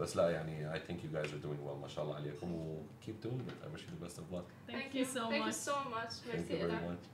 بس 0.00 0.16
لا 0.16 0.30
يعني 0.30 0.74
I 0.74 0.78
think 0.78 0.96
you 1.02 1.08
guys 1.16 1.32
are 1.32 1.42
doing 1.46 1.60
well 1.66 1.80
ما 1.82 1.88
شاء 1.88 2.04
الله 2.04 2.14
عليكم 2.16 2.54
و 2.54 2.82
keep 3.06 3.26
doing 3.26 3.40
it. 3.40 3.66
I 3.66 3.74
wish 3.74 3.82
you 3.82 3.90
the 4.00 4.06
best 4.06 4.18
of 4.18 4.32
luck. 4.32 4.46
Thank 4.66 4.94
you 4.94 5.04
so 5.04 5.22
much 5.24 5.30
Thank 5.30 5.46
you 5.46 5.52
so 5.52 5.76
much. 5.94 6.12
Thank 6.32 6.50
you 6.50 6.58
very 6.58 6.72
much. 6.72 7.06